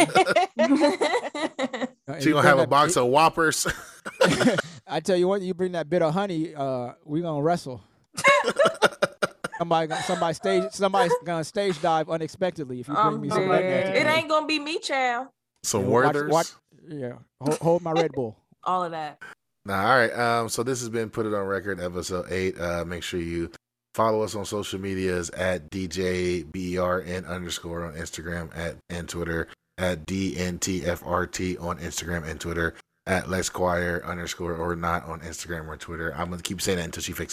[2.20, 3.66] She gonna have a box of Whoppers.
[4.86, 7.82] I tell you what, you bring that bit of honey, uh, we gonna wrestle.
[9.58, 13.48] somebody, somebody stage, somebody's gonna stage dive unexpectedly if you bring I'm me some dead.
[13.50, 15.28] Red Magic It ain't gonna be me, child.
[15.62, 16.28] Some Yeah, watch- Werthers.
[16.30, 16.52] watch-
[16.88, 18.36] yeah, hold, hold my Red Bull.
[18.64, 19.22] All of that.
[19.64, 20.12] Nah, all right.
[20.12, 22.58] Um, so this has been Put It On Record, episode eight.
[22.60, 23.50] Uh, make sure you
[23.94, 29.48] follow us on social medias at DJBERN underscore on Instagram at and Twitter
[29.78, 32.74] at DNTFRT on Instagram and Twitter
[33.06, 36.12] at Lexquire underscore or not on Instagram or Twitter.
[36.16, 37.32] I'm gonna keep saying that until she fixes it.